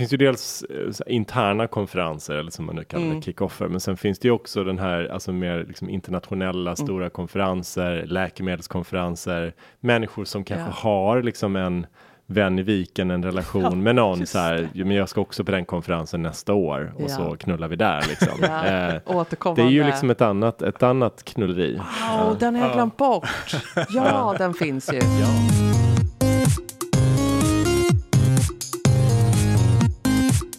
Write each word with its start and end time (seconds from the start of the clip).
finns 0.00 0.12
ju 0.12 0.16
dels 0.16 0.62
eh, 0.62 1.14
interna 1.14 1.66
konferenser 1.66 2.34
eller 2.34 2.50
som 2.50 2.66
man 2.66 2.76
nu 2.76 2.84
kallar 2.84 3.04
Mm. 3.04 3.22
kick-offer. 3.22 3.68
Men 3.68 3.80
sen 3.80 3.96
finns 3.96 4.18
det 4.18 4.28
ju 4.28 4.32
också 4.32 4.64
den 4.64 4.78
här, 4.78 5.08
alltså 5.12 5.32
mer 5.32 5.64
liksom 5.68 5.84
Mm. 5.88 5.94
internationella 5.94 6.76
stora 6.76 7.10
konferenser, 7.10 8.04
läkemedelskonferenser, 8.06 9.52
människor 9.80 10.24
som 10.24 10.44
kanske 10.44 10.66
Ja. 10.68 10.90
har 10.90 11.22
liksom 11.22 11.56
en 11.56 11.86
vän 12.26 12.58
i 12.58 12.62
viken, 12.62 13.10
en 13.10 13.24
relation 13.24 13.62
Ja, 13.70 13.70
med 13.70 13.94
någon 13.94 14.26
så 14.26 14.38
här, 14.38 14.68
"Jo, 14.72 14.86
men 14.86 14.96
jag 14.96 15.08
ska 15.08 15.20
också 15.20 15.44
på 15.44 15.50
den 15.50 15.64
konferensen 15.64 16.22
nästa 16.22 16.52
år 16.54 16.92
och 16.96 17.02
Ja. 17.02 17.08
så 17.08 17.36
knullar 17.36 17.68
vi 17.68 17.76
där 17.76 18.02
liksom. 18.08 18.28
Ja, 18.42 18.64
Eh, 18.66 19.54
det 19.56 19.62
är 19.62 19.68
ju 19.70 19.84
liksom 19.84 20.10
ett 20.10 20.20
annat, 20.20 20.62
ett 20.62 20.82
annat 20.82 21.22
knulleri. 21.24 21.80
Wow, 22.10 22.38
den 22.38 22.54
har 22.56 22.62
jag 22.66 22.72
glömt 22.74 22.96
bort. 22.96 23.28
Ja, 23.88 24.34
den 24.38 24.54
finns 24.54 24.92
ju. 24.92 25.00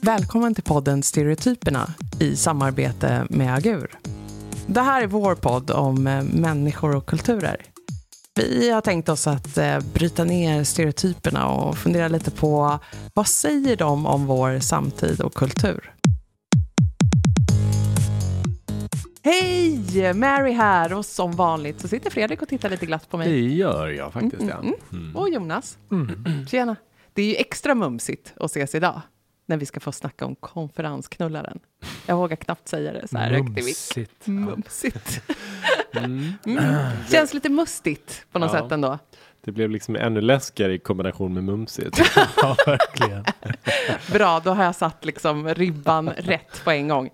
Välkommen 0.04 0.56
till 0.56 0.64
podden 0.64 1.04
Stereotyperna 1.04 1.94
i 2.20 2.36
samarbete 2.36 3.28
med 3.30 3.56
Agur. 3.56 3.92
Det 4.68 4.82
här 4.82 5.02
är 5.02 5.08
vår 5.08 5.36
podd 5.36 5.72
om 5.72 6.08
eh, 6.08 6.24
människor 6.24 6.96
och 6.96 7.06
kulturer. 7.06 7.66
Vi 8.36 8.72
har 8.72 8.82
tänkt 8.82 9.10
oss 9.10 9.28
att 9.28 9.58
eh, 9.58 9.80
bryta 9.94 10.24
ner 10.24 10.64
stereotyperna 10.64 11.48
och 11.48 11.78
fundera 11.78 12.08
lite 12.08 12.32
på 12.32 12.80
vad 13.14 13.28
säger 13.28 13.76
de 13.76 14.06
om 14.06 14.26
vår 14.26 14.60
samtid 14.60 15.22
och 15.22 15.34
kultur? 15.34 15.94
Hej! 19.24 20.14
Mary 20.14 20.52
här 20.52 20.94
och 20.94 21.06
som 21.06 21.32
vanligt 21.32 21.80
så 21.80 21.88
sitter 21.88 22.10
Fredrik 22.10 22.42
och 22.42 22.48
tittar 22.48 22.70
lite 22.70 22.86
glatt 22.86 23.10
på 23.10 23.18
mig. 23.18 23.32
Det 23.32 23.40
gör 23.40 23.88
jag 23.88 24.14
faktiskt, 24.14 24.44
ja. 24.50 24.58
Mm, 24.58 24.74
mm. 24.92 25.16
Och 25.16 25.30
Jonas. 25.30 25.78
Tjena. 26.48 26.76
Det 27.14 27.22
är 27.22 27.28
ju 27.28 27.36
extra 27.36 27.76
mumsigt 27.76 28.34
att 28.38 28.52
ses 28.52 28.76
idag 28.76 29.02
när 29.52 29.58
vi 29.58 29.66
ska 29.66 29.80
få 29.80 29.92
snacka 29.92 30.26
om 30.26 30.36
konferensknullaren. 30.36 31.60
Jag 32.06 32.16
vågar 32.18 32.36
knappt 32.36 32.68
säga 32.68 32.94
det 32.94 33.08
så 33.08 33.18
här 33.18 33.32
högt 33.32 33.50
i. 33.60 33.62
Mumsigt. 33.64 34.28
Mumsigt. 34.28 35.22
Mm. 35.96 36.34
Mm. 36.46 36.64
Känns 37.12 37.34
lite 37.34 37.50
mustigt 37.50 38.26
på 38.32 38.40
något 38.40 38.54
Ja. 38.54 38.60
sätt 38.62 38.72
ändå. 38.72 39.00
Det 39.42 39.52
blev 39.52 39.70
liksom 39.70 39.96
ännu 39.96 40.22
läskigare 40.22 40.74
i 40.74 40.80
kombination 40.80 41.34
med 41.34 41.44
mumsigt. 41.44 42.02
Ja, 42.42 42.56
verkligen. 42.66 43.24
Bra, 44.12 44.40
då 44.40 44.52
har 44.52 44.64
jag 44.64 44.76
satt 44.76 45.06
liksom 45.06 45.54
ribban 45.54 46.10
rätt 46.10 46.62
på 46.64 46.72
en 46.72 46.88
gång. 46.88 47.06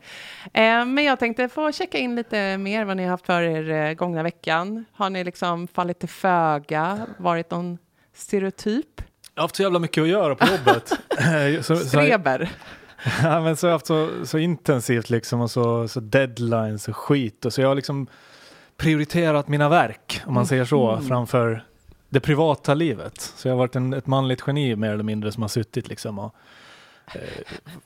Eh, 0.54 0.86
men 0.86 1.04
jag 1.04 1.20
tänkte 1.20 1.50
få 1.50 1.72
checka 1.72 1.98
in 1.98 2.16
lite 2.16 2.58
mer 2.58 2.86
vad 2.86 2.98
ni 2.98 3.04
har 3.04 3.10
haft 3.10 3.26
för 3.26 3.42
er 3.42 3.70
eh, 3.90 3.94
gångna 3.94 4.24
veckan. 4.24 4.86
Har 4.94 5.10
ni 5.10 5.24
liksom 5.24 5.68
fallit 5.68 6.00
till 6.00 6.10
föga, 6.10 7.06
varit 7.18 7.52
någon 7.52 7.78
stereotyp? 8.14 9.02
Jag 9.38 9.42
har 9.42 9.44
haft 9.48 9.56
så 9.56 9.64
jävla 9.64 9.80
mycket 9.80 10.02
att 10.02 10.08
göra 10.08 10.36
på 10.36 10.46
jobbet. 10.48 10.88
så, 11.66 11.76
så, 11.76 11.86
Streber? 11.86 12.52
ja, 13.24 13.42
men 13.42 13.56
så 13.56 13.68
har 13.68 13.70
jag 13.70 13.76
haft 13.76 13.86
så, 13.86 14.10
så 14.24 14.38
intensivt 14.38 15.10
liksom 15.10 15.42
och 15.42 15.52
så, 15.52 15.88
så 15.88 16.00
deadlines 16.00 16.88
och 16.88 16.96
skit. 16.98 17.46
Och 17.46 17.54
så 17.54 17.62
jag 17.62 17.68
har 17.68 17.76
liksom 17.76 18.08
prioriterat 18.78 19.48
mina 19.48 19.70
verk, 19.70 20.22
om 20.26 20.34
man 20.34 20.46
säger 20.48 20.66
så, 20.66 20.92
Mhm. 20.96 21.08
framför 21.08 21.64
det 22.10 22.20
privata 22.20 22.74
livet. 22.74 23.22
Så 23.22 23.48
jag 23.48 23.54
har 23.54 23.58
varit 23.58 23.76
en, 23.76 23.94
ett 23.94 24.08
manligt 24.08 24.44
geni 24.48 24.76
mer 24.76 24.92
eller 24.92 25.04
mindre 25.04 25.32
som 25.32 25.44
har 25.44 25.48
suttit 25.50 25.88
liksom 25.88 26.20
och 26.20 26.36
eh, 27.16 27.22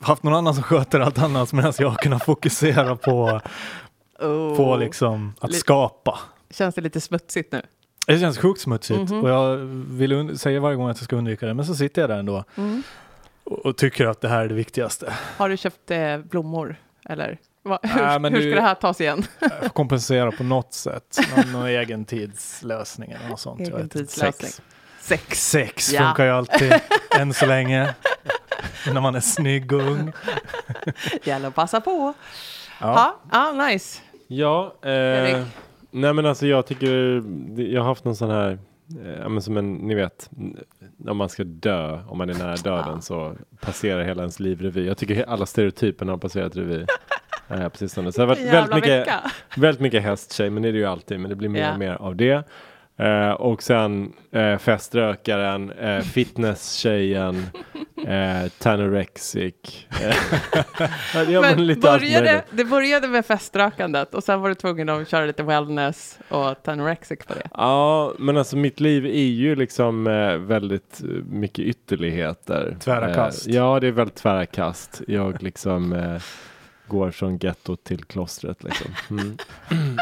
haft 0.00 0.22
någon 0.22 0.34
annan 0.34 0.54
som 0.54 0.62
sköter 0.62 1.00
allt 1.00 1.18
annat 1.18 1.52
medan 1.52 1.72
jag 1.78 1.88
har 1.88 1.96
kunnat 1.96 2.24
fokusera 2.24 2.96
på, 2.96 3.40
Oh. 4.20 4.56
på 4.56 4.76
liksom 4.76 5.34
att 5.40 5.50
Li- 5.50 5.56
skapa. 5.58 6.18
Känns 6.50 6.74
det 6.74 6.80
lite 6.80 7.00
smutsigt 7.00 7.52
nu? 7.52 7.62
Det 8.06 8.18
känns 8.18 8.38
sjukt 8.38 8.60
smutsigt 8.60 9.10
Mhm. 9.10 9.20
och 9.24 9.30
jag 9.30 9.56
vill 9.90 10.38
säga 10.38 10.60
varje 10.60 10.76
gång 10.76 10.88
att 10.90 10.96
jag 10.96 11.04
ska 11.04 11.16
undvika 11.16 11.46
det, 11.46 11.54
men 11.54 11.64
så 11.66 11.74
sitter 11.74 12.02
jag 12.02 12.10
där 12.10 12.18
ändå 12.18 12.44
Mm. 12.56 12.82
och, 13.44 13.66
och 13.66 13.76
tycker 13.76 14.06
att 14.06 14.20
det 14.20 14.28
här 14.28 14.44
är 14.44 14.48
det 14.48 14.54
viktigaste. 14.54 15.12
Har 15.36 15.48
du 15.48 15.56
köpt 15.56 15.90
eh, 15.90 16.18
blommor? 16.18 16.76
Eller 17.08 17.38
Va, 17.64 17.78
Nej, 17.82 17.92
hur, 18.12 18.18
men 18.18 18.32
hur 18.34 18.40
du- 18.42 18.50
ska 18.50 18.54
det 18.60 18.66
här 18.66 18.74
tas 18.74 19.00
igen? 19.00 19.24
Jag 19.40 19.50
får 19.62 19.68
kompensera 19.68 20.32
på 20.32 20.42
något 20.44 20.72
sätt, 20.74 21.18
någon, 21.36 21.52
någon 21.52 21.66
egen 21.66 22.04
tidslösning 22.04 23.10
eller 23.10 23.28
något 23.28 23.40
sånt. 23.40 23.60
Egentidslösning. 23.60 24.50
Sex. 24.50 24.62
Sex. 25.00 25.50
Sex 25.50 25.92
Ja. 25.92 26.00
funkar 26.06 26.24
ju 26.24 26.30
alltid, 26.30 26.72
än 27.18 27.34
så 27.34 27.46
länge. 27.46 27.94
När 28.92 29.00
man 29.00 29.14
är 29.14 29.20
snygg 29.20 29.72
och 29.72 29.80
ung. 29.82 30.12
Gäller 31.24 31.48
att 31.48 31.54
passa 31.54 31.80
på. 31.80 32.14
Ja. 32.80 33.16
Ja, 33.30 33.52
ja 33.56 33.66
nice. 33.66 34.00
Ja, 34.26 34.74
eh, 34.82 34.90
Erik? 34.90 35.46
Nej 35.92 36.12
men 36.14 36.26
alltså 36.26 36.46
jag 36.46 36.66
tycker, 36.66 37.22
jag 37.60 37.80
har 37.80 37.88
haft 37.88 38.04
någon 38.04 38.16
sån 38.16 38.30
här, 38.30 38.58
eh, 39.04 39.12
ja 39.20 39.28
men 39.28 39.42
som 39.42 39.56
en, 39.56 39.74
ni 39.74 39.94
vet, 39.94 40.30
om 41.08 41.16
man 41.16 41.28
ska 41.28 41.44
dö, 41.44 42.00
om 42.08 42.18
man 42.18 42.30
är 42.30 42.34
nära 42.34 42.56
döden 42.64 43.02
så 43.02 43.36
passerar 43.60 44.04
hela 44.04 44.22
ens 44.22 44.40
liv 44.40 44.60
revy. 44.60 44.86
Jag 44.86 44.96
tycker 44.98 45.24
alla 45.28 45.46
stereotyper 45.46 46.06
har 46.06 46.16
passerat 46.16 46.56
revy. 46.56 46.86
Eh, 47.48 47.68
precis 47.68 47.92
som 47.92 48.04
det. 48.04 48.12
Så 48.12 48.20
det 48.20 48.26
har 48.26 48.34
varit 48.36 48.52
väldigt 48.52 48.74
mycket, 48.74 49.00
vecka. 49.00 49.20
väldigt 49.56 49.80
mycket 49.80 50.02
hästtjej, 50.02 50.50
men 50.50 50.62
det 50.62 50.68
är 50.68 50.72
det 50.72 50.78
ju 50.78 50.84
alltid, 50.84 51.20
men 51.20 51.28
det 51.28 51.36
blir 51.36 51.48
mer 51.48 51.60
Ja. 51.60 51.72
och 51.72 51.78
mer 51.78 51.94
av 51.94 52.16
det. 52.16 52.48
Eh, 53.02 53.30
och 53.30 53.62
sen 53.62 54.12
eh, 54.32 54.58
feströkaren, 54.58 55.70
eh, 55.70 56.00
fitnesstjejen, 56.02 57.46
eh, 58.06 58.50
tanorexic. 58.58 59.54
Ja, 61.28 61.40
Men 61.40 61.80
började, 61.80 62.44
det 62.50 62.64
började 62.64 63.08
med 63.08 63.26
feströkandet 63.26 64.14
och 64.14 64.24
sen 64.24 64.40
var 64.40 64.48
du 64.48 64.54
tvungen 64.54 64.88
att 64.88 65.08
köra 65.08 65.24
lite 65.26 65.42
wellness 65.42 66.18
och 66.28 66.62
tanorexic 66.62 67.18
på 67.26 67.34
det. 67.34 67.48
Ja, 67.54 68.12
men 68.18 68.36
alltså 68.36 68.56
mitt 68.56 68.80
liv 68.80 69.06
är 69.06 69.10
ju 69.28 69.56
liksom 69.56 70.06
eh, 70.06 70.36
väldigt 70.36 71.00
eh, 71.02 71.08
mycket 71.26 71.58
ytterligheter. 71.64 72.76
Tvära 72.80 73.08
Eh, 73.08 73.14
kast. 73.14 73.46
ja, 73.46 73.80
det 73.80 73.86
är 73.88 73.92
väldigt 73.92 74.16
tvära 74.16 74.46
kast. 74.46 75.02
Jag 75.08 75.42
liksom 75.42 75.92
eh, 75.92 76.22
går 76.86 77.10
från 77.10 77.38
gettot 77.38 77.84
till 77.84 78.04
klostret 78.04 78.62
liksom. 78.62 78.94
Mm. 79.10 79.36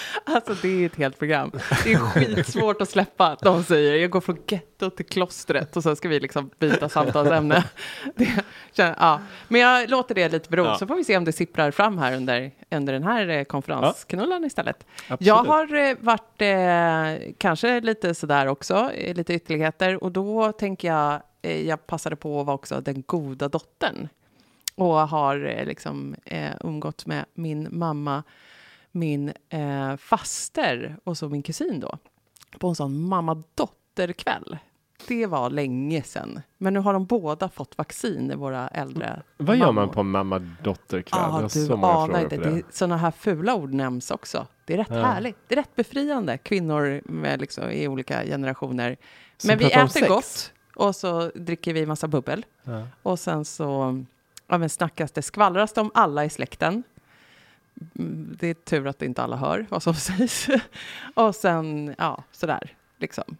Alltså 0.24 0.54
det 0.62 0.68
är 0.82 0.86
ett 0.86 0.96
helt 0.96 1.18
program. 1.18 1.50
Det 1.84 1.92
är 1.92 1.96
skitsvårt 1.98 2.80
att 2.82 2.88
släppa 2.90 3.26
att 3.26 3.40
de 3.40 3.64
säger 3.64 3.96
jag 3.96 4.10
går 4.10 4.20
från 4.20 4.38
gettot 4.48 4.96
till 4.96 5.06
klostret 5.06 5.76
och 5.76 5.82
sen 5.82 5.96
ska 5.96 6.08
vi 6.08 6.20
liksom 6.20 6.50
byta 6.58 6.88
samtalsämne. 6.88 7.64
Det, 8.14 8.42
ja. 8.74 9.20
Men 9.48 9.60
jag 9.60 9.90
låter 9.90 10.14
det 10.14 10.28
lite 10.28 10.50
bero 10.50 10.64
Ja. 10.64 10.78
så 10.78 10.86
får 10.86 10.96
vi 10.96 11.04
se 11.04 11.16
om 11.16 11.24
det 11.24 11.32
sipprar 11.32 11.70
fram 11.70 11.98
här 11.98 12.16
under, 12.16 12.50
under 12.70 12.92
den 12.92 13.02
här 13.02 13.28
eh, 13.28 13.44
konferensknullan 13.44 14.44
istället. 14.44 14.86
Absolut. 15.08 15.20
Jag 15.26 15.44
har 15.44 15.74
eh, 15.74 15.96
varit 16.00 16.42
eh, 16.42 17.32
kanske 17.38 17.80
lite 17.80 18.14
sådär 18.14 18.46
också, 18.46 18.90
eh, 18.92 19.14
lite 19.16 19.34
ytterligheter 19.34 20.04
och 20.04 20.12
då 20.12 20.52
tänker 20.52 20.88
jag, 20.88 21.20
eh, 21.42 21.66
jag 21.68 21.86
passade 21.86 22.16
på 22.16 22.40
att 22.40 22.46
vara 22.46 22.54
också 22.54 22.80
den 22.80 23.02
goda 23.06 23.48
dottern 23.48 24.08
och 24.74 24.94
har 24.94 25.46
eh, 25.46 25.64
liksom 25.64 26.16
umgått 26.64 27.06
med 27.06 27.24
min 27.34 27.68
mamma, 27.70 28.22
min 28.98 29.32
eh, 29.48 29.96
faster 29.96 30.96
och 31.04 31.18
så 31.18 31.28
min 31.28 31.42
kusin 31.42 31.80
då 31.80 31.98
på 32.58 32.68
en 32.68 32.74
sån 32.74 33.00
mamma-dotter-kväll. 33.08 34.58
Det 35.06 35.26
var 35.26 35.50
länge 35.50 36.02
sedan. 36.02 36.40
Men 36.58 36.74
nu 36.74 36.80
har 36.80 36.92
de 36.92 37.04
båda 37.06 37.48
fått 37.48 37.78
vaccin, 37.78 38.38
våra 38.38 38.68
äldre 38.68 39.22
Vad 39.36 39.56
gör 39.56 39.72
man 39.72 39.90
på 39.90 40.02
mamma-dotter-kväll? 40.02 41.20
Har 41.20 41.42
du 41.42 41.48
så 41.48 41.76
många 41.76 41.92
anar 41.92 42.22
inte. 42.22 42.36
Det. 42.36 42.62
sådana 42.70 42.96
här 42.96 43.10
fula 43.10 43.54
ord 43.54 43.74
nämns 43.74 44.10
också. 44.10 44.46
Det 44.64 44.74
är 44.74 44.78
rätt 44.78 44.86
Ja. 44.90 45.02
härligt. 45.02 45.36
Det 45.48 45.54
är 45.54 45.56
rätt 45.56 45.76
befriande. 45.76 46.38
Kvinnor 46.38 47.00
med 47.04 47.40
liksom, 47.40 47.70
i 47.70 47.88
olika 47.88 48.24
generationer. 48.24 48.96
Som 49.36 49.48
Men 49.48 49.58
vi 49.58 49.64
äter 49.72 49.86
sex. 49.86 50.08
gott 50.08 50.52
och 50.76 50.96
så 50.96 51.30
dricker 51.34 51.72
vi 51.74 51.86
massa 51.86 52.08
bubbel. 52.08 52.46
Ja. 52.64 52.82
Och 53.02 53.18
sen 53.18 53.44
så 53.44 54.04
ja, 54.46 54.58
men 54.58 54.68
snackas 54.68 55.12
det, 55.12 55.22
skvallras 55.22 55.72
det 55.72 55.80
om 55.80 55.90
alla 55.94 56.24
i 56.24 56.30
släkten. 56.30 56.82
Mm, 57.98 58.36
Det 58.40 58.46
är 58.48 58.54
tur 58.54 58.86
att 58.86 59.02
inte 59.02 59.22
alla 59.22 59.36
hör 59.36 59.66
vad 59.68 59.82
som 59.82 59.94
sägs. 60.08 60.48
och 61.14 61.34
sen, 61.34 61.94
ja, 61.98 62.24
sådär, 62.32 62.76
liksom. 62.98 63.36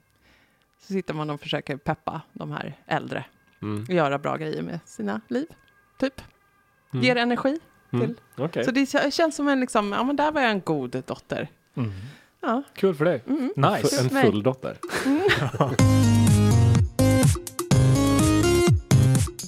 Så 0.80 0.92
sitter 0.92 1.14
man 1.14 1.30
och 1.30 1.40
försöker 1.40 1.76
peppa 1.76 2.20
de 2.32 2.52
här 2.52 2.76
äldre 2.86 3.24
Mm. 3.62 3.82
och 3.88 3.94
göra 3.94 4.18
bra 4.18 4.36
grejer 4.36 4.62
med 4.62 4.78
sina 4.84 5.20
liv, 5.28 5.46
typ. 5.98 6.20
Mm. 6.92 7.04
Ger 7.04 7.16
energi. 7.16 7.58
Mm. 7.92 8.06
till. 8.06 8.16
Okej, 8.36 8.64
Så 8.64 8.70
det 8.70 8.80
kä- 8.84 9.10
känns 9.10 9.36
som 9.36 9.48
en, 9.48 9.60
liksom, 9.60 9.92
ja 9.92 10.04
men 10.04 10.16
där 10.16 10.32
var 10.32 10.40
jag 10.40 10.50
en 10.50 10.60
god 10.60 11.02
dotter. 11.06 11.48
Mm. 11.74 11.92
Ja. 12.40 12.62
Kul 12.74 12.94
för 12.94 13.04
dig. 13.04 13.22
Mm. 13.26 13.52
Nice. 13.56 14.00
en 14.02 14.10
full 14.22 14.42
dotter. 14.42 14.78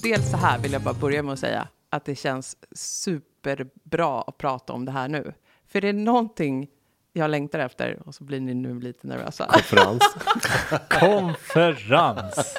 Dels 0.03 0.31
så 0.31 0.37
här 0.37 0.59
vill 0.59 0.71
jag 0.73 0.81
bara 0.81 0.93
börja 0.93 1.23
med 1.23 1.33
att 1.33 1.39
säga 1.39 1.67
att 1.91 2.05
det 2.05 2.15
känns 2.15 2.57
superbra 2.71 4.21
att 4.21 4.37
prata 4.37 4.73
om 4.73 4.85
det 4.85 4.91
här 4.91 5.07
nu. 5.07 5.33
För 5.67 5.81
det 5.81 5.87
är 5.87 5.93
någonting 5.93 6.67
jag 7.13 7.31
längtar 7.31 7.59
efter 7.59 7.99
och 8.05 8.15
så 8.15 8.23
blir 8.23 8.39
ni 8.39 8.53
nu 8.53 8.79
lite 8.79 9.07
nervösa. 9.07 9.45
Konferens. 9.45 10.15
Konferens. 10.89 12.57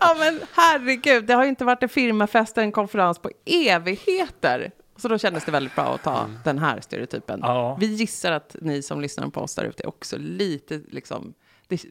ja 0.00 0.16
men 0.18 0.40
herregud, 0.52 1.26
det 1.26 1.34
har 1.34 1.42
ju 1.42 1.48
inte 1.48 1.64
varit 1.64 1.82
en 1.82 1.88
firmafest 1.88 2.58
eller 2.58 2.66
en 2.66 2.72
konferens 2.72 3.18
på 3.18 3.30
evigheter. 3.44 4.70
Så 4.96 5.08
då 5.08 5.18
kändes 5.18 5.44
det 5.44 5.52
väldigt 5.52 5.74
bra 5.74 5.94
att 5.94 6.02
ta 6.02 6.30
den 6.44 6.58
här 6.58 6.80
stereotypen. 6.80 7.40
Ja. 7.42 7.76
Vi 7.80 7.86
gissar 7.86 8.32
att 8.32 8.56
ni 8.60 8.82
som 8.82 9.00
lyssnar 9.00 9.28
på 9.28 9.40
oss 9.40 9.54
där 9.54 9.64
ute 9.64 9.82
är 9.82 9.88
också 9.88 10.16
lite 10.18 10.80
liksom, 10.88 11.34
det, 11.68 11.84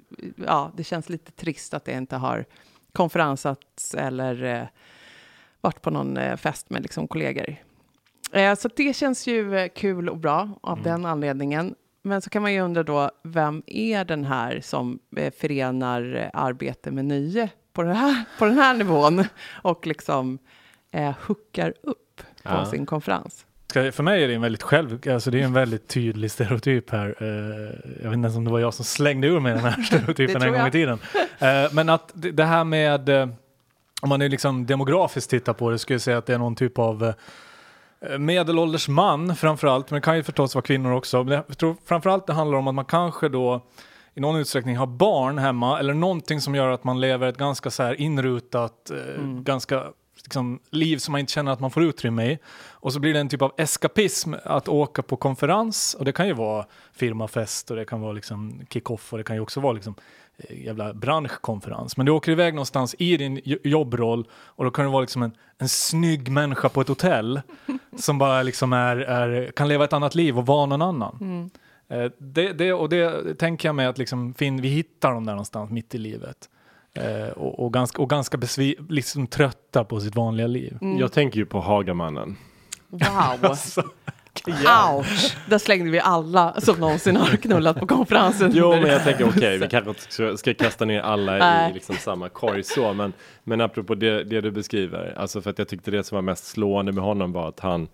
ja, 0.46 0.72
det 0.76 0.84
känns 0.84 1.10
lite 1.10 1.32
trist 1.32 1.74
att 1.74 1.86
det 1.86 1.92
inte 1.92 2.16
har 2.16 2.46
konferensats 2.94 3.96
eller 3.96 4.44
eh, 4.44 4.64
varit 5.62 5.82
på 5.82 5.90
någon 5.90 6.18
eh, 6.18 6.36
fest 6.36 6.70
med 6.70 6.82
liksom 6.82 7.08
kollegor. 7.08 7.56
Eh, 8.32 8.56
så 8.56 8.70
det 8.76 8.96
känns 8.96 9.28
ju 9.28 9.58
eh, 9.58 9.68
kul 9.76 10.10
och 10.10 10.18
bra 10.18 10.50
av 10.62 10.82
den 10.82 11.06
anledningen. 11.06 11.76
Men 12.04 12.22
så 12.22 12.30
kan 12.30 12.42
man 12.42 12.54
ju 12.54 12.60
undra 12.62 12.84
då, 12.84 13.12
vem 13.24 13.64
är 13.68 14.06
den 14.06 14.24
här 14.26 14.60
som 14.64 15.00
förenar 15.40 16.30
arbete 16.34 16.92
med 16.92 17.06
nöje 17.06 17.50
på, 17.74 17.84
det 17.84 17.94
här, 17.94 18.24
på 18.40 18.46
den 18.46 18.58
här 18.58 18.74
nivån 18.74 19.24
och 19.64 19.88
liksom 19.88 20.38
eh, 20.92 21.16
hookar 21.28 21.74
upp 21.84 22.18
på 22.44 22.54
Ja. 22.54 22.66
sin 22.66 22.86
konferens? 22.86 23.44
För 23.74 24.04
mig 24.04 24.24
är 24.24 24.28
det 24.28 24.34
en 24.34 24.42
väldigt 24.42 24.64
själv, 24.64 25.00
alltså 25.10 25.32
det 25.32 25.40
är 25.40 25.44
en 25.44 25.54
väldigt 25.54 25.88
tydlig 25.88 26.32
stereotyp 26.32 26.90
här. 26.90 27.16
Jag 28.04 28.10
vet 28.10 28.14
inte 28.14 28.26
ens 28.26 28.36
om 28.36 28.46
det 28.46 28.52
var 28.52 28.60
jag 28.60 28.74
som 28.74 28.86
slängde 28.86 29.28
ur 29.28 29.40
mig 29.40 29.54
den 29.54 29.64
här 29.64 29.82
stereotypen 29.86 30.42
en 30.42 30.54
gång 30.54 30.68
i 30.68 30.72
tiden. 30.72 31.00
Men 31.72 31.90
att 31.90 32.12
det 32.14 32.44
här 32.44 32.64
med, 32.64 33.10
om 34.02 34.10
man 34.10 34.20
nu 34.20 34.30
liksom 34.30 34.66
demografiskt 34.66 35.30
tittar 35.30 35.54
på 35.54 35.70
det, 35.70 35.80
skulle 35.80 35.96
jag 35.96 36.02
säga 36.02 36.18
att 36.18 36.26
det 36.26 36.34
är 36.34 36.38
någon 36.38 36.56
typ 36.56 36.80
av 36.80 37.14
eh, 38.02 38.18
medelålders 38.18 38.88
man 38.88 39.36
framförallt, 39.36 39.92
men 39.92 39.98
det 39.98 40.06
kan 40.06 40.16
ju 40.16 40.24
förstås 40.24 40.56
vara 40.56 40.64
kvinnor 40.64 40.92
också. 40.92 41.24
Men 41.24 41.44
jag 41.48 41.58
tror 41.58 41.76
framförallt 41.86 42.28
det 42.28 42.34
handlar 42.34 42.58
om 42.58 42.68
att 42.68 42.76
man 42.76 42.86
kanske 42.86 43.30
då 43.30 43.66
i 44.14 44.20
någon 44.20 44.36
utsträckning 44.36 44.78
har 44.78 44.88
barn 44.88 45.38
hemma 45.38 45.80
eller 45.80 45.94
någonting 45.94 46.42
som 46.42 46.56
gör 46.56 46.70
att 46.70 46.84
man 46.84 47.00
lever 47.00 47.28
ett 47.28 47.38
ganska 47.38 47.70
så 47.72 47.84
här 47.84 48.02
inrutat, 48.02 48.92
eh, 48.92 49.24
ganska 49.24 49.84
liksom, 50.24 50.60
liv 50.70 50.98
som 50.98 51.12
man 51.12 51.20
inte 51.20 51.34
känner 51.34 51.52
att 51.52 51.60
man 51.60 51.72
får 51.72 51.84
utrymme 51.84 52.26
i. 52.32 52.40
Och 52.70 52.94
så 52.94 53.00
blir 53.00 53.14
det 53.14 53.20
en 53.20 53.30
typ 53.30 53.42
av 53.42 53.52
eskapism 53.58 54.34
att 54.44 54.68
åka 54.68 55.02
på 55.02 55.16
konferens 55.16 55.94
och 56.00 56.06
det 56.06 56.12
kan 56.12 56.28
ju 56.28 56.34
vara 56.34 56.66
firmafest 56.94 57.72
och 57.72 57.78
det 57.78 57.86
kan 57.86 58.02
vara 58.02 58.12
liksom 58.12 58.62
kick-off 58.70 59.12
och 59.14 59.18
det 59.18 59.24
kan 59.24 59.36
ju 59.36 59.42
också 59.42 59.60
vara 59.60 59.74
liksom 59.74 59.96
eh, 60.38 60.66
jävla 60.66 60.94
branschkonferens. 60.94 61.98
Men 61.98 62.06
du 62.06 62.12
åker 62.12 62.32
iväg 62.32 62.54
någonstans 62.54 62.96
i 63.00 63.18
din 63.18 63.42
jo- 63.44 63.60
jobbroll 63.64 64.28
och 64.34 64.66
då 64.66 64.72
kan 64.72 64.86
du 64.86 64.92
vara 64.92 65.02
liksom 65.02 65.24
en, 65.24 65.32
en 65.58 65.70
snygg 65.70 66.32
människa 66.32 66.70
på 66.70 66.82
ett 66.82 66.88
hotell 66.88 67.42
som 68.00 68.18
bara 68.18 68.44
liksom 68.44 68.74
är, 68.74 68.98
är, 68.98 69.52
kan 69.52 69.68
leva 69.68 69.84
ett 69.84 69.94
annat 69.94 70.16
liv 70.16 70.38
och 70.38 70.46
vara 70.46 70.66
någon 70.66 70.82
annan. 70.82 71.50
Eh, 71.90 72.12
det, 72.18 72.54
det, 72.54 72.74
och 72.74 72.90
det 72.90 73.36
tänker 73.36 73.68
jag 73.68 73.76
mig 73.76 73.86
att 73.86 73.98
liksom, 73.98 74.34
Finn, 74.34 74.62
vi 74.62 74.68
hittar 74.68 75.14
dem 75.14 75.26
där 75.26 75.34
någonstans 75.34 75.72
mitt 75.72 75.96
i 75.96 75.98
livet. 75.98 76.50
Eh, 76.98 77.30
och, 77.30 77.66
och 77.66 77.74
ganska, 77.74 78.02
och 78.02 78.10
ganska 78.10 78.38
besvi- 78.38 78.86
liksom 78.90 79.28
trötta 79.28 79.84
på 79.84 80.00
sitt 80.00 80.16
vanliga 80.16 80.48
liv. 80.48 80.78
Jag 81.00 81.12
tänker 81.12 81.38
ju 81.40 81.46
på 81.46 81.60
Hagamannen. 81.60 82.38
Wow! 82.90 83.52
Ouch! 84.48 85.36
Där 85.50 85.58
slängde 85.58 85.92
vi 85.92 86.00
alla 86.00 86.62
som 86.62 86.80
någonsin 86.80 87.16
har 87.16 87.38
knullat 87.38 87.80
på 87.80 87.88
konferensen. 87.88 88.52
Jo, 88.56 88.72
men 88.72 88.86
jag 88.86 89.04
tänker 89.04 89.30
okej, 89.30 89.58
vi 89.58 89.68
kanske 89.68 89.90
inte 89.90 90.02
ska, 90.02 90.38
ska 90.38 90.54
kasta 90.54 90.86
ner 90.86 91.02
alla 91.02 91.38
Nej. 91.38 91.72
i 91.72 91.74
liksom 91.74 91.96
samma 91.96 92.30
korg 92.30 92.64
så, 92.64 92.94
men, 92.94 93.14
men 93.44 93.62
apropå 93.62 93.96
det, 93.96 94.24
det 94.24 94.42
du 94.42 94.52
beskriver, 94.52 95.14
alltså 95.18 95.42
för 95.42 95.50
att 95.50 95.60
jag 95.60 95.68
tyckte 95.68 95.92
det 95.92 96.04
som 96.04 96.16
var 96.16 96.22
mest 96.22 96.46
slående 96.46 96.92
med 96.92 97.04
honom 97.04 97.32
var 97.32 97.50
att 97.50 97.60
han 97.60 97.88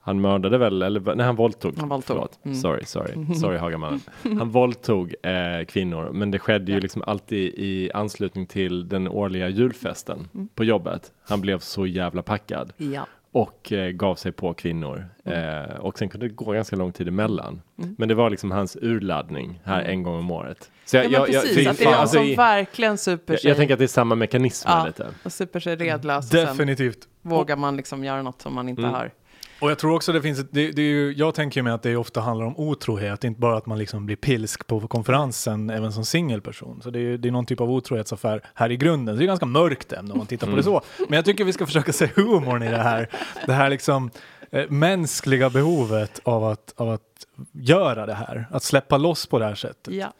han 0.00 0.20
mördade 0.20 0.58
väl, 0.58 0.82
eller 0.82 1.14
nej 1.14 1.26
han 1.26 1.36
våldtog. 1.36 1.74
Han 1.78 1.88
våldtog. 1.88 2.16
Förlåt. 2.16 2.38
Mm. 2.44 2.56
Sorry, 2.56 2.84
sorry, 2.84 3.34
sorry 3.34 3.58
Hagamannen. 3.58 4.00
Han 4.22 4.50
våldtog 4.50 5.14
eh, 5.22 5.64
kvinnor, 5.68 6.10
men 6.12 6.30
det 6.30 6.38
skedde 6.38 6.72
ju 6.72 6.80
liksom 6.80 7.02
alltid 7.06 7.54
i 7.56 7.90
anslutning 7.94 8.46
till 8.46 8.88
den 8.88 9.08
årliga 9.08 9.48
julfesten 9.48 10.28
Mm. 10.34 10.48
på 10.54 10.64
jobbet. 10.64 11.12
Han 11.28 11.40
blev 11.40 11.58
så 11.58 11.86
jävla 11.86 12.22
packad 12.22 12.72
Ja. 12.76 13.06
och 13.32 13.72
eh, 13.72 13.90
gav 13.90 14.14
sig 14.14 14.32
på 14.32 14.54
kvinnor. 14.54 15.04
Mm. 15.24 15.64
Eh, 15.64 15.76
och 15.76 15.98
sen 15.98 16.08
kunde 16.08 16.28
det 16.28 16.34
gå 16.34 16.52
ganska 16.52 16.76
lång 16.76 16.92
tid 16.92 17.08
emellan. 17.08 17.60
Men 17.76 18.08
det 18.08 18.14
var 18.14 18.30
liksom 18.30 18.50
hans 18.50 18.76
urladdning 18.80 19.60
här 19.64 19.82
en 19.82 20.02
gång 20.02 20.18
om 20.18 20.30
året. 20.30 20.70
Så 20.84 20.96
Mm. 20.96 21.12
Ja, 21.12 21.18
men 21.20 21.26
precis, 21.26 21.64
för- 21.64 21.70
att 21.70 21.78
det 21.78 21.84
är 21.84 21.90
någon 21.90 21.94
alltså, 22.00 22.16
som 22.18 22.34
verkligen 22.36 22.98
super 22.98 23.32
jag, 23.34 23.40
sig 23.40 23.48
jag 23.50 23.56
tänker 23.56 23.74
att 23.74 23.78
det 23.78 23.84
är 23.84 23.86
samma 23.86 24.14
mekanismer 24.14 24.72
Ja. 24.72 24.86
lite. 24.86 25.06
och 25.22 25.32
super 25.32 25.60
sig 25.60 25.76
redlös. 25.76 26.24
Och 26.24 26.30
sen 26.30 26.46
Definitivt. 26.46 26.98
vågar 27.22 27.56
man 27.56 27.76
liksom 27.76 28.04
göra 28.04 28.22
något 28.22 28.42
som 28.42 28.54
man 28.54 28.68
inte 28.68 28.82
Mm. 28.82 28.94
har. 28.94 29.10
Och 29.60 29.70
jag 29.70 29.78
tror 29.78 29.94
också 29.94 30.12
det 30.12 30.22
finns 30.22 30.38
ett, 30.38 30.48
det, 30.50 30.70
det 30.70 30.82
är 30.82 30.86
ju, 30.86 31.14
jag 31.16 31.34
tänker 31.34 31.62
mig 31.62 31.72
att 31.72 31.82
det 31.82 31.96
ofta 31.96 32.20
handlar 32.20 32.46
om 32.46 32.56
otrohet, 32.56 33.24
inte 33.24 33.40
bara 33.40 33.56
att 33.56 33.66
man 33.66 33.78
liksom 33.78 34.06
blir 34.06 34.16
pilsk 34.16 34.66
på 34.66 34.80
konferensen 34.80 35.70
även 35.70 35.92
som 35.92 36.04
singelperson. 36.04 36.82
Så 36.82 36.90
det 36.90 36.98
är, 37.00 37.18
det 37.18 37.28
är 37.28 37.32
någon 37.32 37.46
typ 37.46 37.60
av 37.60 37.70
otrohetsaffär 37.70 38.42
här 38.54 38.70
i 38.70 38.76
grunden. 38.76 39.14
Så 39.14 39.18
det 39.18 39.24
är 39.24 39.26
ganska 39.26 39.46
mörkt 39.46 39.92
ämne 39.92 40.12
om 40.12 40.18
man 40.18 40.26
tittar 40.26 40.46
på 40.46 40.56
det 40.56 40.62
så. 40.62 40.82
Men 40.98 41.16
jag 41.16 41.24
tycker 41.24 41.44
vi 41.44 41.52
ska 41.52 41.66
försöka 41.66 41.92
se 41.92 42.08
humorn 42.14 42.62
i 42.62 42.70
det 42.70 42.82
här. 42.82 43.08
Det 43.46 43.52
här 43.52 43.70
liksom 43.70 44.10
eh, 44.50 44.70
mänskliga 44.70 45.50
behovet 45.50 46.20
av 46.22 46.44
att, 46.44 46.74
av 46.76 46.90
att 46.90 47.26
göra 47.52 48.06
det 48.06 48.14
här, 48.14 48.46
att 48.50 48.62
släppa 48.62 48.96
loss 48.96 49.26
på 49.26 49.38
det 49.38 49.44
här 49.44 49.54
sättet. 49.54 49.94
Ja. 49.94 50.12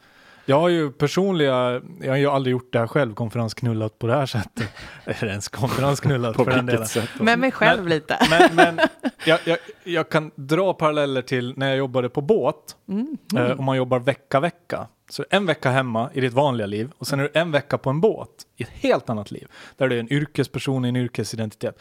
Jag 0.45 0.59
har 0.59 0.69
ju 0.69 0.91
personliga, 0.91 1.81
jag 2.01 2.09
har 2.11 2.17
ju 2.17 2.27
aldrig 2.27 2.51
gjort 2.51 2.73
det 2.73 2.79
här 2.79 2.87
själv, 2.87 3.13
konferensknullat 3.13 3.99
på 3.99 4.07
det 4.07 4.13
här 4.13 4.25
sättet. 4.25 4.69
Eller 5.05 5.27
ens 5.27 5.47
konferensknullat 5.47 6.35
På 6.37 6.43
för 6.43 6.51
den 6.51 6.65
delen. 6.65 6.81
vilket 6.81 6.93
sätt? 7.03 7.09
då? 7.17 7.23
Med 7.23 7.39
mig 7.39 7.51
själv 7.51 7.81
Men- 7.83 7.89
lite. 7.89 8.17
Men, 8.29 8.55
men 8.55 8.79
jag, 9.25 9.39
jag, 9.45 9.57
jag 9.83 10.09
kan 10.09 10.31
dra 10.35 10.73
paralleller 10.73 11.21
till 11.21 11.53
när 11.57 11.67
jag 11.67 11.77
jobbade 11.77 12.09
på 12.09 12.21
båt 12.21 12.75
eh, 13.37 13.51
och 13.51 13.63
man 13.63 13.77
jobbar 13.77 13.99
vecka 13.99 14.39
vecka. 14.39 14.87
Så 15.11 15.25
en 15.29 15.45
vecka 15.45 15.69
hemma 15.71 16.09
i 16.13 16.21
ditt 16.21 16.33
vanliga 16.33 16.67
liv 16.67 16.91
och 16.97 17.07
sen 17.07 17.19
är 17.19 17.23
du 17.23 17.39
en 17.39 17.51
vecka 17.51 17.77
på 17.77 17.89
en 17.89 18.01
båt 18.01 18.29
i 18.57 18.63
ett 18.63 18.69
helt 18.69 19.09
annat 19.09 19.31
liv. 19.31 19.47
Där 19.77 19.87
du 19.87 19.95
är 19.95 19.99
en 19.99 20.13
yrkesperson 20.13 20.85
i 20.85 20.89
en 20.89 20.95
yrkesidentitet. 20.95 21.79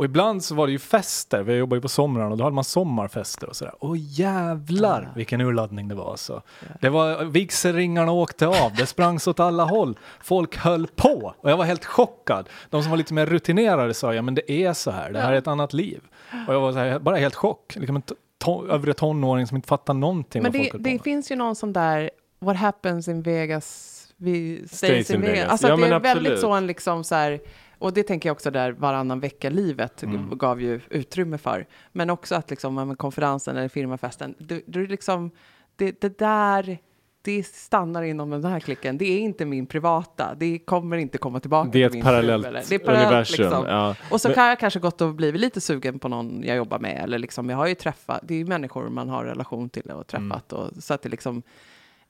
Och 0.00 0.04
ibland 0.04 0.44
så 0.44 0.54
var 0.54 0.66
det 0.66 0.72
ju 0.72 0.78
fester, 0.78 1.42
vi 1.42 1.54
jobbade 1.54 1.76
ju 1.76 1.82
på 1.82 1.88
somrarna 1.88 2.30
och 2.30 2.36
då 2.36 2.44
hade 2.44 2.54
man 2.54 2.64
sommarfester 2.64 3.48
och 3.48 3.56
sådär. 3.56 3.74
Åh 3.80 3.96
jävlar 3.98 5.12
vilken 5.16 5.40
urladdning 5.40 5.88
det 5.88 5.94
var 5.94 6.10
alltså. 6.10 6.42
Det 6.80 6.88
var, 6.88 7.24
vigselringarna 7.24 8.12
åkte 8.12 8.46
av, 8.46 8.74
det 8.76 8.86
sprang 8.86 9.20
så 9.20 9.30
åt 9.30 9.40
alla 9.40 9.64
håll. 9.64 9.98
Folk 10.20 10.56
höll 10.56 10.86
på 10.86 11.34
och 11.40 11.50
jag 11.50 11.56
var 11.56 11.64
helt 11.64 11.84
chockad. 11.84 12.48
De 12.70 12.82
som 12.82 12.90
var 12.90 12.96
lite 12.96 13.14
mer 13.14 13.26
rutinerade 13.26 13.94
sa, 13.94 14.14
ja 14.14 14.22
men 14.22 14.34
det 14.34 14.52
är 14.52 14.72
så 14.72 14.90
här, 14.90 15.12
det 15.12 15.20
här 15.20 15.32
är 15.32 15.36
ett 15.36 15.46
annat 15.48 15.72
liv. 15.72 16.00
Och 16.48 16.54
jag 16.54 16.60
var 16.60 16.72
här, 16.72 16.98
bara 16.98 17.16
helt 17.16 17.34
chock. 17.34 17.76
Liksom 17.76 17.96
en 17.96 18.02
to- 18.44 18.70
övre 18.72 18.94
tonåring 18.94 19.46
som 19.46 19.56
inte 19.56 19.68
fattar 19.68 19.94
någonting 19.94 20.42
Men 20.42 20.52
det, 20.52 20.70
det 20.78 20.98
finns 21.02 21.30
ju 21.30 21.36
någon 21.36 21.56
sån 21.56 21.72
där, 21.72 22.10
what 22.40 22.56
happens 22.56 23.08
in 23.08 23.22
Vegas, 23.22 23.96
we 24.16 24.56
stays, 24.56 24.70
Stays 24.78 25.10
in 25.10 25.20
Vegas. 25.20 25.34
Vegas. 25.36 25.50
Alltså 25.50 25.68
Ja, 25.68 25.76
det 25.76 25.86
är 25.86 26.00
väldigt 26.00 26.06
absolut. 26.32 26.40
så 26.40 26.52
en 26.52 26.66
liksom 26.66 27.04
så 27.04 27.14
här, 27.14 27.40
och 27.78 27.92
det 27.92 28.02
tänker 28.02 28.28
jag 28.28 28.34
också 28.34 28.50
där 28.50 28.72
varannan 28.72 29.20
vecka-livet 29.20 30.02
Mm. 30.02 30.38
gav 30.38 30.62
ju 30.62 30.80
utrymme 30.90 31.38
för. 31.38 31.66
Men 31.92 32.10
också 32.10 32.34
att 32.34 32.50
liksom 32.50 32.96
konferensen 32.96 33.56
eller 33.56 33.68
firmafesten, 33.68 34.34
det, 34.38 34.54
är 34.76 34.86
liksom, 34.88 35.30
det, 35.76 36.00
det 36.00 36.18
där, 36.18 36.78
det 37.22 37.46
stannar 37.46 38.02
inom 38.02 38.30
den 38.30 38.44
här 38.44 38.60
klicken. 38.60 38.98
Det 38.98 39.04
är 39.04 39.18
inte 39.18 39.44
min 39.44 39.66
privata, 39.66 40.34
det 40.34 40.58
kommer 40.58 40.96
inte 40.96 41.18
komma 41.18 41.40
tillbaka 41.40 41.70
Det 41.72 41.82
är 41.82 41.88
till 41.90 41.98
ett 41.98 42.04
fru, 42.04 42.10
parallellt 42.12 42.46
eller- 42.46 42.62
det 42.68 42.74
är 42.74 42.78
parallellt, 42.78 43.06
universum. 43.10 43.44
liksom. 43.46 43.66
Ja. 43.66 43.94
Och 44.10 44.20
så 44.20 44.28
Men- 44.28 44.34
kan 44.34 44.46
jag 44.48 44.58
kanske 44.58 44.80
gått 44.80 45.00
och 45.00 45.14
blivit 45.14 45.40
lite 45.40 45.60
sugen 45.60 45.98
på 45.98 46.08
någon 46.08 46.42
jag 46.44 46.56
jobbar 46.56 46.78
med. 46.78 47.00
Eller 47.04 47.18
liksom, 47.18 47.50
jag 47.50 47.56
har 47.56 47.66
ju 47.66 47.74
träffat, 47.74 48.20
det 48.22 48.34
är 48.34 48.38
ju 48.38 48.44
människor 48.46 48.88
man 48.88 49.08
har 49.08 49.24
relation 49.24 49.68
till 49.68 49.90
och 49.90 50.06
träffat. 50.06 50.52
Och, 50.52 50.70
så 50.82 50.94
att 50.94 51.02
det 51.02 51.08
liksom 51.08 51.42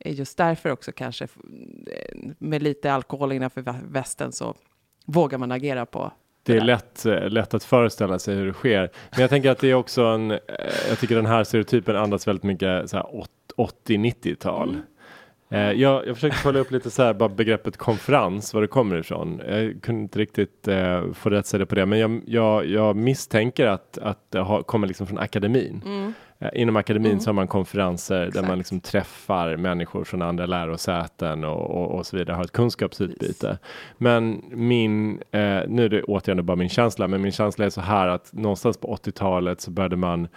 just 0.04 0.38
därför 0.38 0.71
också 0.71 0.92
kanske 0.92 1.25
f- 1.25 1.37
med 2.38 2.62
lite 2.62 2.92
alkohol 2.92 3.33
innanför 3.33 3.62
vä- 3.62 3.92
västen 3.92 4.33
så 4.33 4.54
vågar 5.07 5.38
man 5.38 5.52
agera 5.52 5.87
på 5.87 6.12
Det 6.42 6.57
är 6.57 6.61
lätt, 6.61 7.07
eh, 7.07 7.28
lätt 7.28 7.54
att 7.54 7.64
föreställa 7.64 8.19
sig 8.19 8.35
hur 8.37 8.47
det 8.47 8.52
sker. 8.52 8.90
Men 9.11 9.21
jag 9.21 9.30
tänker 9.30 9.50
att 9.50 9.59
det 9.59 9.71
är 9.71 9.75
också 9.75 10.02
en, 10.02 10.30
eh, 10.30 10.38
jag 10.88 10.99
tycker 10.99 11.16
den 11.16 11.26
här 11.26 11.45
stereotypen 11.45 11.97
andas 11.97 12.28
väldigt 12.28 12.42
mycket 12.45 12.90
så 12.90 12.97
här 12.97 13.14
åt- 13.14 13.30
80-90-tal. 13.57 14.76
Eh, 15.50 15.71
Jag, 15.73 16.07
jag 16.07 16.14
försökte 16.16 16.38
följa 16.38 16.61
upp 16.61 16.71
lite 16.71 16.90
så 16.90 17.02
här, 17.02 17.14
bara 17.14 17.28
begreppet 17.28 17.76
konferens, 17.76 18.54
var 18.54 18.61
det 18.62 18.66
kommer 18.69 18.97
ifrån. 18.97 19.40
Jag 19.49 19.83
kunde 19.83 20.02
inte 20.02 20.19
riktigt 20.19 20.69
eh, 20.69 21.12
få 21.12 21.30
rätt 21.30 21.47
säga 21.47 21.66
på 21.66 21.75
det, 21.75 21.87
men 21.87 21.99
jag, 21.99 22.23
jag, 22.26 22.66
jag 22.66 22.97
misstänker 22.97 23.66
att, 23.66 23.99
att 23.99 24.30
det 24.30 24.38
har, 24.38 24.62
kommer 24.62 24.87
liksom 24.87 25.07
från 25.07 25.19
akademin. 25.19 25.83
Eh, 25.87 26.11
Inom 26.52 26.76
akademin 26.76 27.20
så 27.20 27.28
har 27.28 27.35
man 27.35 27.49
konferenser 27.49 28.18
där 28.18 28.26
Exakt. 28.28 28.49
man 28.49 28.59
liksom 28.59 28.80
träffar 28.80 29.56
människor 29.56 30.04
från 30.04 30.23
andra 30.23 30.47
lärosäten 30.47 31.44
och, 31.44 31.70
och, 31.70 31.99
och 31.99 32.06
så 32.06 32.16
vidare, 32.16 32.37
har 32.37 32.44
ett 32.44 32.52
kunskapsutbyte. 32.52 33.59
Men 33.99 34.44
min, 34.50 35.12
eh, 35.30 35.61
nu 35.68 35.85
är 35.85 35.88
det 35.88 36.02
återigen 36.02 36.47
bara 36.47 36.56
min 36.56 36.68
känsla, 36.68 37.09
men 37.09 37.23
min 37.23 37.32
känsla 37.32 37.64
är 37.64 37.70
så 37.70 37.80
här 37.80 38.09
att 38.09 38.32
någonstans 38.32 38.76
på 38.76 38.97
80-talet 38.97 39.61
så 39.61 39.70
började 39.70 39.97
man 39.97 40.28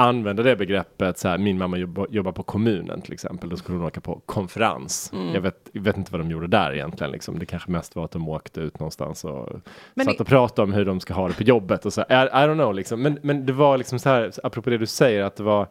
använda 0.00 0.42
det 0.42 0.56
begreppet 0.56 1.18
så 1.18 1.28
här, 1.28 1.38
min 1.38 1.58
mamma 1.58 1.76
jobba, 1.76 2.06
jobbar 2.10 2.32
på 2.32 2.42
kommunen 2.42 3.00
till 3.00 3.12
exempel, 3.12 3.48
då 3.48 3.56
skulle 3.56 3.78
hon 3.78 3.86
åka 3.86 4.00
på 4.00 4.20
konferens. 4.26 5.10
Mm. 5.12 5.34
Jag, 5.34 5.40
vet, 5.40 5.68
jag 5.72 5.82
vet 5.82 5.96
inte 5.96 6.12
vad 6.12 6.20
de 6.20 6.30
gjorde 6.30 6.46
där 6.46 6.72
egentligen, 6.72 7.12
liksom. 7.12 7.38
det 7.38 7.46
kanske 7.46 7.70
mest 7.70 7.96
var 7.96 8.04
att 8.04 8.10
de 8.10 8.28
åkte 8.28 8.60
ut 8.60 8.78
någonstans 8.78 9.24
och 9.24 9.48
Men 9.94 10.06
satt 10.06 10.20
och 10.20 10.26
pratade 10.26 10.62
om 10.62 10.72
hur 10.72 10.84
de 10.84 11.00
ska 11.00 11.14
ha 11.14 11.28
det 11.28 11.34
på 11.34 11.42
jobbet 11.42 11.86
och 11.86 11.92
så, 11.92 12.00
I, 12.00 12.04
I 12.12 12.46
don't 12.46 12.54
know 12.54 12.74
liksom, 12.74 13.02
men, 13.02 13.18
men 13.22 13.46
det 13.46 13.52
var 13.52 13.78
liksom 13.78 13.98
så 13.98 14.08
här, 14.08 14.32
apropå 14.42 14.70
det 14.70 14.78
du 14.78 14.86
säger, 14.86 15.22
att 15.22 15.36
det 15.36 15.42
var 15.42 15.68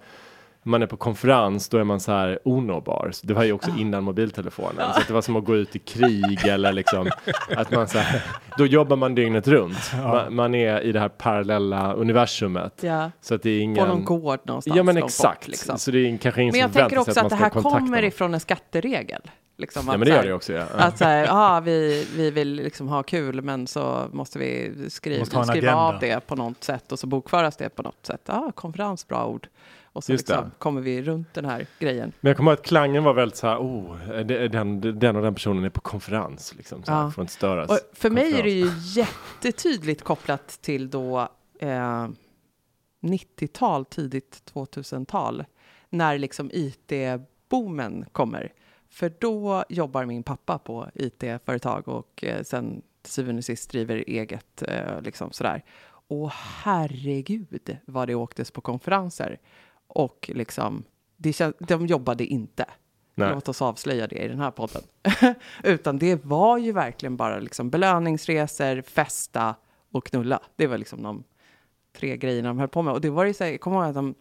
man 0.70 0.82
är 0.82 0.88
på 0.88 0.98
konferens, 0.98 1.70
då 1.70 1.78
är 1.78 1.84
man 1.84 2.00
så 2.00 2.12
här 2.12 2.40
onåbar. 2.44 3.10
Så 3.14 3.28
Det 3.28 3.34
var 3.34 3.44
ju 3.44 3.52
också 3.52 3.72
innan 3.78 4.04
mobiltelefonen. 4.04 4.94
Så 4.94 5.00
att 5.00 5.08
det 5.08 5.14
var 5.14 5.22
som 5.22 5.36
att 5.36 5.46
gå 5.46 5.56
ut 5.56 5.76
i 5.76 5.80
krig 5.80 6.46
eller 6.48 6.72
liksom 6.72 7.10
att 7.56 7.72
man 7.72 7.88
så 7.88 7.98
här, 7.98 8.22
då 8.58 8.66
jobbar 8.66 8.96
man 8.96 9.16
dygnet 9.16 9.48
runt. 9.48 9.92
Man, 10.04 10.36
man 10.36 10.56
är 10.56 10.82
i 10.82 10.92
det 10.92 11.00
här 11.00 11.10
parallella 11.10 11.94
universumet. 11.94 12.74
ja, 12.82 13.12
Så 13.22 13.36
att 13.36 13.44
det 13.44 13.50
är 13.50 13.60
ingen... 13.60 13.86
på 13.86 13.86
någon 13.86 14.06
gård 14.06 14.40
någonstans. 14.44 14.78
Ja 14.78 14.84
men 14.84 14.96
långt 14.96 15.04
bort, 15.04 15.10
exakt. 15.10 15.48
liksom. 15.48 15.78
Så 15.78 15.92
det 15.92 15.98
är 16.00 16.18
kanske 16.18 16.42
ingen 16.42 16.52
Men 16.52 16.62
som 16.72 16.80
jag 16.80 16.90
tänker 16.90 16.90
förväntar 16.90 17.04
sig 17.04 17.12
också 17.12 17.20
att 17.20 17.26
att 17.26 17.30
det 17.30 17.60
här 17.60 17.80
kommer 17.80 17.98
någon. 17.98 18.04
ifrån 18.04 18.34
en 18.34 18.40
skatteregel. 18.40 19.22
Liksom, 19.58 19.84
Ja 19.88 19.94
att 19.94 20.00
men 20.00 20.08
det 20.08 20.14
så 20.14 20.18
gör 20.18 20.28
det 20.28 20.34
också 20.34 20.54
ja. 20.54 20.66
Att 20.78 20.98
så 20.98 21.04
här, 21.04 21.28
ah, 21.30 21.60
vi, 21.60 22.08
vi 22.16 22.32
vill 22.32 22.54
liksom 22.54 22.88
ha 22.88 23.04
kul 23.04 23.42
men 23.42 23.68
så 23.68 24.06
måste 24.12 24.40
vi 24.40 24.72
skriva, 24.90 25.20
Måste 25.20 25.44
skriva 25.44 25.76
av 25.76 26.00
det 26.00 26.28
på 26.28 26.36
något 26.36 26.64
sätt 26.64 26.92
och 26.92 27.00
så 27.00 27.08
bokföras 27.08 27.58
det 27.58 27.70
på 27.70 27.82
något 27.82 28.06
sätt. 28.06 28.30
Ah, 28.30 28.52
konferens, 28.52 29.08
bra 29.08 29.26
ord. 29.26 29.48
Och 29.94 30.04
så 30.04 30.12
liksom 30.12 30.52
kommer 30.58 30.82
vi 30.82 31.02
runt 31.02 31.34
den 31.34 31.46
här 31.46 31.68
grejen. 31.80 32.14
Men 32.20 32.30
jag 32.30 32.38
kommer 32.38 32.52
ihåg 32.52 32.60
att 32.60 32.66
klangen 32.66 33.04
var 33.04 33.14
väldigt 33.14 33.38
så 33.38 33.48
här, 33.48 33.58
oh, 33.58 33.98
den, 34.50 35.00
den 35.00 35.16
och 35.16 35.22
den 35.22 35.34
personen 35.34 35.64
är 35.64 35.70
på 35.70 35.82
konferens 35.82 36.54
liksom. 36.58 36.84
Så 36.84 36.92
här, 36.92 37.04
Ja. 37.04 37.12
Får 37.12 37.22
inte 37.22 37.34
störas. 37.34 37.70
Och 37.70 37.80
för 37.94 38.10
mig 38.10 38.24
är 38.24 38.44
konferens. 38.44 38.86
det 38.86 39.00
ju 39.00 39.02
jättetydligt 39.02 40.04
kopplat 40.04 40.48
till 40.62 40.90
då 40.90 41.28
eh, 41.60 42.08
90-tal, 43.02 43.86
tidigt 43.86 44.52
2000-tal, 44.54 45.46
när 45.90 46.18
liksom 46.18 46.50
IT-boomen 46.54 48.06
kommer. 48.12 48.54
För 48.90 49.14
då 49.20 49.64
jobbar 49.70 50.06
min 50.06 50.24
pappa 50.24 50.58
på 50.58 50.88
IT-företag 50.94 51.88
och 51.88 52.24
eh, 52.24 52.44
sen 52.44 52.82
till 53.02 53.12
syvende 53.12 53.40
och 53.40 53.46
sist 53.46 53.72
driver 53.72 54.04
eget, 54.08 54.62
eh, 54.68 55.02
liksom 55.02 55.32
sådär. 55.32 55.64
Och 56.08 56.32
herregud 56.32 57.78
vad 57.86 58.08
det 58.08 58.16
åktes 58.16 58.52
på 58.52 58.62
konferenser. 58.62 59.40
Och 59.90 60.30
liksom, 60.34 60.84
det 61.18 61.32
kän- 61.32 61.54
de 61.60 61.88
jobbade 61.88 62.26
inte. 62.26 62.66
Nej. 63.16 63.32
Låt 63.34 63.50
oss 63.50 63.62
avslöja 63.62 64.08
det 64.08 64.16
i 64.16 64.28
den 64.28 64.40
här 64.40 64.52
podden. 64.52 64.82
Utan 65.64 65.98
det 65.98 66.26
var 66.26 66.58
ju 66.58 66.72
verkligen 66.72 67.18
bara 67.18 67.40
liksom 67.40 67.70
belöningsresor, 67.70 68.82
festa 68.82 69.56
och 69.92 70.06
knulla. 70.06 70.40
Det 70.56 70.68
var 70.68 70.78
liksom 70.78 71.04
de 71.04 71.24
tre 71.94 72.18
grejerna 72.18 72.48
de 72.50 72.60
höll 72.60 72.68
på 72.68 72.82
med. 72.82 72.94
Och 72.94 73.02
det 73.02 73.10
var 73.10 73.26
ju 73.26 73.34
så 73.34 73.44
här, 73.44 73.52
jag 73.52 73.62
kommer 73.62 73.78
ihåg 73.78 73.86
att 73.86 73.96
de 73.96 74.16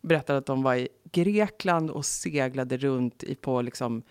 berättade 0.00 0.38
att 0.38 0.46
de 0.46 0.62
var 0.62 0.74
i 0.74 0.88
Grekland 1.12 1.90
och 1.90 2.06
seglade 2.06 2.76
runt 2.76 3.22
i 3.22 3.34
på 3.34 3.62
liksom, 3.62 4.02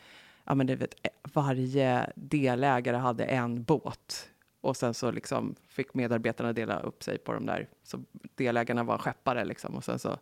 ja 0.44 0.56
men 0.56 0.68
du 0.68 0.76
vet, 0.76 0.96
varje 1.34 2.10
delägare 2.16 2.98
hade 2.98 3.24
en 3.26 3.64
båt. 3.64 4.30
Och 4.62 4.78
sen 4.78 4.94
så 4.94 5.12
liksom 5.12 5.56
fick 5.68 5.94
medarbetarna 5.94 6.54
dela 6.54 6.80
upp 6.80 7.04
sig 7.04 7.18
på 7.18 7.34
de 7.34 7.46
där. 7.46 7.70
Så 7.84 8.00
delägarna 8.36 8.84
var 8.84 8.98
skeppare 8.98 9.46
liksom. 9.46 9.76
Och 9.76 9.84
sen 9.84 10.00
så 10.00 10.18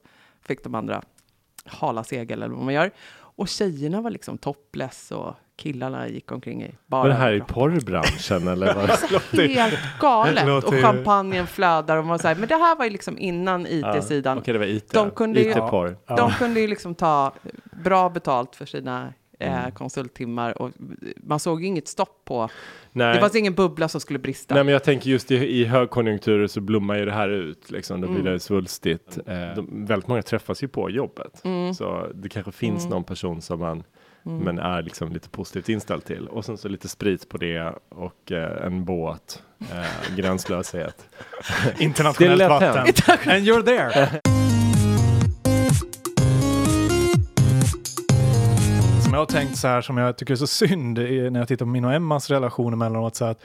fick 0.46 0.64
de 0.64 0.76
andra 0.76 1.02
hala 1.66 2.04
segel 2.04 2.44
eller 2.44 2.56
vad 2.56 2.66
man 2.66 2.74
gör. 2.74 2.92
Och 3.36 3.48
tjejerna 3.48 4.02
var 4.02 4.10
liksom 4.12 4.38
topless 4.38 5.12
och 5.12 5.34
killarna 5.56 6.08
gick 6.08 6.32
omkring 6.32 6.64
i 6.64 6.76
bara 6.86 7.02
Var 7.02 7.10
det 7.10 7.16
här 7.16 7.34
i 7.34 7.42
porrbranschen 7.42 8.48
eller? 8.48 8.74
Vad? 8.74 8.90
Helt 9.50 9.80
galet! 10.00 10.48
låter 10.48 10.68
Och 10.68 10.74
champagnen 10.74 11.48
flödar 11.48 11.98
och 11.98 12.06
man 12.06 12.20
säger, 12.20 12.36
men 12.36 12.48
det 12.50 12.56
här 12.56 12.76
var 12.76 12.86
ju 12.86 12.92
liksom 12.92 13.18
innan 13.18 13.68
Ja, 13.70 13.98
IT-sidan. 13.98 14.38
Okej, 14.38 14.54
det 14.54 14.60
var 14.60 14.66
IT. 14.66 14.92
De 14.94 15.12
kunde 15.12 15.42
ju- 15.42 15.50
IT-porr. 15.50 15.98
Ja. 16.08 16.16
De 16.16 16.32
kunde 16.32 16.60
ju 16.60 16.68
liksom 16.68 16.96
ta 16.96 17.34
bra 17.84 18.10
betalt 18.10 18.56
för 18.56 18.66
sina 18.66 19.14
Mm. 19.48 19.72
konsulttimmar 19.72 20.62
och 20.62 20.72
man 21.18 21.40
såg 21.40 21.64
inget 21.66 21.88
stopp 21.88 22.22
på. 22.26 22.50
Nej. 22.92 23.14
Det 23.14 23.20
fanns 23.20 23.36
ingen 23.36 23.54
bubbla 23.54 23.88
som 23.88 24.02
skulle 24.02 24.20
brista. 24.20 24.56
Nej 24.56 24.64
men 24.64 24.74
jag 24.74 24.84
tänker 24.84 25.10
just 25.10 25.32
i, 25.32 25.36
i 25.36 25.66
högkonjunkturer 25.66 26.48
så 26.48 26.62
blommar 26.62 26.96
ju 26.98 27.06
det 27.06 27.12
här 27.12 27.30
ut 27.30 27.72
liksom. 27.72 28.02
Då 28.02 28.08
blir 28.08 28.20
Mm. 28.20 28.34
det 28.34 28.40
svulstigt. 28.40 29.18
Eh, 29.28 29.56
de, 29.56 29.86
väldigt 29.86 30.08
många 30.08 30.22
träffas 30.22 30.64
ju 30.64 30.68
på 30.68 30.90
jobbet. 30.90 31.42
Mm. 31.46 31.74
Så 31.74 32.08
det 32.14 32.30
kanske 32.30 32.52
finns 32.52 32.84
Mm. 32.84 32.90
någon 32.90 33.04
person 33.04 33.42
som 33.42 33.60
man 33.60 33.84
Mm. 34.26 34.40
men 34.40 34.60
är 34.60 34.82
liksom 34.82 35.12
lite 35.14 35.30
positivt 35.30 35.70
inställd 35.70 36.06
till. 36.06 36.28
Och 36.28 36.46
sen 36.46 36.58
så 36.58 36.68
lite 36.68 36.88
sprit 36.88 37.30
på 37.30 37.38
det 37.38 37.74
och 37.90 38.32
eh, 38.32 38.66
en 38.66 38.86
båt. 38.86 39.44
Eh, 39.60 40.16
gränslöshet. 40.16 41.10
Internationellt 41.80 42.42
vatten. 42.50 42.78
And 43.32 43.44
you're 43.48 43.64
there. 43.64 44.22
Som 49.14 49.18
jag 49.20 49.22
har 49.22 49.26
tänkt 49.26 49.58
så 49.58 49.68
här, 49.68 49.82
som 49.82 49.98
jag 49.98 50.18
tycker 50.18 50.34
är 50.34 50.36
så 50.36 50.48
synd 50.48 50.98
när 50.98 51.40
jag 51.40 51.48
tittar 51.48 51.66
på 51.66 51.70
min 51.70 51.86
och 51.86 51.94
Emmas 51.94 52.30
relation 52.30 52.74
emellanåt. 52.74 53.16
Så 53.16 53.26
att 53.26 53.40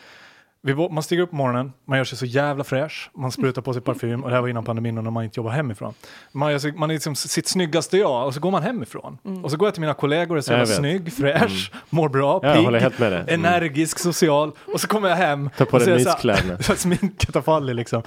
vi, 0.63 0.75
man 0.75 1.03
stiger 1.03 1.23
upp 1.23 1.31
på 1.31 1.37
morgonen, 1.37 1.73
man 1.85 1.99
gör 1.99 2.05
sig 2.05 2.19
så 2.19 2.27
jävla 2.27 2.65
fräsch, 2.65 3.11
man 3.15 3.33
sprutar 3.33 3.63
på 3.63 3.73
sig 3.73 3.83
parfym 3.83 4.23
och 4.25 4.31
det 4.31 4.35
här 4.37 4.43
var 4.43 4.49
innan 4.49 4.65
pandemin 4.65 4.99
och 4.99 5.05
när 5.05 5.11
man 5.11 5.25
inte 5.25 5.41
jobbar 5.41 5.51
hemifrån. 5.51 5.95
Man, 6.33 6.53
gör 6.53 6.59
sig, 6.59 6.73
man 6.73 6.91
är 6.91 6.95
liksom 6.95 7.15
sitt 7.15 7.49
snyggaste 7.49 7.99
jag 7.99 8.27
och 8.27 8.35
så 8.35 8.41
går 8.41 8.51
man 8.51 8.63
hemifrån. 8.63 9.19
Och 9.45 9.51
så 9.51 9.57
går 9.57 9.67
jag 9.67 9.75
till 9.75 9.81
mina 9.81 9.95
kollegor 9.95 10.35
och 10.35 10.39
är 10.39 10.43
så 10.43 10.53
Jag 10.53 10.59
jävla 10.59 10.75
snygg, 10.75 11.13
fräsch, 11.13 11.73
mår 11.91 12.09
bra, 12.09 12.41
pigg. 12.41 12.67
Mm. 13.01 13.45
energisk, 13.45 13.99
social. 13.99 14.53
Och 14.75 14.81
så 14.81 14.89
kommer 14.89 15.09
jag 15.09 15.17
hem 15.17 15.51
Ta 15.57 15.65
på 15.65 15.77
och 15.77 15.85
dig 15.85 15.95
myskläderna. 15.95 16.63
sminket 16.63 17.35
har 17.35 17.43
fallit 17.43 17.77
liksom. 17.77 18.03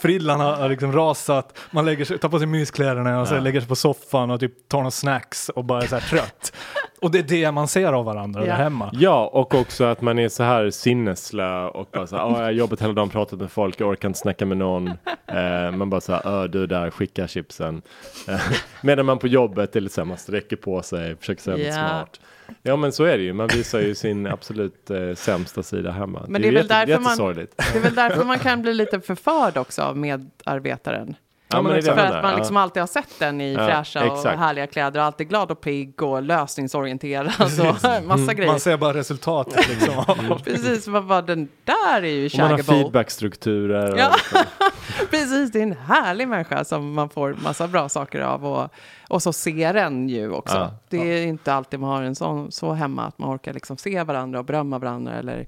Frillan 0.00 0.40
har, 0.40 0.52
har 0.56 0.68
liksom 0.68 0.92
rasat, 0.92 1.58
man 1.70 1.84
lägger 1.84 2.04
sig, 2.04 2.18
tar 2.18 2.28
på 2.28 2.38
sig 2.38 2.46
myskläderna 2.46 3.20
och 3.20 3.28
så 3.28 3.34
Ja. 3.34 3.40
lägger 3.40 3.60
sig 3.60 3.68
på 3.68 3.76
soffan 3.76 4.30
och 4.30 4.40
typ 4.40 4.68
tar 4.68 4.78
några 4.78 4.90
snacks 4.90 5.48
och 5.48 5.64
bara 5.64 5.82
är 5.82 5.86
så 5.86 5.96
här 5.96 6.08
trött. 6.08 6.52
Och 7.04 7.10
det 7.10 7.18
är 7.18 7.22
det 7.22 7.52
man 7.52 7.68
ser 7.68 7.92
av 7.92 8.04
varandra 8.04 8.40
Ja. 8.40 8.46
där 8.46 8.52
hemma. 8.62 8.90
Ja, 8.92 9.26
och 9.32 9.54
också 9.54 9.84
att 9.84 10.00
man 10.00 10.18
är 10.18 10.28
så 10.28 10.42
här 10.42 10.70
sinneslö 10.70 11.66
och 11.66 11.88
bara 11.92 12.06
så 12.06 12.16
här, 12.16 12.24
"Åh, 12.26 12.32
jag 12.38 12.44
har 12.44 12.50
jobbat 12.50 12.82
hela 12.82 12.92
dagen, 12.92 13.08
pratat 13.10 13.38
med 13.40 13.50
folk, 13.50 13.80
jag 13.80 13.88
orkar 13.88 14.08
inte 14.08 14.18
snacka 14.20 14.46
med 14.46 14.56
någon. 14.56 14.88
Eh, 15.26 15.70
man 15.72 15.90
bara 15.90 16.00
så 16.00 16.12
här, 16.12 16.26
"Ö, 16.42 16.46
du 16.48 16.66
där, 16.66 16.90
skicka 16.90 17.28
chipsen. 17.28 17.82
Eh, 18.28 18.40
medan 18.82 19.06
man 19.06 19.18
på 19.18 19.28
jobbet 19.28 19.76
är 19.76 19.80
lite 19.80 19.94
så 19.94 20.00
här, 20.00 20.06
man 20.06 20.18
sträcker 20.18 20.56
på 20.56 20.82
sig, 20.82 21.16
försöker 21.16 21.42
säga 21.42 21.58
Ja. 21.68 21.72
smart. 21.88 22.20
Ja 22.62 22.76
men 22.76 22.92
så 22.92 23.04
är 23.04 23.18
det 23.18 23.24
ju, 23.24 23.32
man 23.32 23.46
visar 23.48 23.80
ju 23.80 23.94
sin 23.94 24.26
absolut 24.26 24.90
eh, 24.90 25.14
sämsta 25.14 25.62
sida 25.62 25.90
hemma. 25.90 26.24
Men 26.28 26.42
det 26.42 26.48
är 26.48 26.52
väl 26.52 26.66
därför 26.68 26.98
man-. 27.00 27.34
Det 27.56 27.76
är 27.78 27.80
väl 27.80 27.94
därför 27.94 28.24
man 28.24 28.38
kan 28.38 28.62
bli 28.62 28.74
lite 28.74 29.00
förförd 29.00 29.56
också 29.56 29.82
av 29.82 29.96
medarbetaren. 29.98 31.14
Ja, 31.56 31.62
men 31.62 31.72
det 31.72 31.78
är 31.78 31.82
det 31.82 31.94
För 31.94 32.16
att 32.16 32.22
man 32.24 32.36
liksom 32.36 32.56
alltid 32.56 32.82
har 32.82 32.86
sett 32.86 33.18
den 33.18 33.40
i 33.40 33.52
Ja, 33.52 33.66
fräscha 33.66 34.10
och 34.10 34.16
exakt. 34.16 34.38
härliga 34.38 34.66
kläder 34.66 35.00
och 35.00 35.06
alltid 35.06 35.28
glad 35.28 35.50
och 35.50 35.60
pigg 35.60 36.02
och 36.02 36.22
lösningsorienterad 36.22 37.26
och 37.38 38.04
massa 38.06 38.34
grejer. 38.34 38.50
Man 38.50 38.60
ser 38.60 38.76
bara 38.76 38.94
resultatet 38.94 39.68
liksom. 39.68 40.04
Precis, 40.44 40.88
vad 40.88 41.04
var 41.04 41.22
den 41.22 41.48
där 41.64 42.02
är 42.02 42.06
ju 42.08 42.26
Och 42.26 42.32
man 42.38 42.50
har 42.50 42.58
shaggable. 42.58 42.82
feedbackstrukturer. 42.82 43.96
Ja. 43.98 44.10
Precis, 45.10 45.52
det 45.52 45.58
är 45.58 45.62
en 45.62 45.76
härlig 45.88 46.28
människa 46.28 46.64
som 46.64 46.92
man 46.92 47.08
får 47.08 47.36
massa 47.42 47.66
bra 47.68 47.88
saker 47.88 48.20
av 48.20 48.46
och, 48.46 48.68
och 49.08 49.22
så 49.22 49.32
ser 49.32 49.74
en 49.74 50.08
ju 50.08 50.30
också. 50.30 50.56
Ja. 50.56 50.70
Det 50.88 50.96
är 50.98 51.26
inte 51.26 51.54
alltid 51.54 51.80
man 51.80 51.90
har 51.90 52.02
en 52.02 52.14
sån 52.14 52.52
så 52.52 52.72
hemma 52.72 53.04
att 53.04 53.18
man 53.18 53.34
orkar 53.34 53.52
liksom 53.52 53.76
se 53.76 54.02
varandra 54.02 54.38
och 54.38 54.44
berömma 54.44 54.78
varandra 54.78 55.12
eller 55.12 55.46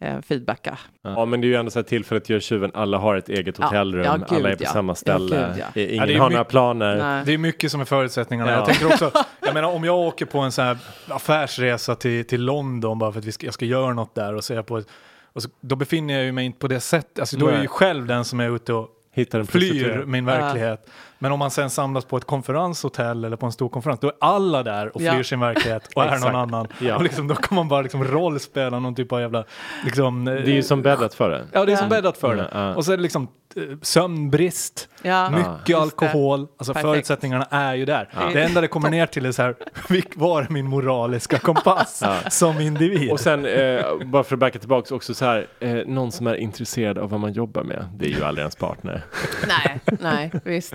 eh, 0.00 0.20
feedbacka. 0.20 0.78
Ja 1.02 1.24
men 1.24 1.40
det 1.40 1.46
är 1.46 1.48
ju 1.48 1.54
ändå 1.54 1.70
så 1.70 1.78
här 1.78 1.84
tillfället 1.84 2.28
gör 2.30 2.40
tjuven, 2.40 2.70
alla 2.74 2.98
har 2.98 3.16
ett 3.16 3.28
eget 3.28 3.56
hotellrum, 3.58 4.04
ja, 4.04 4.16
gud, 4.16 4.24
alla 4.30 4.50
är 4.50 4.56
på 4.56 4.62
ja. 4.64 4.68
samma 4.70 4.90
Ja, 4.90 4.94
ställe, 4.94 5.36
gud, 5.54 5.64
ja. 5.74 5.80
I- 5.80 5.84
ingen 5.94 5.96
Ja, 6.00 6.06
det 6.06 6.14
är 6.14 6.18
har 6.18 6.26
mycket- 6.28 6.32
några 6.32 6.44
planer. 6.44 6.96
Nej. 6.96 7.22
Det 7.26 7.34
är 7.34 7.38
mycket 7.38 7.70
som 7.72 7.80
är 7.80 7.84
förutsättningarna. 7.84 8.50
Ja. 8.50 8.56
Jag 8.56 8.66
tänker 8.66 8.86
också, 8.86 9.10
jag 9.40 9.54
menar 9.54 9.68
om 9.74 9.84
jag 9.84 9.98
åker 9.98 10.26
på 10.26 10.38
en 10.38 10.52
sån 10.52 10.64
här 10.64 10.78
affärsresa 11.08 11.94
till, 11.94 12.24
till 12.26 12.42
London 12.44 12.98
bara 12.98 13.12
för 13.12 13.18
att 13.18 13.24
vi 13.24 13.32
ska, 13.32 13.46
jag 13.46 13.54
ska 13.54 13.64
göra 13.64 13.92
något 13.94 14.14
där 14.14 14.34
och 14.34 14.44
så 14.44 14.62
på 14.62 14.78
ett, 14.78 14.86
och 15.32 15.42
så, 15.42 15.48
då 15.60 15.76
befinner 15.76 16.14
jag 16.14 16.24
ju 16.24 16.32
mig 16.32 16.44
inte 16.46 16.58
på 16.58 16.68
det 16.68 16.80
sättet, 16.80 17.18
alltså 17.18 17.36
då 17.38 17.48
är 17.48 17.52
jag 17.52 17.62
ju 17.62 17.68
själv 17.68 18.06
den 18.06 18.24
som 18.24 18.40
är 18.40 18.54
ute 18.56 18.72
och 18.72 18.88
Hittar 19.12 19.40
en 19.40 19.46
flyr 19.46 20.04
min 20.06 20.24
verklighet. 20.24 20.90
Men 21.18 21.32
om 21.32 21.38
man 21.38 21.50
sen 21.50 21.70
samlas 21.70 22.04
på 22.04 22.16
ett 22.16 22.24
konferenshotell 22.24 23.24
eller 23.24 23.36
på 23.36 23.46
en 23.46 23.52
stor 23.52 23.68
konferens, 23.68 24.00
då 24.00 24.06
är 24.08 24.14
alla 24.20 24.62
där 24.62 24.96
och 24.96 25.02
Ja. 25.02 25.12
flyr 25.12 25.22
sin 25.22 25.40
verklighet 25.40 25.88
och 25.94 26.04
är 26.04 26.18
någon 26.18 26.34
annan. 26.36 26.66
Ja. 26.80 26.96
Och 26.96 27.02
liksom, 27.02 27.28
då 27.28 27.34
kan 27.34 27.56
man 27.56 27.68
bara 27.68 27.82
liksom 27.82 28.04
rollspela 28.04 28.78
någon 28.78 28.94
typ 28.94 29.12
av 29.12 29.20
jävla... 29.20 29.44
Liksom, 29.84 30.24
Det 30.24 30.32
är 30.32 30.44
ju 30.46 30.62
som 30.62 30.82
bäddat 30.82 31.14
för 31.14 31.30
det. 31.30 31.44
Ja, 31.52 31.64
det 31.64 31.70
är 31.72 31.74
Ja. 31.74 31.78
som 31.78 31.88
bäddat 31.88 32.18
för 32.18 32.36
det. 32.36 32.48
Ja, 32.52 32.68
ja. 32.68 32.74
Och 32.74 32.84
så 32.84 32.92
är 32.92 32.96
det 32.96 33.02
liksom 33.02 33.28
eh, 33.56 33.62
sömnbrist, 33.82 34.88
Ja, 35.02 35.30
mycket 35.30 35.46
just 35.48 35.66
det. 35.66 35.74
alkohol. 35.76 36.40
Alltså 36.40 36.72
Perfekt. 36.74 36.82
förutsättningarna 36.92 37.44
är 37.50 37.74
ju 37.74 37.84
där. 37.84 38.08
Ja. 38.14 38.30
Det 38.32 38.42
enda 38.42 38.60
det 38.60 38.68
kommer 38.68 38.90
ner 38.90 39.06
till 39.06 39.26
är 39.26 39.32
så 39.32 39.42
här, 39.42 39.54
var 40.14 40.42
är 40.42 40.46
min 40.50 40.66
moraliska 40.66 41.38
kompass 41.38 42.00
Ja. 42.04 42.30
som 42.30 42.60
individ? 42.60 43.10
Och 43.12 43.20
sen, 43.20 43.46
eh, 43.46 43.84
bara 44.04 44.24
för 44.24 44.34
att 44.34 44.40
backa 44.40 44.58
tillbaka, 44.58 44.94
också 44.94 45.14
så 45.14 45.24
här, 45.24 45.46
eh, 45.60 45.74
någon 45.86 46.12
som 46.12 46.26
är 46.26 46.34
intresserad 46.34 46.98
av 46.98 47.10
vad 47.10 47.20
man 47.20 47.32
jobbar 47.32 47.62
med, 47.62 47.84
det 47.94 48.06
är 48.06 48.10
ju 48.10 48.24
aldrig 48.24 48.42
ens 48.42 48.56
partner. 48.56 49.04
Nej, 49.48 49.80
nej, 50.00 50.30
visst. 50.44 50.74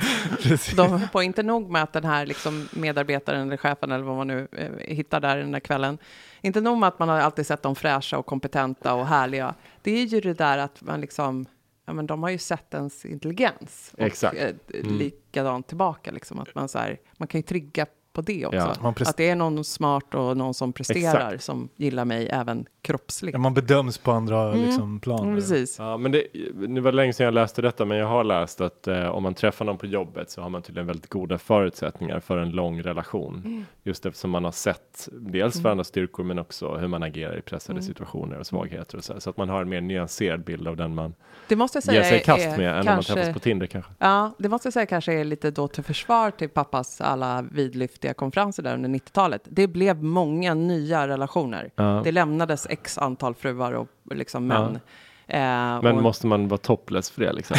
De 0.75 1.07
får 1.11 1.23
inte 1.23 1.43
nog 1.43 1.69
med 1.69 1.83
att 1.83 1.93
den 1.93 2.03
här 2.05 2.25
liksom 2.25 2.67
medarbetaren 2.73 3.47
eller 3.47 3.57
chefen 3.57 3.91
eller 3.91 4.03
vad 4.03 4.15
man 4.17 4.27
nu 4.27 4.47
eh, 4.51 4.71
hittar 4.95 5.19
där 5.19 5.37
den 5.37 5.51
där 5.51 5.59
kvällen. 5.59 5.97
Inte 6.41 6.61
nog 6.61 6.77
med 6.77 6.87
att 6.87 6.99
man 6.99 7.09
har 7.09 7.19
alltid 7.19 7.47
sett 7.47 7.61
dem 7.63 7.75
fräscha 7.75 8.17
och 8.17 8.25
kompetenta 8.25 8.93
och 8.93 9.07
härliga. 9.07 9.55
Det 9.81 9.91
är 9.91 10.05
ju 10.05 10.21
det 10.21 10.33
där 10.33 10.57
att 10.57 10.81
man 10.81 11.01
liksom, 11.01 11.45
ja 11.85 11.93
men 11.93 12.07
de 12.07 12.23
har 12.23 12.29
ju 12.29 12.37
sett 12.37 12.73
ens 12.73 13.05
intelligens. 13.05 13.91
Och, 13.93 13.99
Exakt. 14.03 14.37
Eh, 14.37 14.49
Mm. 14.73 14.97
likadant 14.97 15.67
tillbaka 15.67 16.11
liksom. 16.11 16.39
Att 16.39 16.55
man 16.55 16.69
så 16.69 16.79
här, 16.79 16.99
man 17.17 17.27
kan 17.27 17.39
ju 17.39 17.43
trigga 17.43 17.85
på 18.13 18.21
det 18.21 18.45
också. 18.45 18.75
Ja, 18.83 18.93
att 19.05 19.17
det 19.17 19.29
är 19.29 19.35
någon 19.35 19.63
smart 19.63 20.15
och 20.15 20.37
någon 20.37 20.53
som 20.53 20.73
presterar 20.73 21.27
Exakt. 21.27 21.43
som 21.43 21.69
gillar 21.75 22.05
mig 22.05 22.27
även 22.31 22.65
kroppsligt. 22.83 23.33
Ja, 23.33 23.39
man 23.39 23.53
bedöms 23.53 23.97
på 23.97 24.11
andra 24.11 24.47
Mm. 24.53 24.65
liksom, 24.65 24.99
plan. 24.99 25.23
Mm, 25.23 25.35
precis. 25.35 25.75
Ja, 25.79 25.97
men 25.97 26.11
det, 26.11 26.23
nu 26.53 26.81
var 26.81 26.91
det 26.91 26.95
länge 26.95 27.13
sedan 27.13 27.25
jag 27.25 27.33
läste 27.33 27.61
detta, 27.61 27.85
men 27.85 27.97
jag 27.97 28.07
har 28.07 28.23
läst 28.23 28.61
att 28.61 28.87
eh, 28.87 29.05
om 29.05 29.23
man 29.23 29.33
träffar 29.33 29.65
någon 29.65 29.77
på 29.77 29.85
jobbet 29.85 30.29
så 30.31 30.41
har 30.41 30.49
man 30.49 30.61
tydligen 30.61 30.87
väldigt 30.87 31.09
goda 31.09 31.37
förutsättningar 31.37 32.19
för 32.19 32.37
en 32.37 32.51
lång 32.51 32.81
relation. 32.81 33.41
Mm. 33.45 33.65
Just 33.83 34.05
eftersom 34.05 34.31
man 34.31 34.43
har 34.43 34.51
sett 34.51 35.09
dels 35.11 35.55
varandras 35.61 35.87
styrkor, 35.87 36.23
men 36.23 36.39
också 36.39 36.77
hur 36.77 36.87
man 36.87 37.03
agerar 37.03 37.37
i 37.37 37.41
pressade 37.41 37.73
Mm. 37.77 37.83
situationer 37.83 38.37
och 38.39 38.47
svagheter 38.47 38.97
och 38.97 39.03
så, 39.03 39.13
här. 39.13 39.19
så 39.19 39.29
att 39.29 39.37
man 39.37 39.49
har 39.49 39.61
en 39.61 39.69
mer 39.69 39.81
nyanserad 39.81 40.43
bild 40.43 40.67
av 40.67 40.75
den 40.77 40.95
man 40.95 41.13
Det 41.47 41.55
måste 41.55 41.75
jag 41.77 41.83
säga 41.83 42.01
ger 42.03 42.09
sig 42.09 42.19
i 42.19 42.23
kast 42.23 42.45
är 42.45 42.57
med 42.57 42.69
än 42.69 42.75
när 42.75 42.83
man 42.83 42.83
kanske- 42.85 43.13
träffas 43.13 43.33
på 43.33 43.39
Tinder 43.39 43.67
kanske. 43.67 43.91
Ja, 43.99 44.31
det 44.37 44.49
måste 44.49 44.65
jag 44.67 44.73
säga 44.73 44.85
kanske 44.85 45.13
är 45.13 45.23
lite 45.23 45.51
då 45.51 45.67
till 45.67 45.83
försvar 45.83 46.31
till 46.31 46.49
pappas 46.49 47.01
alla 47.01 47.41
vidlyftiga 47.51 48.13
konferenser 48.13 48.63
där 48.63 48.73
under 48.73 48.89
90-talet. 48.89 49.41
Det 49.45 49.67
blev 49.67 50.03
många 50.03 50.53
nya 50.53 51.07
relationer. 51.07 51.69
Ja. 51.75 52.01
Det 52.03 52.11
lämnades 52.11 52.67
x 52.73 52.97
antal 52.97 53.35
fruar 53.35 53.71
och 53.73 53.87
liksom 54.15 54.47
män. 54.47 54.79
Eh, 55.27 55.39
Men 55.81 55.85
och, 55.97 56.03
måste 56.03 56.27
man 56.27 56.47
vara 56.47 56.57
topless 56.57 57.09
för 57.09 57.21
det 57.21 57.33
liksom? 57.33 57.57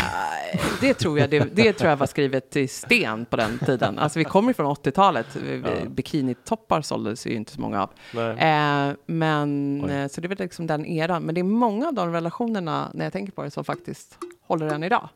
det, 0.81 0.95
tror 0.95 1.19
jag, 1.19 1.31
det, 1.31 1.57
det 1.57 1.73
tror 1.73 1.91
jag 1.91 1.97
var 1.97 2.07
skrivet 2.07 2.57
i 2.57 2.69
sten 2.69 3.25
på 3.25 3.37
den 3.37 3.59
tiden. 3.59 3.99
Alltså 3.99 4.19
vi 4.19 4.25
kommer 4.25 4.53
från 4.53 4.67
80-talet. 4.67 5.27
Ja. 5.65 5.89
Bikinitoppar 5.89 6.81
såldes 6.83 7.27
ju 7.27 7.35
inte 7.35 7.53
så 7.53 7.61
många 7.61 7.83
av. 7.83 7.91
Eh, 8.39 8.93
men, 9.07 9.83
Oj. 9.85 9.93
eh, 9.93 10.09
så 10.09 10.21
det 10.21 10.27
är 10.27 10.29
väl 10.29 10.39
liksom 10.39 10.67
den 10.67 10.87
eran. 10.87 11.23
Men 11.23 11.35
det 11.35 11.41
är 11.41 11.43
många 11.43 11.87
av 11.89 11.95
de 11.95 12.13
relationerna, 12.13 12.91
när 12.95 13.05
jag 13.05 13.13
tänker 13.13 13.33
på 13.33 13.43
det, 13.43 13.51
som 13.51 13.65
faktiskt 13.65 14.19
håller 14.47 14.67
än 14.75 14.85
idag. 14.85 15.09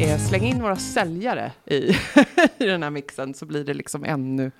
Eh, 0.00 0.18
släng 0.18 0.42
in 0.42 0.58
några 0.58 0.76
säljare 0.76 1.52
i, 1.64 1.76
i 2.58 2.66
den 2.66 2.82
här 2.82 2.90
mixen 2.90 3.34
så 3.34 3.46
blir 3.46 3.64
det 3.64 3.74
liksom 3.74 4.04
ännu 4.04 4.50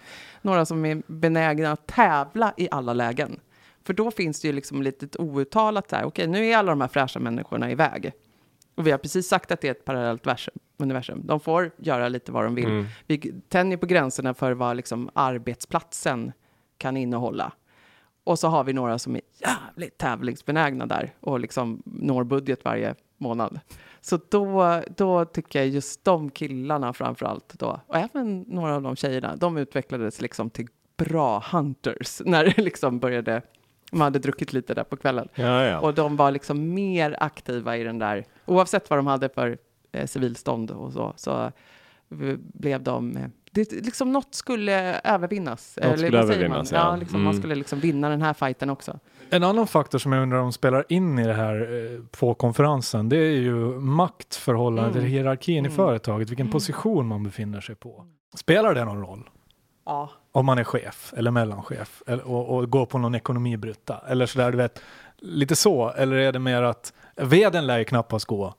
några 0.42 0.66
som 0.66 0.85
är 0.85 1.02
benägna 1.07 1.73
att 1.73 1.87
tävla 1.87 2.54
i 2.57 2.68
alla 2.71 2.92
lägen. 2.92 3.40
För 3.85 3.92
då 3.92 4.11
finns 4.11 4.40
det 4.40 4.49
ju 4.49 4.52
liksom 4.52 4.83
lite 4.83 5.18
outtalat 5.18 5.88
där, 5.88 6.04
okej 6.04 6.26
nu 6.26 6.47
är 6.47 6.57
alla 6.57 6.73
de 6.73 6.80
här 6.80 6.88
fräscha 6.88 7.21
människorna 7.21 7.71
iväg. 7.71 8.12
Och 8.75 8.87
vi 8.87 8.90
har 8.90 8.99
precis 8.99 9.28
sagt 9.28 9.52
att 9.52 9.61
det 9.61 9.68
är 9.68 9.73
ett 9.73 9.85
parallellt 9.85 10.26
vers- 10.26 10.49
universum. 10.76 11.21
De 11.25 11.40
får 11.40 11.71
göra 11.76 12.09
lite 12.09 12.33
vad 12.33 12.45
de 12.45 12.54
vill. 12.54 12.64
Mm. 12.64 12.87
Vi 13.07 13.35
tänjer 13.49 13.78
på 13.78 13.87
gränserna 13.87 14.35
för 14.35 14.52
vad 14.52 14.76
liksom 14.76 15.11
arbetsplatsen 15.12 16.33
kan 16.78 16.97
innehålla. 16.97 17.52
Och 18.25 18.38
så 18.38 18.49
har 18.49 18.64
vi 18.64 18.73
några 18.73 18.99
som 18.99 19.16
är 19.16 19.23
jävligt 19.38 19.99
tävlingsbenägna 19.99 20.87
där 20.87 21.14
och 21.21 21.40
liksom 21.40 21.83
når 21.85 22.25
budget 22.25 22.64
varje 22.64 22.95
månad. 23.18 23.61
Så 24.09 24.19
då, 24.29 24.83
då 24.97 25.25
tycker 25.25 25.59
jag 25.59 25.69
just 25.69 26.05
de 26.05 26.31
killarna 26.31 26.93
framför 26.93 27.27
allt 27.27 27.55
då, 27.59 27.81
och 27.87 27.97
även 27.97 28.41
några 28.41 28.75
av 28.75 28.83
de 28.83 28.97
tjejerna, 28.97 29.37
de 29.37 29.57
utvecklades 29.57 30.21
liksom 30.21 30.50
till 30.50 30.67
bra 30.97 31.45
hunters 31.53 32.21
när 32.25 32.45
det 32.45 32.59
liksom 32.62 32.99
började, 32.99 33.43
man 33.93 34.00
hade 34.00 34.19
druckit 34.19 34.53
lite 34.53 34.75
där 34.75 34.85
på 34.85 34.97
kvällen. 34.97 35.29
Ja, 35.35 35.65
ja. 35.65 35.79
Och 35.81 35.95
de 35.95 36.17
var 36.17 36.31
liksom 36.31 36.75
mer 36.75 37.17
aktiva 37.21 37.77
i 37.77 37.85
den 37.85 37.99
där, 37.99 38.25
oavsett 38.47 38.91
vad 38.91 38.99
de 38.99 39.07
hade 39.07 39.29
för 39.29 39.59
eh, 39.93 40.07
civilstånd 40.07 40.71
och 40.71 40.93
så, 40.93 41.12
så 41.17 41.53
blev 42.09 42.83
de, 42.83 43.17
eh, 43.17 43.27
det, 43.50 43.73
liksom 43.73 44.12
något 44.12 44.35
skulle 44.35 45.00
övervinnas. 45.00 45.79
Något 45.83 45.99
skulle 45.99 46.11
säger 46.11 46.15
övervinnas, 46.23 46.73
man? 46.73 46.81
ja. 46.81 46.91
Ja, 46.91 46.97
liksom, 46.97 47.23
man 47.23 47.31
Mm. 47.33 47.43
skulle 47.43 47.55
liksom 47.55 47.81
vinna 47.81 48.09
den 48.09 48.23
här 48.23 48.35
fighten 48.35 48.71
också. 48.71 48.99
En 49.31 49.45
annan 49.45 49.67
faktor 49.67 49.99
som 49.99 50.13
jag 50.13 50.23
undrar 50.23 50.39
om 50.39 50.53
spelar 50.53 50.85
in 50.89 51.19
i 51.19 51.27
det 51.27 51.33
här 51.35 51.55
eh, 51.95 52.01
på 52.19 52.35
konferensen, 52.35 53.09
det 53.09 53.17
är 53.17 53.33
ju 53.37 53.55
maktförhållandet, 53.81 54.95
Mm. 54.95 54.99
eller 55.05 55.09
hierarkin 55.17 55.55
i 55.55 55.59
Mm. 55.59 55.73
företaget, 55.73 56.31
vilken 56.31 56.51
position 56.51 57.07
man 57.07 57.23
befinner 57.25 57.61
sig 57.61 57.75
på. 57.75 58.07
Spelar 58.35 58.75
det 58.75 58.85
någon 58.85 59.01
roll? 59.01 59.31
Ja. 59.87 60.11
Om 60.33 60.47
man 60.47 60.59
är 60.59 60.65
chef 60.65 61.13
eller 61.17 61.31
mellanchef 61.31 62.03
eller, 62.07 62.29
och, 62.29 62.57
och 62.57 62.71
går 62.71 62.87
på 62.87 62.99
någon 62.99 63.15
ekonomibrutta 63.15 64.01
eller 64.09 64.27
sådär, 64.27 64.51
du 64.51 64.57
vet, 64.59 64.83
lite 65.19 65.57
så, 65.57 65.91
eller 65.91 66.17
är 66.17 66.33
det 66.33 66.39
mer 66.39 66.63
att 66.63 66.93
veden 67.17 67.67
lär 67.67 67.79
ju 67.79 67.85
knappast 67.85 68.25
gå 68.27 68.55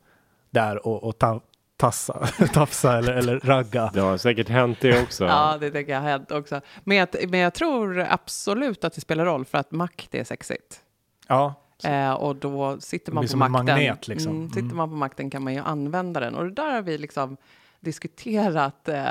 där 0.50 0.88
och, 0.88 1.04
och 1.04 1.18
ta, 1.18 1.40
tassa, 1.80 2.28
tafsa 2.54 2.98
eller, 2.98 3.14
eller 3.14 3.40
ragga. 3.40 3.92
Det 3.94 4.00
har 4.00 4.18
säkert 4.18 4.50
hänt 4.50 4.78
det 4.82 5.02
också. 5.04 5.26
Ja, 5.26 5.58
det 5.60 5.72
tänker 5.72 5.94
jag 5.94 6.02
har 6.02 6.10
hänt 6.10 6.32
också. 6.32 6.62
Men 6.84 6.98
jag, 6.98 7.08
men 7.30 7.40
jag 7.40 7.54
tror 7.54 8.00
absolut 8.10 8.84
att 8.84 8.94
det 8.94 9.02
spelar 9.02 9.26
roll 9.26 9.46
för 9.46 9.58
att 9.58 9.72
makt 9.72 10.16
är 10.16 10.24
sexigt. 10.24 10.82
Ja, 11.28 11.54
Eh, 11.84 12.12
och 12.14 12.36
då 12.36 12.80
sitter 12.80 13.12
man 13.12 13.24
på 13.24 13.28
som 13.28 13.42
en 13.42 13.52
makten. 13.52 13.66
magnet, 13.76 14.08
liksom. 14.08 14.32
Mm, 14.36 14.50
sitter 14.50 14.62
Mm. 14.62 14.78
man 14.78 14.90
på 14.90 14.96
makten 14.96 15.30
kan 15.30 15.44
man 15.44 15.54
ju 15.54 15.60
använda 15.60 16.20
den. 16.20 16.36
Och 16.36 16.44
det 16.46 16.52
där 16.52 16.72
har 16.74 16.82
vi 16.82 16.98
liksom 16.98 17.38
diskuterat, 17.80 18.90
eh, 18.90 19.06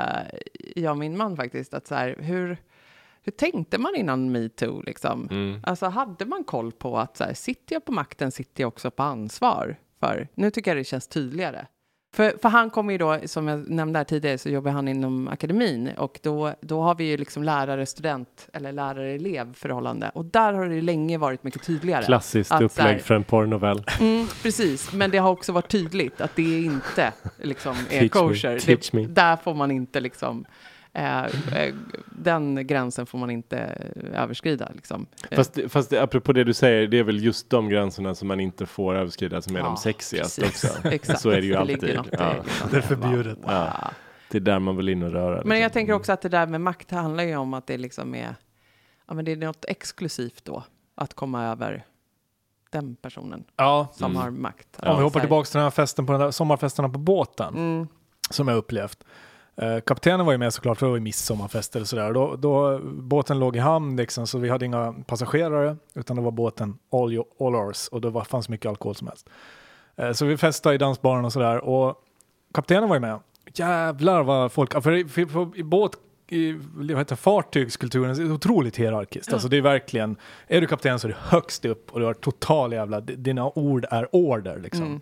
jag 0.75 0.91
och 0.91 0.97
min 0.97 1.17
man 1.17 1.35
faktiskt, 1.37 1.73
att 1.73 1.87
så 1.87 1.95
här, 1.95 2.15
hur, 2.19 2.57
hur 3.23 3.31
tänkte 3.31 3.77
man 3.77 3.95
innan 3.95 4.31
metoo 4.31 4.81
liksom? 4.81 5.27
Mm. 5.31 5.59
Alltså 5.63 5.85
hade 5.85 6.25
man 6.25 6.43
koll 6.43 6.71
på 6.71 6.97
att 6.97 7.17
så 7.17 7.23
här, 7.23 7.33
sitter 7.33 7.75
jag 7.75 7.85
på 7.85 7.91
makten 7.91 8.31
sitter 8.31 8.63
jag 8.63 8.67
också 8.67 8.91
på 8.91 9.03
ansvar 9.03 9.75
för? 9.99 10.27
Nu 10.35 10.51
tycker 10.51 10.71
jag 10.71 10.77
det 10.77 10.83
känns 10.83 11.07
tydligare. 11.07 11.65
För, 12.13 12.33
för 12.41 12.49
han 12.49 12.69
kommer 12.69 12.91
ju 12.91 12.97
då, 12.97 13.17
som 13.25 13.47
jag 13.47 13.69
nämnde 13.69 13.99
här 13.99 14.03
tidigare, 14.03 14.37
så 14.37 14.49
jobbar 14.49 14.71
han 14.71 14.87
inom 14.87 15.27
akademin 15.27 15.89
och 15.97 16.19
då, 16.23 16.53
då 16.61 16.81
har 16.81 16.95
vi 16.95 17.03
ju 17.03 17.17
liksom 17.17 17.43
lärare-student 17.43 18.49
eller 18.53 18.71
lärare-elev 18.71 19.53
förhållande 19.53 20.11
och 20.13 20.25
där 20.25 20.53
har 20.53 20.65
det 20.65 20.81
länge 20.81 21.17
varit 21.17 21.43
mycket 21.43 21.63
tydligare. 21.63 22.05
Klassiskt 22.05 22.51
Att 22.51 22.61
upplägg 22.61 22.87
här- 22.87 22.97
för 22.99 23.15
en 23.15 23.23
porrnovell. 23.23 23.83
Mm, 23.99 24.27
precis, 24.43 24.93
men 24.93 25.11
det 25.11 25.17
har 25.17 25.29
också 25.31 25.51
varit 25.51 25.69
tydligt 25.71 26.21
att 26.21 26.35
det 26.35 26.61
inte 26.61 27.13
liksom 27.37 27.75
är 27.89 27.99
Teach 27.99 28.01
me, 28.01 28.09
kosher. 28.09 29.07
det. 29.07 29.13
Där 29.13 29.35
får 29.35 29.53
man 29.53 29.71
inte 29.71 29.99
liksom, 29.99 30.45
eh, 30.93 31.25
eh, 31.25 31.75
den 32.11 32.67
gränsen 32.67 33.05
får 33.05 33.17
man 33.17 33.29
inte 33.29 33.57
överskrida. 34.13 34.71
Liksom. 34.75 35.05
Eh, 35.31 35.35
Fast, 35.35 35.59
fast 35.67 35.89
det, 35.89 36.01
apropå 36.03 36.33
det 36.33 36.43
du 36.43 36.53
säger, 36.53 36.87
det 36.87 36.99
är 36.99 37.03
väl 37.03 37.23
just 37.23 37.49
de 37.49 37.69
gränserna 37.69 38.15
som 38.15 38.27
man 38.27 38.39
inte 38.39 38.65
får 38.65 38.95
överskrida 38.95 39.41
som 39.41 39.55
är 39.55 39.59
Ja, 39.59 39.65
de 39.65 39.77
sexigaste 39.77 40.41
precis. 40.41 40.71
också. 40.77 40.87
Exakt. 40.91 41.19
Så 41.21 41.29
är 41.29 41.35
det 41.41 41.47
ju 41.47 41.63
ligger 41.65 41.97
alltid. 41.97 42.19
Ja. 42.19 42.33
liksom. 42.43 42.69
Det 42.71 42.77
är 42.77 42.81
förbjudet. 42.81 43.37
Wow. 43.37 43.51
Ja. 43.51 43.91
Det 44.31 44.37
är 44.37 44.41
där 44.41 44.59
man 44.59 44.77
vill 44.77 44.89
in 44.89 45.03
och 45.03 45.11
röra. 45.11 45.29
Men 45.29 45.37
liksom. 45.37 45.57
jag 45.59 45.73
tänker 45.73 45.93
också 45.93 46.11
att 46.11 46.21
det 46.21 46.29
där 46.29 46.47
med 46.47 46.61
makt 46.61 46.91
handlar 46.91 47.23
ju 47.23 47.35
om 47.35 47.53
att 47.53 47.67
det 47.67 47.77
liksom 47.77 48.15
är, 48.15 48.35
ja, 49.07 49.13
men 49.13 49.25
det 49.25 49.31
är 49.31 49.35
något 49.35 49.65
exklusivt 49.67 50.45
då, 50.45 50.63
att 50.95 51.13
komma 51.13 51.45
över 51.45 51.85
den 52.71 52.95
personen 52.95 53.43
ja. 53.55 53.87
som 53.93 54.11
Mm. 54.11 54.21
har 54.23 54.29
makt. 54.29 54.67
Om 54.79 54.97
vi 54.97 55.03
hoppar 55.03 55.19
tillbaka 55.19 55.45
till 55.45 55.53
den 55.57 55.63
här 55.63 55.71
festen 55.71 56.05
på 56.05 56.11
den 56.11 56.21
där 56.21 56.31
sommarfesterna 56.31 56.89
på 56.89 56.99
båten. 56.99 57.55
Mm, 57.55 57.87
som 58.29 58.47
jag 58.47 58.57
upplevt. 58.57 59.03
Eh, 59.61 59.79
kaptenen 59.79 60.25
var 60.25 60.31
ju 60.33 60.37
med 60.37 60.53
såklart, 60.53 60.77
för 60.77 60.85
det 60.85 60.89
var 60.89 60.97
ju 60.97 61.03
midsommarfest 61.03 61.75
eller 61.75 61.85
sådär. 61.85 62.13
Då, 62.13 62.35
då, 62.35 62.79
båten 62.83 63.39
låg 63.39 63.55
i 63.55 63.59
hamn 63.59 63.95
liksom, 63.95 64.27
så 64.27 64.37
vi 64.37 64.49
hade 64.49 64.65
inga 64.65 64.93
passagerare, 65.07 65.77
utan 65.93 66.15
det 66.15 66.21
var 66.21 66.31
båten 66.31 66.77
all, 66.91 67.13
your, 67.13 67.25
all 67.39 67.55
ours 67.55 67.87
och 67.91 68.01
det 68.01 68.09
var, 68.09 68.23
fanns 68.23 68.49
mycket 68.49 68.69
alkohol 68.69 68.95
som 68.95 69.07
helst. 69.07 69.29
Eh, 69.95 70.11
så 70.11 70.25
vi 70.25 70.37
festade 70.37 70.75
i 70.75 70.77
dansbaren 70.77 71.25
och 71.25 71.33
sådär 71.33 71.57
och 71.57 71.95
kaptenen 72.53 72.89
var 72.89 72.95
ju 72.95 72.99
med. 72.99 73.19
Jävlar 73.53 74.23
vad 74.23 74.51
folk, 74.51 74.83
för, 74.83 74.91
i- 74.91 75.05
för, 75.05 75.25
för, 75.25 75.57
i 75.57 75.63
båt 75.63 75.91
i 76.31 76.51
vad 76.73 76.97
heter, 76.97 77.15
fartygskulturen 77.15 78.11
är 78.11 78.31
otroligt 78.33 78.77
hierarkiskt. 78.77 79.33
Alltså 79.33 79.47
det 79.47 79.57
är 79.57 79.61
verkligen, 79.61 80.15
är 80.47 80.61
du 80.61 80.67
kapten 80.67 80.99
så 80.99 81.07
är 81.07 81.11
du 81.11 81.17
högst 81.19 81.65
upp 81.65 81.91
och 81.93 81.99
du 81.99 82.05
har 82.05 82.13
total 82.13 82.73
jävla, 82.73 83.01
dina 83.01 83.51
ord 83.55 83.85
är 83.91 84.15
order 84.15 84.59
liksom. 84.59 84.85
Mm. 84.85 85.01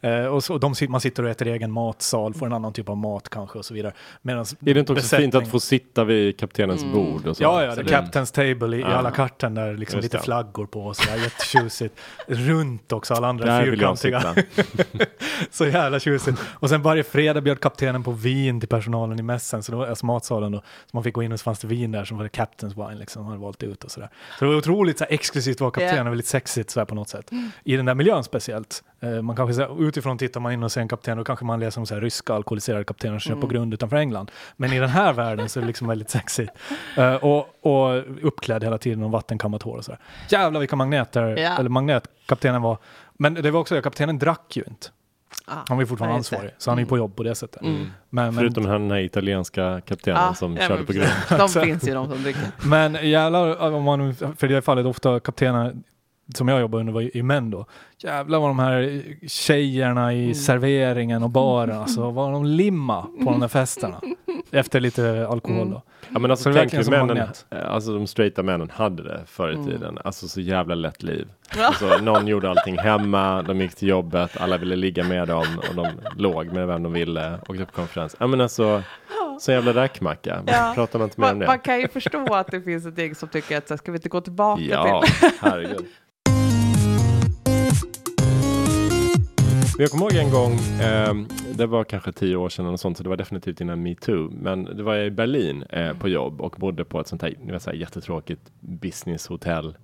Eh, 0.00 0.24
och 0.26 0.44
så, 0.44 0.58
de, 0.58 0.74
man 0.88 1.00
sitter 1.00 1.22
och 1.22 1.28
äter 1.30 1.46
egen 1.48 1.72
matsal, 1.72 2.34
får 2.34 2.46
en 2.46 2.52
annan 2.52 2.72
typ 2.72 2.88
av 2.88 2.96
mat 2.96 3.28
kanske 3.28 3.58
och 3.58 3.64
så 3.64 3.74
vidare. 3.74 3.92
Medans 4.22 4.52
Är 4.52 4.74
det 4.74 4.80
inte 4.80 4.92
också 4.92 5.16
fint 5.16 5.34
att 5.34 5.42
besättning- 5.42 5.50
få 5.50 5.60
sitta 5.60 6.04
vid 6.04 6.38
kaptenens 6.38 6.82
Mm. 6.82 6.94
bord? 6.94 7.26
Och 7.26 7.36
så? 7.36 7.42
Ja, 7.42 7.64
ja, 7.64 7.74
Så 7.74 7.82
det 7.82 7.92
är 7.94 8.02
Captain's 8.02 8.34
Table 8.34 8.76
i, 8.76 8.80
i 8.80 8.82
Ja. 8.82 8.86
alla 8.88 9.10
kartan 9.10 9.54
där 9.54 9.74
liksom 9.76 9.96
Just 9.98 10.04
lite 10.04 10.16
det. 10.16 10.22
flaggor 10.22 10.66
på 10.66 10.80
och 10.86 10.96
sådär, 10.96 11.16
jättetjusigt. 11.16 11.98
Runt 12.26 12.92
också, 12.92 13.14
alla 13.14 13.28
andra 13.28 13.44
Där 13.46 13.64
fyrkantiga. 13.64 14.34
så 15.50 15.66
jävla 15.66 16.00
tjusigt. 16.00 16.38
Och 16.44 16.68
sen 16.68 16.82
varje 16.82 17.02
fredag 17.02 17.40
bjöd 17.40 17.60
kaptenen 17.60 18.02
på 18.02 18.10
vin 18.10 18.60
till 18.60 18.68
personalen 18.68 19.18
i 19.18 19.22
mässen, 19.22 19.62
så 19.62 19.72
då, 19.72 19.84
alltså 19.84 20.06
matsalen 20.06 20.52
då. 20.52 20.58
Så 20.58 20.90
man 20.92 21.02
fick 21.04 21.14
gå 21.14 21.22
in 21.22 21.32
och 21.32 21.40
så 21.40 21.44
fanns 21.44 21.58
det 21.58 21.66
vin 21.68 21.92
där 21.92 22.04
som 22.04 22.18
var 22.18 22.28
Captain's 22.28 22.88
Wine 22.88 23.00
liksom, 23.00 23.22
man 23.22 23.30
hade 23.32 23.42
valt 23.42 23.62
ut 23.62 23.84
och 23.84 23.90
sådär. 23.90 24.08
Så 24.38 24.44
det 24.44 24.50
var 24.50 24.56
otroligt 24.58 24.98
så 24.98 25.04
här, 25.04 25.12
exklusivt 25.12 25.56
att 25.56 25.60
vara 25.60 25.70
kapten 25.70 25.96
Ja. 25.96 26.00
och 26.02 26.08
väldigt 26.08 26.26
sexigt 26.26 26.70
sådär 26.70 26.84
på 26.86 26.94
något 26.94 27.08
sätt. 27.08 27.30
I 27.64 27.76
den 27.76 27.86
där 27.86 27.94
miljön 27.94 28.24
speciellt. 28.24 28.82
Eh, 29.00 29.22
man 29.22 29.36
kanske, 29.36 29.54
så 29.54 29.60
här, 29.60 29.88
utifrån 29.88 30.18
tittar 30.18 30.40
man 30.40 30.52
in 30.52 30.62
och 30.62 30.72
ser 30.72 30.80
en 30.80 30.88
kapten 30.88 31.18
och 31.18 31.26
kanske 31.26 31.44
man 31.44 31.60
läser 31.60 31.80
om 31.80 31.86
så 31.86 31.94
här, 31.94 32.00
ryska 32.00 32.34
alkoholiserade 32.34 32.84
kaptener 32.84 33.18
som 33.18 33.28
kör 33.28 33.34
på 33.40 33.46
Mm. 33.46 33.48
grund 33.54 33.74
utanför 33.74 33.96
England. 33.96 34.30
Men 34.56 34.72
i 34.72 34.78
den 34.80 34.88
här 34.88 35.12
världen 35.22 35.48
så 35.48 35.58
är 35.58 35.60
det 35.60 35.66
liksom 35.66 35.88
väldigt 35.88 36.10
sexigt. 36.10 36.52
Eh, 36.96 37.14
och, 37.14 37.46
och 37.60 38.04
uppklädd 38.22 38.64
hela 38.64 38.78
tiden 38.78 39.02
och 39.02 39.10
vattenkammat 39.10 39.62
hår 39.62 39.76
och 39.76 39.84
sådär. 39.84 40.00
Jävlar 40.28 40.60
vilka 40.60 40.76
magneter, 40.76 41.36
Ja. 41.36 41.56
eller 41.58 41.70
magnet 41.70 42.08
kaptenen 42.26 42.62
var. 42.62 42.78
Men 43.18 43.34
det 43.34 43.50
var 43.50 43.60
också 43.60 43.74
det, 43.74 43.82
kaptenen 43.82 44.18
drack 44.18 44.56
ju 44.56 44.62
inte. 44.68 44.86
ah, 45.46 45.52
Han 45.68 45.76
var 45.76 45.82
ju 45.82 45.86
fortfarande 45.86 46.16
ansvarig, 46.16 46.50
så 46.58 46.70
han 46.70 46.78
är 46.78 46.82
ju 46.82 46.86
på 46.88 46.96
jobb 46.96 47.16
på 47.16 47.22
det 47.22 47.34
sättet. 47.34 47.62
Mm. 47.62 47.76
Men, 47.76 47.90
men, 48.10 48.34
Förutom 48.34 48.64
den 48.64 48.90
här 48.90 48.98
italienska 49.00 49.80
kaptenen 49.80 50.20
Ja, 50.22 50.34
som 50.34 50.56
ja, 50.56 50.68
körde 50.68 50.84
på 50.84 50.92
grund. 50.92 51.08
De 51.28 51.48
finns 51.64 51.88
ju 51.88 51.94
de 51.94 52.08
som 52.10 52.22
dricker. 52.22 52.42
men 52.64 53.08
jävlar, 53.10 53.72
om 53.72 53.82
man, 53.84 54.14
för 54.14 54.48
det 54.48 54.62
fallet 54.62 54.86
ofta 54.86 55.20
kaptener 55.20 55.74
som 56.34 56.48
jag 56.48 56.60
jobbade 56.60 56.80
under 56.80 56.92
var 56.92 57.16
i, 57.16 57.22
män 57.22 57.50
då. 57.50 57.66
Jävlar 57.98 58.38
vad 58.40 58.50
de 58.50 58.58
här 58.58 59.02
tjejerna 59.28 60.12
i 60.14 60.22
Mm. 60.22 60.34
serveringen 60.34 61.22
och 61.22 61.30
baren, 61.30 61.78
alltså 61.80 62.10
vad 62.10 62.32
de 62.32 62.44
limma 62.44 63.02
på 63.02 63.30
de 63.30 63.40
där 63.40 63.48
festerna. 63.48 64.00
Efter 64.50 64.80
lite 64.80 65.26
alkohol 65.30 65.56
Mm. 65.60 65.70
då. 65.70 65.82
Ja 66.12 66.18
men 66.18 66.30
alltså 66.30 66.52
tänk 66.52 66.74
hur 66.74 66.90
männen, 66.90 67.06
magnet. 67.06 67.46
eh, 67.50 67.70
alltså 67.74 67.92
de 67.92 68.06
straighta 68.06 68.42
männen 68.42 68.70
hade 68.74 69.02
det 69.02 69.20
förr 69.26 69.50
i 69.50 69.54
Mm. 69.54 69.66
tiden. 69.66 69.98
Alltså 70.04 70.28
så 70.28 70.40
jävla 70.40 70.74
lätt 70.74 71.02
liv. 71.02 71.28
Ja. 71.56 71.66
Alltså, 71.66 71.98
någon 72.02 72.26
gjorde 72.26 72.50
allting 72.50 72.78
hemma, 72.78 73.42
de 73.42 73.60
gick 73.60 73.74
till 73.74 73.88
jobbet, 73.88 74.40
alla 74.40 74.56
ville 74.58 74.76
ligga 74.76 75.04
med 75.04 75.28
dem 75.28 75.46
och 75.68 75.74
de 75.74 75.86
låg 76.16 76.46
med 76.52 76.66
vem 76.66 76.82
de 76.82 76.92
ville, 76.92 77.38
åkte 77.48 77.64
på 77.64 77.72
konferens. 77.72 78.16
Ja 78.20 78.26
men 78.26 78.40
alltså, 78.40 78.82
så 79.40 79.52
jävla 79.52 79.72
räkmacka. 79.74 80.42
Ja. 80.46 80.72
Pratar 80.74 80.98
man 80.98 81.06
inte 81.08 81.20
mer 81.20 81.32
om 81.32 81.38
Man, 81.38 81.46
man 81.46 81.56
det? 81.56 81.62
kan 81.64 81.80
ju 81.80 81.88
förstå 81.88 82.34
att 82.34 82.46
det 82.50 82.60
finns 82.60 82.86
ett 82.86 82.98
gäng 82.98 83.14
som 83.14 83.28
tycker 83.28 83.58
att 83.58 83.78
ska 83.78 83.92
vi 83.92 83.96
inte 83.98 84.08
gå 84.08 84.20
tillbaka 84.20 84.62
Ja, 84.62 85.02
till... 85.20 85.30
herregud. 85.40 85.86
Men 89.76 89.82
Jag 89.82 89.90
kommer 89.90 90.04
ihåg 90.04 90.24
en 90.24 90.30
gång, 90.30 90.52
ehm, 90.80 91.28
det 91.54 91.66
var 91.66 91.84
kanske 91.84 92.12
tio 92.12 92.36
år 92.36 92.48
sedan 92.48 92.66
och 92.66 92.80
sånt, 92.80 92.96
så 92.96 93.02
det 93.02 93.08
var 93.08 93.16
definitivt 93.16 93.60
innan 93.60 93.82
metoo. 93.82 94.30
Men 94.30 94.64
det 94.64 94.82
var 94.82 94.94
jag 94.94 95.06
i 95.06 95.10
Berlin 95.10 95.62
eh, 95.62 95.98
på 95.98 96.08
jobb 96.08 96.40
och 96.40 96.56
bodde 96.58 96.84
på 96.84 97.00
ett 97.00 97.06
sånt 97.06 97.22
här, 97.22 97.34
ni 97.42 97.52
vet, 97.52 97.62
så 97.62 97.70
här 97.70 97.76
jättetråkigt 97.76 98.40
businesshotell 98.60 99.76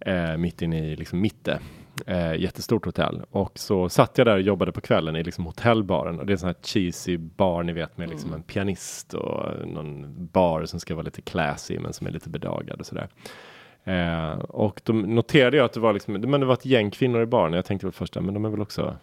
eh, 0.00 0.36
mitt 0.36 0.62
inne 0.62 0.92
i 0.92 0.96
liksom 0.96 1.20
mitte. 1.20 1.60
Eh, 2.06 2.34
jättestort 2.34 2.84
hotell. 2.84 3.22
Och 3.30 3.58
så 3.58 3.88
satt 3.88 4.18
jag 4.18 4.26
där 4.26 4.34
och 4.34 4.42
jobbade 4.42 4.72
på 4.72 4.80
kvällen 4.80 5.16
i 5.16 5.24
liksom 5.24 5.46
hotellbaren. 5.46 6.18
Och 6.18 6.26
det 6.26 6.30
är 6.30 6.34
en 6.34 6.38
sån 6.38 6.46
här 6.46 6.56
cheesy 6.62 7.16
bar, 7.16 7.62
ni 7.62 7.72
vet, 7.72 7.98
med 7.98 8.08
liksom 8.08 8.32
en 8.32 8.42
pianist 8.42 9.14
och 9.14 9.68
någon 9.68 10.26
bar 10.26 10.64
som 10.64 10.80
ska 10.80 10.94
vara 10.94 11.04
lite 11.04 11.22
classy 11.22 11.78
men 11.78 11.92
som 11.92 12.06
är 12.06 12.10
lite 12.10 12.28
bedagad 12.28 12.80
och 12.80 12.86
sådär. 12.86 13.08
Eh, 13.84 14.38
och 14.38 14.80
då 14.84 14.92
noterade 14.92 15.56
jag 15.56 15.64
att 15.64 15.72
det 15.72 15.80
var 15.80 15.92
liksom, 15.92 16.14
men 16.14 16.40
det 16.40 16.46
var 16.46 16.54
ett 16.54 16.66
gäng 16.66 16.90
kvinnor 16.90 17.22
i 17.22 17.26
baren. 17.26 17.52
Jag 17.52 17.64
tänkte 17.64 17.86
väl 17.86 17.92
först, 17.92 18.14
men 18.14 18.34
de 18.34 18.44
är 18.44 18.48
väl 18.48 18.60
också, 18.60 18.82
mm, 18.82 18.96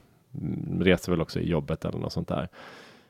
reser 0.79 1.11
väl 1.11 1.21
också 1.21 1.39
i 1.39 1.49
jobbet 1.49 1.85
eller 1.85 1.99
något 1.99 2.13
sånt 2.13 2.27
där. 2.27 2.49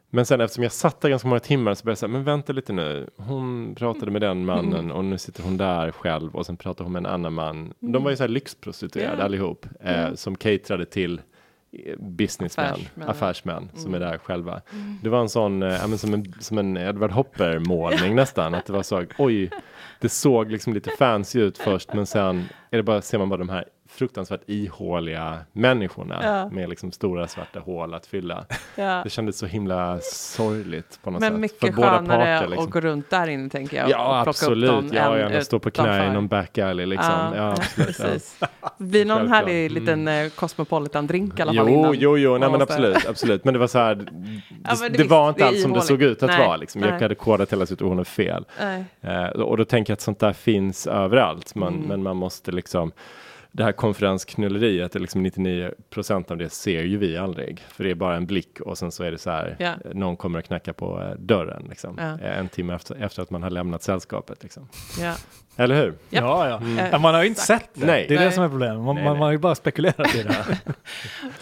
Men 0.10 0.26
sen 0.26 0.42
eftersom 0.42 0.64
jag 0.64 0.72
satt 0.72 1.02
där 1.02 1.10
ganska 1.10 1.28
många 1.28 1.40
timmar 1.40 1.74
så 1.74 1.84
började 1.84 1.92
jag 1.92 1.98
säga, 1.98 2.10
men 2.10 2.24
vänta 2.24 2.54
lite 2.54 2.74
nu. 2.74 3.10
Hon 3.18 3.76
pratade 3.76 4.12
med 4.12 4.22
den 4.22 4.46
mannen 4.46 4.92
och 4.92 5.06
nu 5.06 5.18
sitter 5.18 5.44
hon 5.44 5.58
där 5.58 5.92
själv 5.92 6.36
och 6.36 6.46
sen 6.46 6.58
pratar 6.58 6.84
hon 6.84 6.94
med 6.94 7.00
en 7.00 7.06
annan 7.06 7.34
man. 7.34 7.74
De 7.80 8.04
var 8.04 8.12
ju 8.12 8.18
så 8.18 8.24
här 8.24 8.28
lyxprostituerade 8.28 9.18
Ja. 9.18 9.24
allihop 9.24 9.66
eh, 9.80 10.14
som 10.14 10.36
caterade 10.36 10.86
till 10.86 11.22
eh, 11.72 12.00
businessmän, 12.00 12.66
Affärsmän. 12.74 13.10
affärsmän, 13.10 13.70
som 13.76 13.94
är 13.94 13.98
Mm. 13.98 14.10
där 14.10 14.18
själva. 14.18 14.62
Det 15.04 15.10
var 15.10 15.22
en 15.22 15.30
sån, 15.30 15.62
ja, 15.62 15.88
men 15.88 15.98
som, 15.98 16.14
en, 16.14 16.34
som 16.40 16.58
en 16.58 16.78
Edward 16.78 17.12
Hopper 17.12 17.60
målning 17.60 18.16
nästan, 18.22 18.54
att 18.54 18.66
det 18.66 18.74
var 18.74 18.84
så, 18.84 19.04
oj, 19.18 19.50
det 20.02 20.10
såg 20.10 20.52
liksom 20.52 20.74
lite 20.74 20.90
fancy 20.90 21.40
ut 21.42 21.58
först, 21.58 21.94
men 21.94 22.06
sen 22.06 22.44
är 22.72 22.78
det 22.78 22.84
bara, 22.84 23.02
ser 23.02 23.18
man 23.18 23.30
bara 23.30 23.38
de 23.40 23.50
här 23.50 23.66
fruktansvärt 23.96 24.42
ihåliga 24.48 25.40
människorna 25.52 26.20
Ja. 26.24 26.50
med 26.50 26.70
liksom 26.70 26.92
stora 26.92 27.28
svarta 27.28 27.60
hål 27.60 27.94
att 27.94 28.06
fylla. 28.06 28.46
Ja. 28.76 29.02
Det 29.04 29.10
kändes 29.10 29.38
så 29.38 29.46
himla 29.46 30.00
sorgligt 30.02 31.00
på 31.04 31.12
något 31.12 31.22
Men 31.22 31.32
sätt. 31.32 31.40
mycket 31.40 31.60
för 31.60 31.72
skönare 31.72 32.04
parter. 32.06 32.48
Liksom. 32.48 32.66
att 32.66 32.72
gå 32.72 32.80
runt 32.80 33.10
där 33.10 33.28
inne 33.28 33.50
tänker 33.50 33.78
jag. 33.78 33.90
Ja, 33.90 34.24
absolut. 34.28 34.94
Ja, 34.94 35.18
gärna 35.18 35.42
stå 35.42 35.60
på 35.60 35.72
knä 35.72 36.08
i 36.08 36.14
någon 36.14 36.28
back 36.28 36.58
alley 36.58 36.86
liksom. 36.86 37.12
Ja, 37.36 37.52
absolut. 37.58 37.98
Precis. 37.98 38.40
Blir 38.78 39.06
någon 39.06 39.28
härlig 39.32 39.56
Mm. 39.66 39.74
liten 39.74 40.08
eh, 40.08 40.30
Cosmopolitan-drink 40.30 41.40
i 41.40 41.42
alla 41.42 41.54
fall 41.54 41.70
Jo, 41.72 41.80
innan. 41.80 41.96
jo, 41.98 42.18
jo, 42.18 42.38
nej 42.38 42.50
men 42.52 42.62
absolut, 42.62 43.06
absolut. 43.10 43.46
Men 43.46 43.54
det 43.54 43.60
var 43.60 43.68
så 43.68 43.80
här, 43.80 43.96
det, 43.96 44.12
men 44.82 44.92
det, 44.92 44.98
det 44.98 45.04
var 45.04 45.30
inte 45.30 45.40
det 45.40 45.44
är 45.44 45.48
allt 45.48 45.62
som 45.62 45.74
det 45.74 45.82
såg 45.82 46.02
ut 46.02 46.24
att 46.24 46.30
Nej, 46.30 46.48
vara. 46.48 46.58
Liksom. 46.58 46.82
Jag 46.82 46.92
nej. 46.92 47.02
hade 47.02 47.16
kodat 47.16 47.52
hela 47.54 47.66
situationen 47.66 48.06
fel. 48.06 48.46
Eh, 49.02 49.26
och 49.26 49.58
då 49.58 49.66
tänker 49.66 49.92
jag 49.92 49.96
att 49.96 50.02
sånt 50.02 50.20
där 50.20 50.34
finns 50.34 50.88
överallt. 50.88 51.56
Man, 51.56 51.74
Mm. 51.76 51.88
Men 51.88 52.04
man 52.04 52.16
måste 52.18 52.52
liksom, 52.52 52.92
det 53.56 53.64
här 53.64 53.72
konferensknulleriet, 53.72 54.92
det 54.92 54.98
är 54.98 55.02
liksom 55.02 55.24
99 55.24 55.72
procent 55.90 56.32
av 56.32 56.38
det 56.38 56.50
ser 56.50 56.84
ju 56.84 56.98
vi 56.98 57.18
aldrig. 57.18 57.60
För 57.70 57.84
det 57.84 57.92
är 57.92 57.96
bara 57.96 58.16
en 58.16 58.26
blick 58.26 58.60
och 58.62 58.78
sen 58.78 58.92
så 58.92 59.04
är 59.04 59.12
det 59.12 59.18
så 59.18 59.30
här, 59.30 59.56
Ja. 59.60 59.66
eh, 59.66 59.76
någon 59.94 60.18
kommer 60.18 60.40
att 60.40 60.46
knacka 60.46 60.74
på 60.74 61.02
eh, 61.02 61.12
dörren 61.20 61.66
liksom. 61.70 61.96
Ja. 61.98 62.28
Eh, 62.28 62.40
en 62.40 62.50
timme 62.50 62.76
efter, 62.76 63.04
efter 63.04 63.22
att 63.22 63.30
man 63.30 63.44
har 63.44 63.50
lämnat 63.50 63.84
sällskapet. 63.84 64.44
Liksom. 64.44 64.68
Ja. 65.00 65.16
Eller 65.56 65.76
hur? 65.76 65.94
Ja, 66.10 66.50
ja. 66.50 66.58
Mm. 66.58 66.90
Ja. 66.92 66.98
Man 66.98 67.14
har 67.14 67.22
ju 67.22 67.28
inte 67.28 67.42
exakt. 67.42 67.64
sett 67.66 67.82
det. 67.82 67.86
Nej. 67.86 68.06
Det 68.08 68.14
är 68.14 68.18
Nej. 68.18 68.28
det 68.28 68.32
som 68.32 68.44
är 68.44 68.50
problemet. 68.50 68.78
Man, 68.84 68.96
Nej, 68.96 69.04
man, 69.04 69.14
nej. 69.14 69.20
man 69.20 69.26
har 69.26 69.32
ju 69.32 69.38
bara 69.38 69.56
spekulerat 69.56 70.16
i 70.16 70.24
det. 70.24 70.60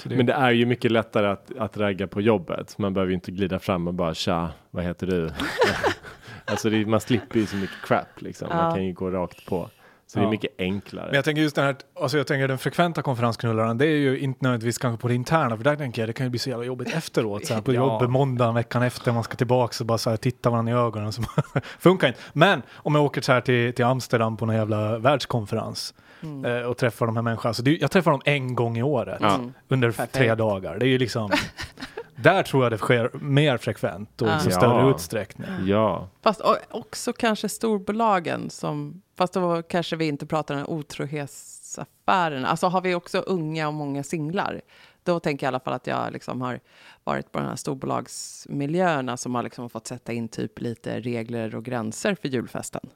Det 0.04 0.16
Men 0.16 0.26
det 0.26 0.34
är 0.34 0.52
ju 0.52 0.66
mycket 0.66 0.92
lättare 0.92 1.28
att, 1.28 1.52
att 1.58 1.78
ragga 1.78 2.08
på 2.08 2.22
jobbet. 2.22 2.78
Man 2.78 2.94
behöver 2.94 3.10
ju 3.10 3.16
inte 3.16 3.32
glida 3.32 3.60
fram 3.60 3.88
och 3.88 3.94
bara 3.94 4.14
tja, 4.14 4.50
vad 4.72 4.84
heter 4.84 5.08
du? 5.08 5.30
alltså 6.46 6.70
det, 6.70 6.86
man 6.86 7.00
slipper 7.02 7.40
ju 7.40 7.46
så 7.46 7.56
mycket 7.56 7.82
crap 7.84 8.22
liksom. 8.22 8.48
Man 8.50 8.74
kan 8.76 8.86
ju 8.86 8.94
gå 8.94 9.12
rakt 9.12 9.46
på. 9.46 9.70
Så 10.14 10.20
det 10.20 10.24
är 10.24 10.26
Ja. 10.26 10.32
mycket 10.32 10.52
enklare. 10.60 11.06
Men 11.06 11.16
jag 11.16 11.26
tänker 11.26 11.42
just 11.42 11.56
den 11.56 11.66
här, 11.66 11.76
alltså 12.02 12.18
jag 12.18 12.28
tänker 12.28 12.48
den 12.48 12.58
frekventa 12.58 13.02
konferensknullaren, 13.02 13.78
det 13.78 13.86
är 13.86 13.90
ju 13.98 14.20
inte 14.20 14.40
nödvändigtvis 14.42 14.78
kanske 14.78 15.02
på 15.02 15.08
det 15.08 15.14
interna, 15.16 15.58
för 15.58 15.64
där 15.64 15.76
tänker 15.76 16.02
jag 16.02 16.10
det 16.10 16.14
kan 16.14 16.26
ju 16.26 16.30
bli 16.30 16.40
så 16.40 16.50
jävla 16.50 16.66
jobbigt 16.66 16.94
efteråt, 16.96 17.46
så 17.46 17.54
här 17.54 17.62
på 17.62 17.74
Ja. 17.74 17.78
jobbet 17.94 18.10
måndagen, 18.10 18.56
veckan 18.56 18.84
efter, 18.84 19.12
man 19.12 19.24
ska 19.24 19.36
tillbaka 19.36 19.74
och 19.80 19.86
bara 19.86 19.98
så 19.98 20.10
här 20.10 20.18
titta 20.18 20.50
varandra 20.50 20.74
i 20.74 20.76
ögonen, 20.76 21.14
så 21.14 21.22
funkar 21.80 22.08
inte. 22.08 22.20
Men 22.34 22.62
om 22.76 22.96
jag 22.96 23.04
åker 23.04 23.22
så 23.22 23.32
här 23.32 23.42
till, 23.42 23.74
till 23.74 23.86
Amsterdam 23.86 24.38
på 24.38 24.46
någon 24.46 24.56
jävla 24.56 24.98
världskonferens 24.98 25.94
Mm. 26.24 26.46
eh, 26.62 26.68
och 26.68 26.78
träffar 26.78 27.06
de 27.06 27.16
här 27.16 27.24
människorna, 27.24 27.50
alltså 27.50 27.64
det, 27.64 27.78
jag 27.78 27.92
träffar 27.92 28.12
dem 28.12 28.22
en 28.26 28.56
gång 28.56 28.78
i 28.78 28.84
året 28.84 29.18
Ja. 29.22 29.36
Mm. 29.36 29.54
under 29.68 29.88
Perfekt. 29.92 30.14
tre 30.14 30.36
dagar. 30.36 30.78
Det 30.80 30.86
är 30.86 30.90
ju 30.90 30.98
liksom, 30.98 31.32
där 32.16 32.44
tror 32.44 32.64
jag 32.64 32.72
det 32.72 32.78
sker 32.78 33.10
mer 33.14 33.58
frekvent 33.58 34.22
och 34.22 34.28
Ja. 34.28 34.32
i 34.32 34.42
Ja. 34.46 34.52
större 34.52 34.90
utsträckning. 34.92 35.48
Ja, 35.66 36.08
Fast 36.24 36.42
också 36.72 37.14
kanske 37.14 37.50
storbolagen 37.50 38.50
som, 38.50 39.02
fast 39.16 39.34
då 39.34 39.62
kanske 39.62 39.96
vi 39.96 40.08
inte 40.08 40.26
pratar 40.26 40.56
om 40.56 40.78
otrohetsaffären. 40.78 42.46
Alltså 42.46 42.68
har 42.68 42.82
vi 42.82 42.96
också 42.96 43.20
unga 43.20 43.68
och 43.68 43.74
många 43.74 44.04
singlar, 44.04 44.62
då 45.04 45.20
tänker 45.20 45.46
jag 45.46 45.48
i 45.48 45.52
alla 45.52 45.60
fall 45.60 45.74
att 45.74 45.88
jag 45.88 46.14
liksom 46.14 46.42
har 46.42 46.60
varit 47.04 47.32
på 47.32 47.40
de 47.40 47.46
här 47.46 47.56
storbolagsmiljöerna 47.56 49.18
som 49.18 49.36
har 49.36 49.44
liksom 49.44 49.70
fått 49.70 49.88
sätta 49.88 50.14
in 50.14 50.28
typ 50.28 50.62
lite 50.62 51.00
regler 51.00 51.56
och 51.56 51.66
gränser 51.66 52.16
för 52.16 52.28
julfesten. 52.28 52.90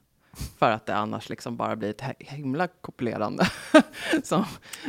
För 0.58 0.72
att 0.72 0.86
det 0.86 0.96
annars 0.96 1.30
liksom 1.30 1.58
bara 1.58 1.76
blir 1.76 1.90
ett 1.90 2.02
himla 2.20 2.68
kopulerande 2.68 3.48
som, 4.24 4.46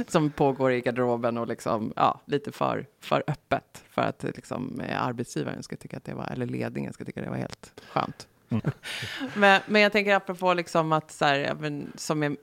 som 0.09 0.31
pågår 0.31 0.73
i 0.73 0.81
garderoben 0.81 1.39
och 1.39 1.47
liksom, 1.47 1.93
ja, 1.97 2.21
lite 2.25 2.53
för, 2.53 2.87
för 3.01 3.25
öppet 3.27 3.85
för 3.91 4.03
att 4.03 4.23
liksom, 4.23 4.81
eh, 4.81 5.03
arbetsgivaren 5.03 5.63
ska 5.63 5.77
tycka 5.77 5.97
att 5.97 6.05
det 6.05 6.15
var, 6.15 6.27
eller 6.27 6.47
ledningen 6.47 6.93
ska 6.93 7.05
tycka 7.05 7.21
att 7.21 7.27
det 7.27 7.31
var 7.31 7.39
helt 7.39 7.83
skönt. 7.89 8.29
Mm. 8.49 8.63
men, 9.35 9.61
men 9.67 9.83
jag 9.83 9.93
tänker 9.93 10.15
apropå 10.15 10.55
liksom 10.55 10.93
att 10.93 11.11
så 11.11 11.25
här, 11.25 11.39
även 11.39 11.93
som 11.95 12.23
jag 12.23 12.37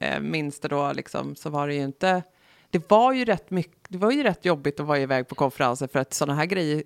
eh, 0.00 0.20
minns 0.20 0.60
det 0.60 0.68
då, 0.68 0.92
liksom, 0.92 1.36
så 1.36 1.50
var 1.50 1.68
det 1.68 1.74
ju 1.74 1.82
inte, 1.82 2.22
det 2.70 2.90
var 2.90 3.12
ju 3.12 3.24
rätt 3.24 3.50
mycket, 3.50 3.86
det 3.88 3.98
var 3.98 4.10
ju 4.10 4.22
rätt 4.22 4.44
jobbigt 4.44 4.80
att 4.80 4.86
vara 4.86 4.98
iväg 4.98 5.28
på 5.28 5.34
konferenser 5.34 5.86
för 5.86 5.98
att 5.98 6.14
sådana 6.14 6.38
här 6.38 6.46
grejer 6.46 6.82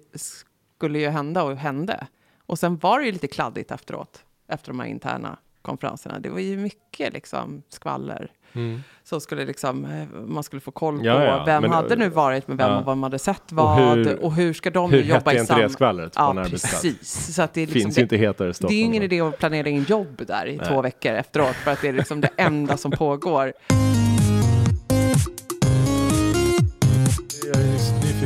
skulle 0.68 0.98
ju 0.98 1.08
hända 1.08 1.42
och 1.42 1.56
hände. 1.56 2.06
Och 2.46 2.58
sen 2.58 2.76
var 2.76 2.98
det 2.98 3.06
ju 3.06 3.12
lite 3.12 3.28
kladdigt 3.28 3.70
efteråt, 3.70 4.24
efter 4.48 4.68
de 4.68 4.80
här 4.80 4.86
interna 4.86 5.38
konferenserna. 5.66 6.18
Det 6.18 6.28
var 6.28 6.38
ju 6.40 6.56
mycket 6.56 7.12
liksom 7.12 7.62
skvaller. 7.68 8.30
mm. 8.52 8.82
Så 9.04 9.20
skulle 9.20 9.44
liksom, 9.44 9.84
eh, 9.84 10.06
man 10.26 10.42
skulle 10.42 10.60
få 10.60 10.70
koll 10.70 10.98
på 10.98 11.04
Ja, 11.06 11.24
ja, 11.24 11.42
vem 11.46 11.62
men- 11.62 11.70
hade 11.70 11.96
nu 11.96 12.08
varit 12.08 12.48
med 12.48 12.56
vem 12.58 12.70
Ja. 12.70 12.78
och 12.78 12.84
vad 12.84 12.96
man 12.96 13.02
hade 13.10 13.18
sett 13.18 13.52
vad 13.52 13.78
och 13.88 13.96
hur- 13.96 14.30
hur, 14.30 14.52
ska 14.52 14.70
de 14.70 14.90
hur 14.90 15.02
jobba 15.02 15.32
i 15.32 15.38
inte 15.38 15.54
det 15.54 15.60
sam... 15.62 15.68
skvallret 15.70 16.14
på 16.14 16.22
en 16.22 16.36
Ja, 16.36 16.44
precis. 16.44 17.34
Så 17.34 17.42
att 17.42 17.54
det 17.54 17.60
är 17.60 17.66
liksom 17.66 17.80
Finns 17.80 17.98
ju 17.98 18.02
inte 18.02 18.16
hetare 18.16 18.48
i 18.48 18.50
det 18.50 18.54
Stockholm. 18.54 18.78
är 18.80 18.84
ingen 18.84 19.02
idé 19.02 19.20
att 19.20 19.38
planera 19.38 19.68
in 19.68 19.82
jobb 19.88 20.22
där 20.26 20.46
i 20.46 20.56
Nej. 20.56 20.66
två 20.68 20.82
veckor 20.82 21.12
efteråt 21.12 21.56
för 21.56 21.70
att 21.70 21.80
det 21.82 21.88
är 21.88 21.92
liksom 21.92 22.20
det 22.20 22.30
enda 22.36 22.76
som 22.76 22.90
pågår. 22.90 23.52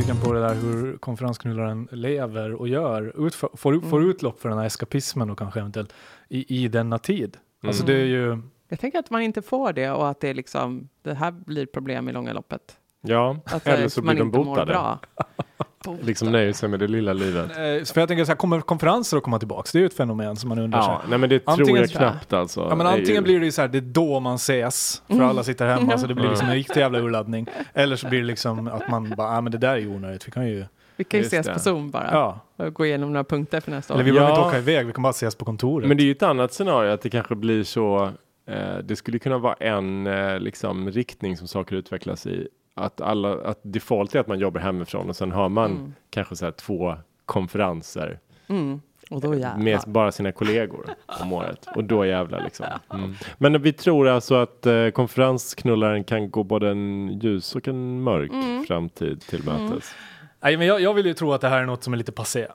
Nyfiken 0.01 0.21
på 0.23 0.33
det 0.33 0.39
där 0.39 0.53
hur 0.55 0.97
konferensknullaren 0.97 1.87
lever 1.91 2.53
och 2.53 2.67
gör, 2.67 3.27
utför, 3.27 3.49
får, 3.57 3.79
får 3.81 3.97
Mm. 3.97 4.09
utlopp 4.09 4.41
för 4.41 4.49
den 4.49 4.57
här 4.57 4.65
eskapismen 4.65 5.29
och 5.29 5.37
kanske 5.37 5.59
eventuellt 5.59 5.93
i, 6.29 6.63
i 6.63 6.67
denna 6.67 6.97
tid. 6.97 7.37
Alltså 7.63 7.83
Mm. 7.83 7.95
det 7.95 8.01
är 8.01 8.05
ju, 8.05 8.41
Jag 8.67 8.79
tänker 8.79 8.99
att 8.99 9.09
man 9.09 9.21
inte 9.21 9.41
får 9.41 9.73
det 9.73 9.91
och 9.91 10.09
att 10.09 10.19
det 10.19 10.29
är 10.29 10.33
liksom, 10.33 10.89
det 11.01 11.13
här 11.13 11.31
blir 11.31 11.65
problem 11.65 12.09
i 12.09 12.11
långa 12.11 12.33
loppet. 12.33 12.77
Ja, 13.01 13.37
Att 13.45 13.67
eller 13.67 13.81
eh, 13.83 13.87
så 13.87 14.01
man 14.01 14.15
blir 14.15 14.19
de 14.23 14.27
inte 14.27 14.37
mår 14.37 14.45
botade. 14.45 14.97
bra. 15.83 15.95
Liksom 16.01 16.31
nöjer 16.31 16.53
sig 16.53 16.69
med 16.69 16.79
det 16.79 16.87
lilla 16.87 17.13
livet. 17.13 17.45
eh, 17.51 17.55
för 17.93 17.99
jag 18.01 18.07
tänker 18.07 18.25
så 18.25 18.31
här, 18.31 18.35
kommer 18.35 18.61
konferenser 18.61 19.17
att 19.17 19.23
komma 19.23 19.39
tillbaka? 19.39 19.69
Det 19.73 19.77
är 19.77 19.79
ju 19.79 19.85
ett 19.85 19.93
fenomen 19.93 20.35
som 20.35 20.49
man 20.49 20.59
undrar. 20.59 20.79
Ja, 20.79 21.01
nej 21.09 21.17
men 21.19 21.29
det 21.29 21.39
tror 21.39 21.51
Antingen 21.53 21.75
jag 21.81 21.89
så- 21.89 21.97
knappt 21.97 22.33
alltså. 22.33 22.67
Ja 22.69 22.75
men 22.75 22.87
antingen 22.87 23.15
ju- 23.15 23.21
blir 23.21 23.39
det 23.39 23.45
ju 23.45 23.51
så 23.51 23.61
här, 23.61 23.67
det 23.67 23.77
är 23.77 23.81
då 23.81 24.19
man 24.19 24.35
ses, 24.35 25.01
för 25.07 25.13
Mm. 25.13 25.27
alla 25.29 25.43
sitter 25.43 25.67
hemma, 25.67 25.97
så 25.97 26.07
det 26.07 26.13
blir 26.15 26.23
liksom 26.29 26.45
en 26.45 26.51
Mm. 26.51 26.57
riktig 26.57 26.79
jävla 26.79 26.99
urladdning. 26.99 27.47
Eller 27.73 27.95
så 27.95 28.09
blir 28.09 28.19
det 28.19 28.25
liksom 28.27 28.67
att 28.67 28.89
man 28.89 29.09
bara, 29.17 29.33
ja 29.35 29.41
men 29.41 29.51
det 29.51 29.57
där 29.57 29.69
är 29.73 29.77
ju 29.77 29.87
onödigt, 29.95 30.27
vi 30.27 30.31
kan 30.31 30.47
ju, 30.47 30.65
Vi 30.95 31.03
kan 31.03 31.17
ju 31.17 31.23
Just 31.23 31.33
ses 31.33 31.45
det. 31.47 31.53
på 31.53 31.59
Zoom 31.59 31.91
bara 31.91 32.09
ja. 32.11 32.39
och 32.65 32.73
gå 32.73 32.85
igenom 32.85 33.13
några 33.13 33.23
punkter 33.23 33.59
för 33.61 33.71
nästa 33.71 33.93
Eller 33.93 34.03
år. 34.03 34.05
vi 34.05 34.11
behöver 34.11 34.31
inte 34.31 34.41
Ja. 34.41 34.47
åka 34.47 34.57
iväg, 34.57 34.85
vi 34.87 34.93
kan 34.93 35.03
bara 35.03 35.09
ses 35.09 35.35
på 35.35 35.45
kontoret. 35.45 35.87
Men 35.87 35.97
det 35.97 36.03
är 36.03 36.05
ju 36.05 36.11
ett 36.11 36.23
annat 36.23 36.53
scenario 36.53 36.91
att 36.93 37.01
det 37.01 37.09
kanske 37.09 37.35
blir 37.35 37.63
så. 37.63 38.11
Eh, 38.49 38.77
det 38.83 38.95
skulle 38.95 39.19
kunna 39.19 39.37
vara 39.37 39.53
en 39.53 40.07
eh, 40.07 40.39
liksom 40.39 40.91
riktning 40.91 41.37
som 41.37 41.47
saker 41.47 41.75
utvecklas 41.75 42.25
i. 42.27 42.47
Att 42.81 43.01
alla, 43.01 43.33
att 43.33 43.59
default 43.63 44.15
är 44.15 44.19
att 44.19 44.27
man 44.27 44.39
jobbar 44.39 44.61
hemifrån 44.61 45.09
och 45.09 45.15
sen 45.15 45.31
har 45.31 45.49
man 45.49 45.71
Mm. 45.71 45.93
kanske 46.09 46.35
så 46.35 46.45
här 46.45 46.51
två 46.51 46.95
konferenser 47.25 48.19
Mm. 48.47 48.81
Och 49.09 49.21
då 49.21 49.35
jävlar. 49.35 49.63
med 49.63 49.79
bara 49.87 50.11
sina 50.11 50.31
kollegor 50.31 50.85
om 51.21 51.33
året. 51.33 51.67
Och 51.75 51.83
då 51.83 52.05
jävlar 52.05 52.41
liksom. 52.43 52.65
Mm. 52.93 53.13
Men 53.37 53.61
vi 53.61 53.73
tror 53.73 54.07
alltså 54.07 54.35
att 54.35 54.65
eh, 54.65 54.89
konferensknullaren 54.89 56.03
kan 56.03 56.31
gå 56.31 56.43
både 56.43 56.69
en 56.69 57.19
ljus 57.21 57.55
och 57.55 57.67
en 57.67 58.01
mörk 58.01 58.31
Mm. 58.31 58.63
framtid 58.65 59.21
till 59.21 59.43
mötes. 59.45 59.93
Nej, 60.41 60.57
men 60.57 60.67
jag, 60.67 60.81
jag 60.81 60.93
vill 60.93 61.05
ju 61.05 61.13
tro 61.13 61.33
att 61.33 61.41
det 61.41 61.49
här 61.49 61.61
är 61.61 61.65
något 61.65 61.83
som 61.83 61.93
är 61.93 61.97
lite 61.97 62.11
passé. 62.11 62.47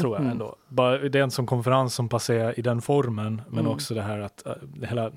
Tror 0.00 0.16
Mm. 0.16 0.22
jag 0.26 0.32
ändå. 0.32 0.56
Bara, 0.68 0.98
det 0.98 1.18
är 1.18 1.22
en 1.22 1.30
sån 1.30 1.46
konferens 1.46 1.94
som 1.94 2.08
passé 2.08 2.52
i 2.56 2.62
den 2.62 2.80
formen, 2.82 3.42
men 3.48 3.58
Mm. 3.60 3.72
också 3.72 3.94
det 3.94 4.02
här 4.02 4.18
att 4.20 4.42
uh, 4.46 4.52
det 4.62 4.86
hela 4.86 5.10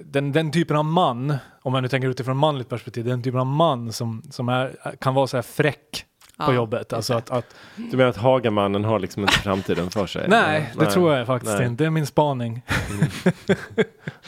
den, 0.00 0.32
den 0.32 0.52
typen 0.52 0.76
av 0.76 0.84
man, 0.84 1.36
om 1.62 1.72
man 1.72 1.82
nu 1.82 1.88
tänker 1.88 2.08
utifrån 2.08 2.36
manligt 2.36 2.68
perspektiv, 2.68 3.04
den 3.04 3.22
typen 3.22 3.40
av 3.40 3.46
man 3.46 3.92
som, 3.92 4.22
som 4.30 4.48
är, 4.48 4.96
kan 5.00 5.14
vara 5.14 5.26
så 5.26 5.36
här 5.36 5.42
fräck 5.42 6.06
på 6.36 6.44
Ja, 6.52 6.54
jobbet. 6.54 6.92
Alltså 6.92 7.14
att, 7.14 7.30
att, 7.30 7.54
Du 7.76 7.96
menar 7.96 8.10
att 8.10 8.16
Hagamannen 8.16 8.84
har 8.84 8.98
liksom 8.98 9.22
inte 9.22 9.34
framtiden 9.34 9.90
för 9.90 10.06
sig? 10.06 10.28
nej, 10.28 10.72
det 10.78 10.86
tror 10.86 11.14
jag 11.14 11.26
faktiskt 11.26 11.58
nej. 11.58 11.66
inte. 11.66 11.84
Det 11.84 11.86
är 11.86 11.90
min 11.90 12.06
spaning. 12.06 12.62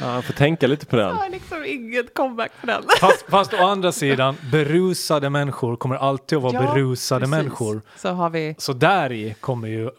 Ja, 0.01 0.15
jag 0.15 0.25
får 0.25 0.33
tänka 0.33 0.67
lite 0.67 0.87
på 0.87 0.97
den. 0.97 1.09
Jag 1.09 1.15
har 1.15 1.31
liksom 1.31 1.65
inget 1.65 2.15
comeback 2.15 2.51
på 2.61 2.67
den. 2.67 2.83
Fast, 3.01 3.25
fast 3.31 3.55
å 3.55 3.57
andra 3.57 3.93
sidan, 3.93 4.37
berusade 4.53 5.31
människor 5.31 5.77
kommer 5.77 5.97
alltid 5.97 6.37
att 6.39 6.43
vara 6.45 6.53
Ja, 6.55 6.75
berusade 6.75 7.21
precis. 7.21 7.31
människor. 7.37 7.83
Så 7.97 8.09
har 8.09 8.31
vi, 8.31 8.55
Så 8.59 8.73
där 8.73 9.13
i 9.13 9.35
kommer 9.41 9.69
ju 9.69 9.91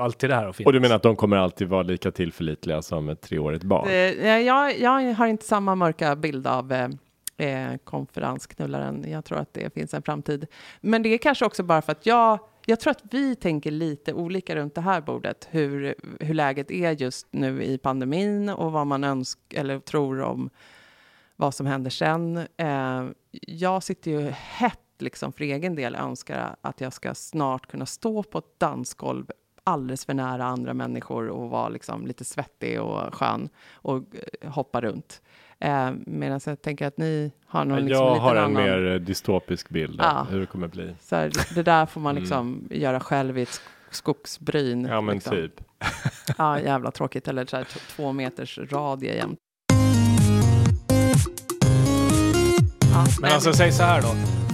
alltid 0.00 0.30
det 0.30 0.34
här 0.36 0.46
att 0.46 0.56
finnas. 0.56 0.66
Och 0.66 0.72
du 0.72 0.80
menar 0.80 0.96
att 0.96 1.02
de 1.02 1.16
kommer 1.16 1.36
alltid 1.36 1.68
vara 1.68 1.82
lika 1.82 2.10
tillförlitliga 2.10 2.82
som 2.82 3.08
ett 3.08 3.20
treårigt 3.20 3.64
barn? 3.64 3.88
eh, 3.88 3.94
jag, 4.38 4.78
jag 4.80 5.14
har 5.14 5.26
inte 5.26 5.44
samma 5.44 5.74
mörka 5.74 6.16
bild 6.16 6.46
av 6.46 6.88
eh, 7.36 7.76
konferensknullaren. 7.84 9.04
Jag 9.10 9.24
tror 9.24 9.38
att 9.38 9.54
det 9.54 9.74
finns 9.74 9.94
en 9.94 10.02
framtid. 10.02 10.46
Men 10.80 11.02
det 11.02 11.08
är 11.08 11.18
kanske 11.18 11.44
också 11.44 11.62
bara 11.62 11.82
för 11.82 11.92
att 11.92 12.06
jag, 12.06 12.38
jag 12.66 12.80
tror 12.80 12.90
att 12.90 13.02
vi 13.10 13.34
tänker 13.36 13.70
lite 13.70 14.12
olika 14.12 14.56
runt 14.56 14.74
det 14.74 14.80
här 14.80 15.00
bordet. 15.00 15.48
Hur, 15.50 15.94
hur 16.20 16.34
läget 16.34 16.70
är 16.70 16.90
just 16.92 17.26
nu 17.30 17.62
i 17.62 17.78
pandemin 17.78 18.48
och 18.48 18.72
vad 18.72 18.86
man 18.86 19.04
önskar 19.04 19.60
eller 19.60 19.78
tror 19.78 20.20
om 20.20 20.50
vad 21.36 21.54
som 21.54 21.66
händer 21.66 21.90
sen. 21.90 22.36
Eh, 22.56 23.04
jag 23.30 23.82
sitter 23.82 24.10
ju 24.10 24.30
hett 24.30 24.80
liksom 24.98 25.32
för 25.32 25.44
egen 25.44 25.74
del 25.74 25.94
önskar 25.94 26.56
att 26.60 26.80
jag 26.80 26.92
ska 26.92 27.14
snart 27.14 27.66
kunna 27.66 27.86
stå 27.86 28.22
på 28.22 28.38
ett 28.38 28.58
dansgolv 28.58 29.26
alldeles 29.64 30.04
för 30.04 30.14
nära 30.14 30.44
andra 30.44 30.74
människor 30.74 31.28
och 31.28 31.50
vara 31.50 31.68
liksom 31.68 32.06
lite 32.06 32.24
svettig 32.24 32.80
och 32.82 33.14
skön 33.14 33.48
och 33.72 34.02
eh, 34.40 34.50
hoppa 34.50 34.80
runt. 34.80 35.22
Eh, 35.64 35.90
Medan 36.06 36.40
jag 36.46 36.62
tänker 36.62 36.86
att 36.86 36.98
ni 36.98 37.32
har 37.46 37.64
någon 37.64 37.78
liksom 37.86 38.04
jag 38.06 38.12
lite 38.14 38.22
har 38.22 38.36
en 38.36 38.44
annan... 38.44 38.62
mer 38.62 38.92
eh, 38.92 38.98
dystopisk 39.00 39.68
bild 39.68 40.00
av 40.00 40.06
Ja. 40.06 40.26
hur 40.30 40.40
det 40.40 40.46
kommer 40.46 40.68
bli. 40.68 40.94
Så 41.00 41.16
här, 41.16 41.30
det 41.54 41.62
där 41.62 41.86
får 41.86 42.00
man 42.00 42.10
Mm. 42.10 42.22
liksom 42.22 42.68
göra 42.70 43.00
själv 43.00 43.38
i 43.38 43.42
ett 43.42 43.48
sk- 43.48 43.60
skogsbryn. 43.90 44.84
Ja 44.84 45.00
men 45.00 45.14
liksom. 45.14 45.32
typ. 45.36 45.52
Ja, 46.38 46.60
jävla 46.60 46.90
tråkigt. 46.90 47.28
Eller 47.28 47.46
så 47.46 47.56
här, 47.56 47.64
två 47.96 48.12
meters 48.12 48.58
radie 48.70 49.14
jämt. 49.16 49.38
Ja, 52.94 53.04
Men 53.20 53.32
alltså 53.32 53.52
säg 53.52 53.72
så 53.72 53.82
här 53.82 54.02
då. 54.02 54.08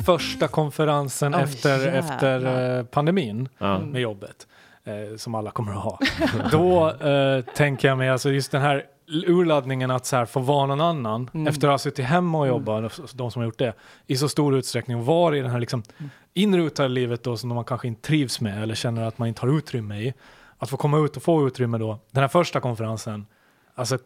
Första 0.07 0.49
konferensen 0.49 1.35
Oj, 1.35 1.41
efter, 1.43 1.87
efter 1.87 2.77
eh, 2.79 2.85
pandemin 2.85 3.49
Ja. 3.59 3.77
Mm. 3.77 3.91
med 3.91 4.01
jobbet. 4.01 4.47
Eh, 4.85 5.17
som 5.17 5.35
alla 5.35 5.51
kommer 5.51 5.73
att 5.73 5.79
ha. 5.85 5.99
då 6.53 6.91
eh, 7.09 7.45
tänker 7.45 7.89
jag 7.89 7.99
mig 7.99 8.09
alltså 8.09 8.31
just 8.31 8.53
den 8.53 8.63
här 8.63 8.85
urladdningen 9.11 9.91
att 9.91 10.07
så 10.07 10.17
här 10.17 10.25
få 10.27 10.41
vara 10.41 10.67
någon 10.67 10.81
annan 10.81 11.31
Mm. 11.35 11.47
efter 11.47 11.69
att 11.69 11.73
ha 11.73 11.79
suttit 11.79 12.05
hemma 12.05 12.39
och 12.39 12.47
jobbat, 12.47 13.01
de 13.15 13.31
som 13.31 13.41
har 13.41 13.45
gjort 13.47 13.59
det, 13.59 13.73
i 14.07 14.17
så 14.17 14.29
stor 14.29 14.57
utsträckning 14.57 15.05
vara 15.05 15.37
i 15.37 15.41
den 15.41 15.51
här 15.51 15.61
liksom 15.61 15.83
Mm. 15.99 16.11
inrutade 16.35 16.89
livet 16.89 17.23
då 17.23 17.37
som 17.37 17.49
man 17.49 17.65
kanske 17.65 17.89
inte 17.89 18.03
trivs 18.03 18.41
med 18.41 18.63
eller 18.63 18.75
känner 18.75 19.03
att 19.03 19.19
man 19.19 19.29
inte 19.29 19.41
har 19.41 19.59
utrymme 19.59 19.99
i. 20.01 20.15
Att 20.59 20.71
få 20.71 20.77
komma 20.77 20.99
ut 20.99 21.17
och 21.17 21.23
få 21.23 21.47
utrymme 21.47 21.79
då, 21.79 21.99
den 22.11 22.21
här 22.21 22.29
första 22.29 22.61
konferensen, 22.61 23.27
alltså 23.75 23.99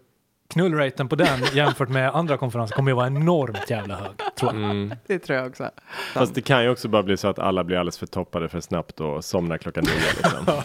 knullraten 0.49 1.09
på 1.09 1.17
den 1.17 1.41
jämfört 1.55 1.89
med 1.89 2.11
andra 2.15 2.37
konferenser 2.37 2.77
kommer 2.77 2.91
ju 2.91 2.95
vara 2.95 3.07
enormt 3.07 3.71
jävla 3.71 3.95
hög, 3.97 4.11
tror 4.37 4.53
jag. 4.55 4.71
Mm. 4.71 4.95
Det 5.07 5.19
tror 5.19 5.39
jag 5.39 5.47
också. 5.47 5.71
Fast 6.13 6.35
det 6.35 6.41
kan 6.43 6.63
ju 6.63 6.71
också 6.71 6.89
bara 6.89 7.03
bli 7.03 7.17
så 7.17 7.29
att 7.29 7.39
alla 7.39 7.65
blir 7.65 7.77
alldeles 7.77 7.99
för 7.99 8.07
toppade 8.07 8.49
för 8.49 8.61
snabbt 8.61 9.01
och 9.01 9.25
somnar 9.25 9.59
klockan 9.59 9.85
nio. 9.85 10.13
Liksom. 10.17 10.63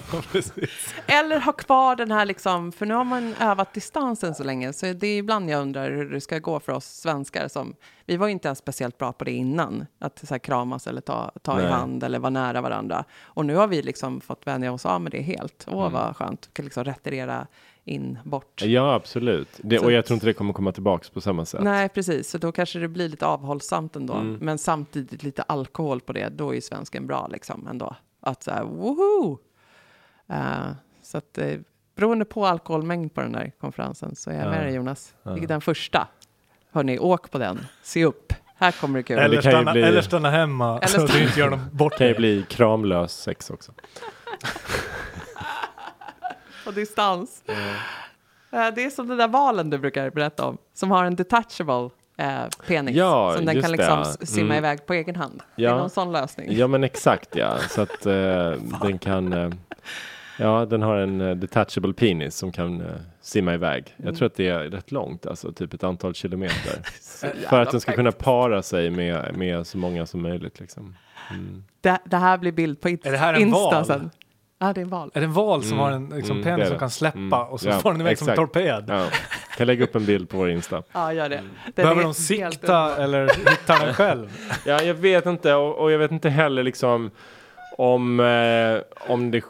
Eller 1.08 1.40
ha 1.40 1.52
kvar 1.52 1.96
den 1.96 2.12
här, 2.12 2.26
liksom, 2.26 2.72
för 2.72 2.86
nu 2.86 2.94
har 2.94 3.04
man 3.04 3.36
övat 3.40 3.74
distansen 3.74 4.36
så 4.36 4.44
länge, 4.44 4.74
så 4.74 4.86
det 4.86 5.08
är 5.08 5.18
ibland 5.18 5.50
jag 5.50 5.62
undrar 5.62 5.92
hur 5.92 6.10
det 6.10 6.22
ska 6.22 6.40
gå 6.40 6.60
för 6.60 6.72
oss 6.74 6.86
svenskar. 6.86 7.48
Som, 7.48 7.76
vi 8.06 8.18
var 8.18 8.28
ju 8.28 8.32
inte 8.34 8.48
ens 8.48 8.60
speciellt 8.60 8.98
bra 8.98 9.14
på 9.14 9.24
det 9.24 9.32
innan, 9.32 9.86
att 10.00 10.20
så 10.20 10.34
här, 10.34 10.40
kramas 10.40 10.88
eller 10.88 11.02
ta, 11.02 11.32
ta 11.42 11.62
i 11.62 11.66
hand 11.66 12.04
eller 12.04 12.20
vara 12.20 12.30
nära 12.30 12.62
varandra. 12.62 13.04
Och 13.22 13.46
nu 13.46 13.56
har 13.56 13.68
vi 13.68 13.82
liksom 13.82 14.22
fått 14.22 14.48
vänja 14.48 14.72
oss 14.72 14.86
av 14.86 15.02
med 15.02 15.12
det 15.12 15.22
helt. 15.22 15.66
Åh, 15.68 15.80
Mm. 15.80 15.94
vad 15.94 16.16
skönt, 16.16 16.50
kan 16.54 16.66
liksom 16.66 16.84
retirera 16.84 17.48
in, 17.86 18.20
bort. 18.24 18.62
Ja 18.66 18.94
absolut. 18.94 19.50
Det, 19.58 19.80
och 19.80 19.92
jag 19.92 20.06
tror 20.06 20.16
inte 20.16 20.26
det 20.26 20.34
kommer 20.34 20.54
komma 20.54 20.72
tillbaks 20.72 21.10
på 21.10 21.22
samma 21.22 21.46
sätt. 21.46 21.62
Nej, 21.64 21.90
precis. 21.90 22.30
Så 22.30 22.38
då 22.38 22.52
kanske 22.52 22.80
det 22.80 22.88
blir 22.88 23.10
lite 23.10 23.26
avhållsamt 23.26 23.96
ändå. 23.96 24.14
Mm. 24.14 24.38
Men 24.42 24.58
samtidigt 24.58 25.24
lite 25.24 25.42
alkohol 25.42 26.02
på 26.02 26.14
det. 26.14 26.30
Då 26.30 26.50
är 26.50 26.54
ju 26.54 26.62
svensken 26.62 27.08
bra 27.08 27.28
liksom 27.32 27.68
ändå. 27.68 27.96
Att 28.22 28.44
så 28.44 28.52
här, 28.52 28.64
woho! 28.64 29.38
Eh, 30.30 30.72
så 31.02 31.18
att 31.18 31.38
eh, 31.38 31.54
beroende 31.96 32.26
på 32.26 32.46
alkoholmängd 32.46 33.14
på 33.14 33.22
den 33.22 33.32
där 33.32 33.52
konferensen 33.62 34.16
så 34.16 34.30
är 34.30 34.36
jag 34.36 34.46
Ja. 34.46 34.50
med 34.52 34.66
dig 34.66 34.74
Jonas. 34.76 35.14
Ja. 35.24 35.32
Vilket 35.32 35.50
den 35.50 35.62
första. 35.62 36.08
Hörni, 36.72 37.00
åk 37.00 37.32
på 37.32 37.38
den. 37.38 37.60
Se 37.84 38.06
upp. 38.06 38.34
Här 38.56 38.72
kommer 38.72 39.00
det 39.00 39.04
kul. 39.04 39.20
Eller, 39.20 39.36
det 39.36 39.42
stanna, 39.42 39.72
bli- 39.72 39.82
eller 39.82 40.02
stanna 40.02 40.30
hemma 40.30 40.78
Eller 40.78 40.88
så 40.88 41.02
att 41.02 41.08
du 41.08 41.14
stanna- 41.14 41.26
inte 41.28 41.40
gör 41.40 41.50
dem 41.50 41.60
bort 41.72 41.98
kan 41.98 42.08
ju 42.08 42.16
bli 42.16 42.46
kramlös 42.50 43.14
sex 43.14 43.50
också. 43.50 43.72
På 46.66 46.72
distans. 46.72 47.44
Eh, 47.48 48.68
det 48.76 48.84
är 48.84 48.90
som 48.90 49.08
den 49.08 49.18
där 49.18 49.28
valen 49.28 49.70
du 49.70 49.78
brukar 49.78 50.10
berätta 50.10 50.46
om. 50.46 50.58
Som 50.74 50.92
har 50.92 51.04
en 51.06 51.16
detachable 51.16 51.90
eh, 52.18 52.40
penis. 52.68 52.96
Ja, 52.96 53.34
som 53.36 53.46
den 53.46 53.62
kan 53.62 53.72
liksom 53.72 53.98
det. 54.00 54.02
s- 54.10 54.32
simma 54.34 54.46
Mm. 54.54 54.58
iväg 54.58 54.86
på 54.86 54.94
egen 54.94 55.16
hand. 55.16 55.42
Det 55.56 55.62
Ja. 55.64 55.70
är 55.74 55.78
någon 55.78 55.90
sån 55.90 56.12
lösning. 56.12 56.48
Ja 56.52 56.68
men 56.68 56.84
exakt 56.84 57.36
ja. 57.36 57.58
Så 57.70 57.82
att 57.82 58.06
eh, 58.06 58.52
den 58.82 59.00
kan 59.00 59.34
eh, 59.34 59.50
Ja 60.42 60.66
den 60.66 60.82
har 60.82 60.96
en 60.98 61.22
eh, 61.22 61.36
detachable 61.36 61.94
penis 61.94 62.36
som 62.36 62.52
kan 62.52 62.82
eh, 62.82 62.88
simma 63.22 63.54
iväg. 63.54 63.96
Jag 63.98 64.16
tror 64.18 64.26
att 64.26 64.36
det 64.36 64.48
är 64.48 64.60
rätt 64.60 64.92
långt, 64.92 65.26
alltså 65.26 65.52
typ 65.52 65.74
ett 65.74 65.84
antal 65.84 66.14
kilometer. 66.14 66.80
För 67.50 67.62
att 67.62 67.72
den 67.72 67.82
ska 67.82 67.92
kunna 67.92 68.12
para 68.12 68.62
sig 68.62 68.90
med, 68.90 69.36
med 69.38 69.68
så 69.68 69.78
många 69.78 70.06
som 70.06 70.22
möjligt 70.22 70.60
liksom. 70.60 70.96
Mm. 71.32 71.64
Det, 71.82 72.00
det 72.06 72.18
här 72.18 72.38
blir 72.38 72.52
bild 72.52 72.82
på 72.82 72.90
Är 72.90 72.98
det 73.12 73.18
här 73.18 73.34
en 73.34 73.42
Insta 73.42 73.60
val? 73.60 73.86
sen. 73.86 74.10
Ja, 74.62 74.74
det 74.74 74.82
är 74.82 74.84
en 74.84 74.90
val. 74.90 75.12
Är 75.14 75.20
det 75.20 75.26
en 75.26 75.34
val 75.34 75.64
som 75.64 75.72
Mm, 75.72 75.80
har 75.80 75.92
en 75.92 76.10
liksom, 76.10 76.42
mm, 76.42 76.60
det. 76.60 76.68
som 76.68 76.80
kan 76.80 76.90
släppa 76.90 77.18
Mm, 77.18 77.34
och 77.34 77.62
så 77.62 77.70
ja, 77.70 77.80
får 77.80 77.92
den 77.92 78.02
iväg 78.02 78.18
som 78.18 78.30
en 78.30 78.36
torped? 78.36 78.84
Ja. 78.88 79.06
Kan 79.58 79.68
lägga 79.68 79.84
upp 79.84 79.96
en 79.96 80.06
bild 80.06 80.30
på 80.30 80.38
vår 80.38 80.50
Insta. 80.50 80.84
Ja, 80.92 81.14
gör 81.14 81.30
det. 81.30 81.36
Den 81.66 81.74
Behöver 81.76 82.04
de 82.04 82.14
sikta 82.14 82.96
eller 83.04 83.28
hitta 83.50 83.86
den 83.86 83.94
själv? 83.94 84.30
Ja, 84.66 84.82
jag 84.82 84.94
vet 84.94 85.26
inte 85.26 85.54
och, 85.54 85.76
och 85.76 85.92
jag 85.92 86.00
vet 86.00 86.12
inte 86.12 86.30
heller 86.30 86.64
liksom 86.64 87.12
om, 87.82 88.20
eh, 88.20 89.10
om 89.12 89.32
det, 89.32 89.44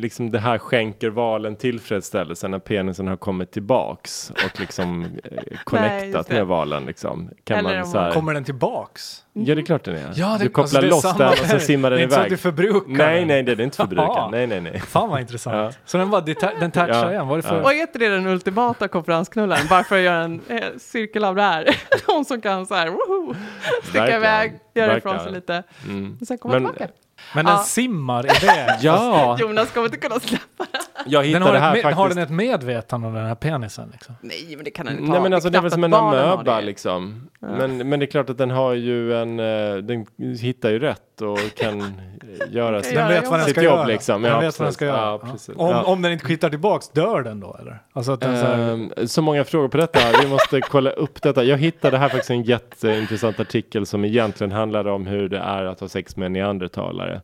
liksom 0.00 0.30
det 0.30 0.38
här 0.38 0.58
skänker 0.58 1.10
valen 1.10 1.56
tillfredsställelse 1.56 2.48
när 2.48 2.58
penisen 2.58 3.06
har 3.08 3.16
kommit 3.16 3.50
tillbaks 3.52 4.30
och 4.30 4.60
liksom 4.60 5.04
eh, 5.24 5.58
connectat 5.64 6.26
det. 6.28 6.34
med 6.34 6.46
valen 6.46 6.84
liksom. 6.86 7.30
Kan 7.44 7.58
Eller 7.58 7.76
man 7.78 7.86
så 7.86 7.98
här, 7.98 8.12
Kommer 8.12 8.34
den 8.34 8.44
tillbaks? 8.44 9.24
Ja, 9.32 9.54
det 9.54 9.60
är 9.60 9.64
klart 9.64 9.84
den 9.84 9.96
är. 9.96 10.12
Ja, 10.14 10.36
det- 10.38 10.44
du 10.44 10.48
kopplar 10.50 10.62
alltså, 10.62 10.80
det 10.80 10.86
är 10.86 10.90
loss 10.90 11.16
den 11.18 11.28
och 11.28 11.36
så 11.36 11.58
simmar 11.58 11.90
den 11.90 11.96
Det 11.98 12.02
är 12.02 12.04
inte 12.04 12.14
så 12.14 12.20
att 12.20 12.26
iväg. 12.26 12.32
du 12.32 12.36
förbrukar 12.42 12.84
nej, 12.86 13.24
nej, 13.24 13.42
det 13.42 13.52
är 13.52 13.60
inte 13.60 13.76
förbrukad. 13.76 14.28
Nej, 14.30 14.46
nej, 14.46 14.60
nej. 14.60 14.80
Fan 14.80 15.08
vad 15.10 15.20
intressant. 15.20 15.56
Ja. 15.56 15.80
Så 15.84 15.98
den 15.98 16.10
bara 16.10 16.20
den 16.20 16.70
touchar 16.70 16.88
Ja. 16.88 17.10
igen? 17.10 17.28
Vad 17.28 17.38
är 17.38 17.42
det 17.42 17.48
för... 17.48 17.62
Och 17.62 17.72
är 17.72 17.80
inte 17.80 17.98
det 17.98 18.08
den 18.08 18.26
ultimata 18.26 18.88
konferensknullaren? 18.88 19.66
Bara 19.70 19.84
för 19.84 19.96
att 19.96 20.02
göra 20.02 20.24
en 20.24 20.40
eh, 20.48 20.58
cirkel 20.78 21.24
av 21.24 21.34
det 21.36 21.42
här. 21.42 21.76
Någon 22.08 22.24
som 22.24 22.40
kan 22.40 22.66
så 22.66 22.74
här, 22.74 22.88
woho, 22.88 23.34
sticka 23.82 23.98
Verkligen. 23.98 24.20
iväg, 24.22 24.52
göra 24.74 24.96
ifrån 24.96 25.20
sig 25.20 25.32
lite. 25.32 25.62
Mm. 25.88 26.18
Och 26.20 26.26
sen 26.26 26.38
komma 26.38 26.54
Men- 26.58 26.72
tillbaka. 26.72 26.92
Men 27.32 27.44
den 27.44 27.54
Ja. 27.54 27.62
simmar 27.62 28.26
iväg? 28.36 28.78
Ja, 28.80 29.36
Jonas 29.40 29.70
kommer 29.70 29.86
inte 29.86 29.98
kunna 29.98 30.20
släppa. 30.20 30.66
Jag 31.06 31.22
Den 31.24 31.28
hittade 31.28 31.44
har, 31.44 31.52
det 31.52 31.58
ett 31.58 31.62
här 31.62 31.72
med, 31.72 31.82
faktiskt. 31.82 31.98
har 31.98 32.08
den 32.08 32.18
ett 32.18 32.30
medvetande 32.30 33.06
om 33.08 33.14
den 33.14 33.26
här 33.26 33.34
penisen? 33.34 33.88
Liksom? 33.92 34.14
Nej, 34.20 34.52
men 34.56 34.64
det 34.64 34.70
kan 34.70 34.86
han 34.86 34.96
inte 34.98 35.08
Nej 35.10 35.16
ha. 35.18 35.22
men 35.22 35.32
alltså 35.32 35.50
det 35.50 35.58
är 35.58 35.62
väl 35.62 35.70
som 35.70 35.84
en 35.84 35.94
amöba 35.94 36.60
liksom. 36.60 37.30
Men, 37.40 37.88
men 37.88 38.00
det 38.00 38.04
är 38.04 38.10
klart 38.10 38.30
att 38.30 38.38
den 38.38 38.50
har 38.50 38.72
ju 38.72 39.14
en, 39.14 39.40
eh, 39.40 39.76
den 39.76 40.06
hittar 40.40 40.70
ju 40.70 40.78
rätt 40.78 41.20
och 41.20 41.38
kan 41.56 42.00
göra 42.50 42.82
sitt, 42.82 42.94
Den 42.94 43.10
göra 43.10 43.20
vet 43.20 43.30
vad 43.30 43.38
den 43.38 43.44
sitt 43.46 43.54
ska 43.54 43.62
jobb 43.64 43.74
göra. 43.76 43.86
liksom. 43.86 44.22
Den 44.22 44.32
Ja, 44.32 44.40
vet 44.40 44.58
vad 44.58 44.66
den 44.66 44.66
precis. 44.66 44.74
ska 44.76 44.84
göra. 44.84 44.96
Ja, 44.96 45.20
Ja. 45.46 45.54
Om, 45.56 45.70
Ja. 45.70 45.82
om 45.82 46.02
den 46.02 46.12
inte 46.12 46.24
skittar 46.24 46.50
tillbaks, 46.50 46.88
dör 46.88 47.22
den 47.22 47.40
då 47.40 47.56
eller? 47.60 47.82
Alltså 47.92 48.12
att 48.12 48.20
den 48.20 48.38
så 48.40 48.46
här, 48.46 48.72
Ehm, 48.72 48.90
så 49.06 49.22
många 49.22 49.44
frågor 49.44 49.68
på 49.68 49.76
detta. 49.76 50.00
Vi 50.22 50.28
måste 50.28 50.60
kolla 50.60 50.90
upp 50.90 51.22
detta. 51.22 51.44
Jag 51.44 51.58
hittade 51.58 51.98
här 51.98 52.08
faktiskt 52.08 52.30
en 52.30 52.42
jätteintressant 52.42 53.40
artikel 53.40 53.86
som 53.86 54.04
egentligen 54.04 54.52
handlade 54.52 54.90
om 54.90 55.06
hur 55.06 55.28
det 55.28 55.38
är 55.38 55.64
att 55.64 55.80
ha 55.80 55.88
sex 55.88 56.16
med 56.16 56.26
en 56.26 56.32
neandertalare. 56.32 57.20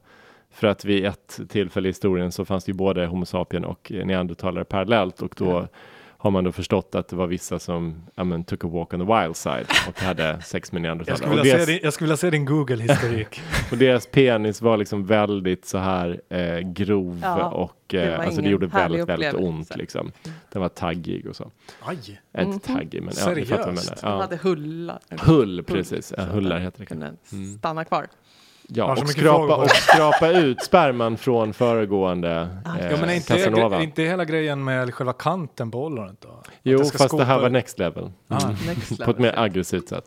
För 0.52 0.66
att 0.66 0.84
vid 0.84 1.04
ett 1.04 1.40
tillfälle 1.48 1.88
i 1.88 1.90
historien 1.90 2.32
så 2.32 2.44
fanns 2.44 2.64
det 2.64 2.70
ju 2.72 2.76
både 2.76 3.06
Homo 3.06 3.24
sapien 3.26 3.64
och 3.64 3.92
neandertalare 4.04 4.64
parallellt 4.64 5.22
och 5.22 5.34
då 5.36 5.68
har 6.22 6.30
man 6.30 6.44
då 6.44 6.52
förstått 6.52 6.94
att 6.94 7.08
det 7.08 7.16
var 7.16 7.26
vissa 7.26 7.58
som 7.58 8.02
ja, 8.14 8.24
men, 8.24 8.44
took 8.44 8.64
a 8.64 8.68
walk 8.68 8.94
on 8.94 9.06
the 9.06 9.22
wild 9.22 9.36
side 9.36 9.66
och 9.88 10.00
hade 10.00 10.42
sex 10.44 10.72
med 10.72 10.78
Jag 10.78 10.82
neandertalare. 10.82 11.18
skulle, 11.18 11.32
Och 11.40 11.44
vilja 11.44 11.54
deras, 11.56 11.66
din, 11.66 11.78
jag 11.82 11.92
skulle 11.92 12.06
vilja 12.06 12.16
se 12.16 12.30
din 12.30 12.44
Google-historik. 12.44 13.40
och 13.70 13.78
deras 13.78 14.06
penis 14.06 14.62
var 14.62 14.76
liksom 14.76 15.06
väldigt 15.06 15.64
så 15.66 15.78
här 15.78 16.20
eh, 16.28 16.58
grov 16.58 17.20
Ja, 17.22 17.50
och 17.50 17.76
det 17.86 18.02
eh, 18.12 18.20
alltså 18.20 18.42
det 18.42 18.48
gjorde 18.48 18.66
väldigt, 18.66 19.08
väldigt 19.08 19.34
ont 19.34 19.76
liksom. 19.76 20.12
Den 20.52 20.62
var 20.62 20.68
taggig 20.68 21.26
och 21.26 21.36
så. 21.36 21.50
Aj! 21.82 22.20
Äh, 22.32 22.44
Inte 22.44 22.66
taggig 22.72 23.02
men 23.02 23.12
ja, 23.16 23.20
fattar 23.24 23.34
vad 23.34 23.38
jag 23.38 23.78
Seriöst? 23.78 24.00
Ja. 24.02 24.20
hade 24.20 24.36
hullar. 24.36 24.98
Hull, 25.20 25.62
precis. 25.62 26.06
så 26.06 26.14
Ja, 26.18 26.24
hullar 26.24 26.54
den 26.56 26.62
heter 26.64 26.80
det. 26.80 26.86
kunde 26.86 27.14
Mm. 27.32 27.58
stanna 27.58 27.84
kvar. 27.84 28.06
Ja, 28.72 28.92
och 28.92 29.08
skrapa, 29.08 29.56
och 29.56 29.70
skrapa 29.70 30.28
ut 30.28 30.62
sperman 30.62 31.16
från 31.16 31.52
föregående 31.52 32.48
Ah, 32.64 32.78
eh, 32.78 32.90
Ja, 32.90 32.96
men 33.00 33.10
är 33.10 33.14
inte, 33.14 33.36
Casanova. 33.36 33.76
är 33.76 33.82
inte 33.82 34.02
hela 34.02 34.24
grejen 34.24 34.64
med 34.64 34.94
själva 34.94 35.12
kanten 35.12 35.70
på 35.70 35.84
ollonet 35.84 36.20
då? 36.20 36.42
Jo, 36.62 36.78
det 36.78 36.98
fast 36.98 37.16
det 37.18 37.24
här 37.24 37.40
var 37.40 37.50
next 37.50 37.78
level. 37.78 38.10
Ah. 38.28 38.40
Mm. 38.42 38.54
Next 38.66 38.88
På 38.88 38.94
ett 38.94 38.98
level. 39.08 39.22
mer 39.22 39.38
aggressivt 39.38 39.88
sätt. 39.88 40.04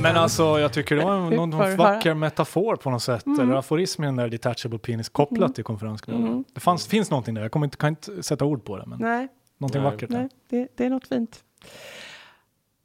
Men 0.00 0.16
alltså 0.16 0.58
jag 0.60 0.72
tycker 0.72 0.96
det 0.96 1.04
var 1.04 1.30
någon 1.30 1.50
du 1.50 1.76
vacker 1.76 2.14
metafor 2.14 2.76
på 2.76 2.90
något 2.90 3.02
sätt. 3.02 3.24
Eller 3.40 3.54
aforism 3.54 4.02
i 4.02 4.06
den 4.06 4.16
där 4.16 4.28
detachable 4.28 4.78
penis 4.78 5.08
kopplat 5.08 5.54
till 5.54 5.64
konferensklubben. 5.64 6.44
Det 6.54 6.60
fanns, 6.60 6.86
finns 6.86 7.10
någonting 7.10 7.34
där, 7.34 7.42
jag 7.42 7.50
kommer 7.52 7.66
inte, 7.66 7.76
kan 7.76 7.88
inte 7.88 8.22
sätta 8.22 8.44
ord 8.44 8.64
på 8.64 8.76
det, 8.78 8.84
men 8.86 8.98
Nej, 8.98 9.28
någonting 9.58 9.82
Nej. 9.82 9.90
vackert 9.90 10.10
nej 10.10 10.28
det, 10.50 10.68
det 10.76 10.84
är 10.86 10.90
något 10.90 11.08
fint. 11.08 11.40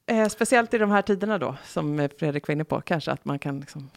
Eh, 0.09 0.27
speciellt 0.27 0.73
i 0.73 0.77
de 0.77 0.91
här 0.91 1.01
tiderna 1.01 1.37
då, 1.37 1.55
som 1.65 2.09
Fredrik 2.19 2.47
var 2.47 2.53
inne 2.53 2.63
på, 2.63 2.81
kanske 2.81 3.11
att 3.11 3.25
man 3.25 3.39
kan 3.39 3.59
liksom 3.59 3.89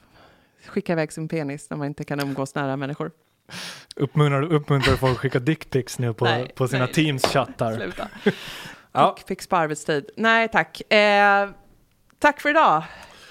skicka 0.66 0.92
iväg 0.92 1.12
sin 1.12 1.28
penis 1.28 1.70
när 1.70 1.76
man 1.76 1.86
inte 1.86 2.04
kan 2.04 2.20
umgås 2.20 2.54
nära 2.54 2.76
människor. 2.76 3.10
Uppmuntrar, 3.96 4.52
uppmuntrar 4.52 4.96
folk 4.96 5.12
att 5.12 5.18
skicka 5.18 5.38
dickpics 5.38 5.98
nu 5.98 6.14
på, 6.14 6.24
Nej, 6.24 6.52
på 6.54 6.68
sina 6.68 6.84
nej. 6.84 6.94
Teams-chattar. 6.94 7.76
Sluta. 7.76 8.08
Ja. 8.94 9.14
Dickpics 9.16 9.46
på 9.46 9.56
arbetstid. 9.56 10.10
Nej 10.16 10.48
tack. 10.48 10.92
Eh, 10.92 11.48
tack 12.18 12.40
för 12.40 12.50
idag. 12.50 12.82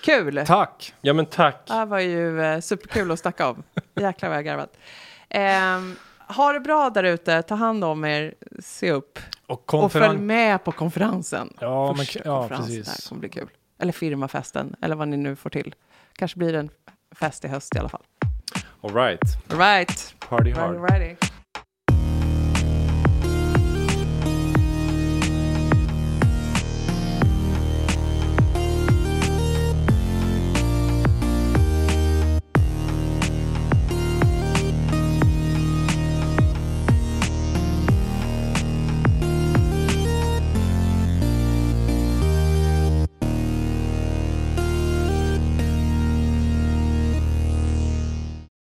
Kul. 0.03 0.43
Tack! 0.47 0.93
Ja 1.01 1.13
men 1.13 1.25
tack. 1.25 1.67
Det 1.67 1.73
här 1.73 1.85
var 1.85 1.99
ju 1.99 2.41
eh, 2.41 2.59
superkul 2.59 3.11
att 3.11 3.19
snacka 3.19 3.49
om. 3.49 3.63
Jäklar 3.95 4.29
vad 4.29 4.37
jag 4.37 4.45
garvat. 4.45 4.77
Eh, 5.29 5.79
ha 6.31 6.53
det 6.53 6.59
bra 6.59 6.89
där 6.89 7.03
ute. 7.03 7.41
Ta 7.41 7.55
hand 7.55 7.83
om 7.83 8.05
er. 8.05 8.33
Se 8.59 8.91
upp. 8.91 9.19
Och 9.47 9.73
Och 9.73 9.91
följ 9.91 10.17
med 10.19 10.63
på 10.63 10.71
konferensen. 10.71 11.53
Ja, 11.59 11.93
men, 11.97 12.05
ja, 12.25 12.39
konferensen. 12.39 12.75
Här 12.75 12.83
precis. 12.83 13.07
kommer 13.09 13.19
bli 13.19 13.29
kul. 13.29 13.49
Eller 13.79 13.91
firmafesten. 13.91 14.75
Eller 14.81 14.95
vad 14.95 15.07
ni 15.07 15.17
nu 15.17 15.35
får 15.35 15.49
till. 15.49 15.75
Kanske 16.13 16.37
blir 16.37 16.53
det 16.53 16.59
en 16.59 16.69
fest 17.15 17.45
i 17.45 17.47
höst 17.47 17.75
i 17.75 17.79
alla 17.79 17.89
fall. 17.89 18.03
All 18.81 18.93
right. 18.93 19.21
All 19.49 19.57
right. 19.57 20.15
Party 20.29 20.51
hard. 20.51 20.89
righty. 20.91 21.30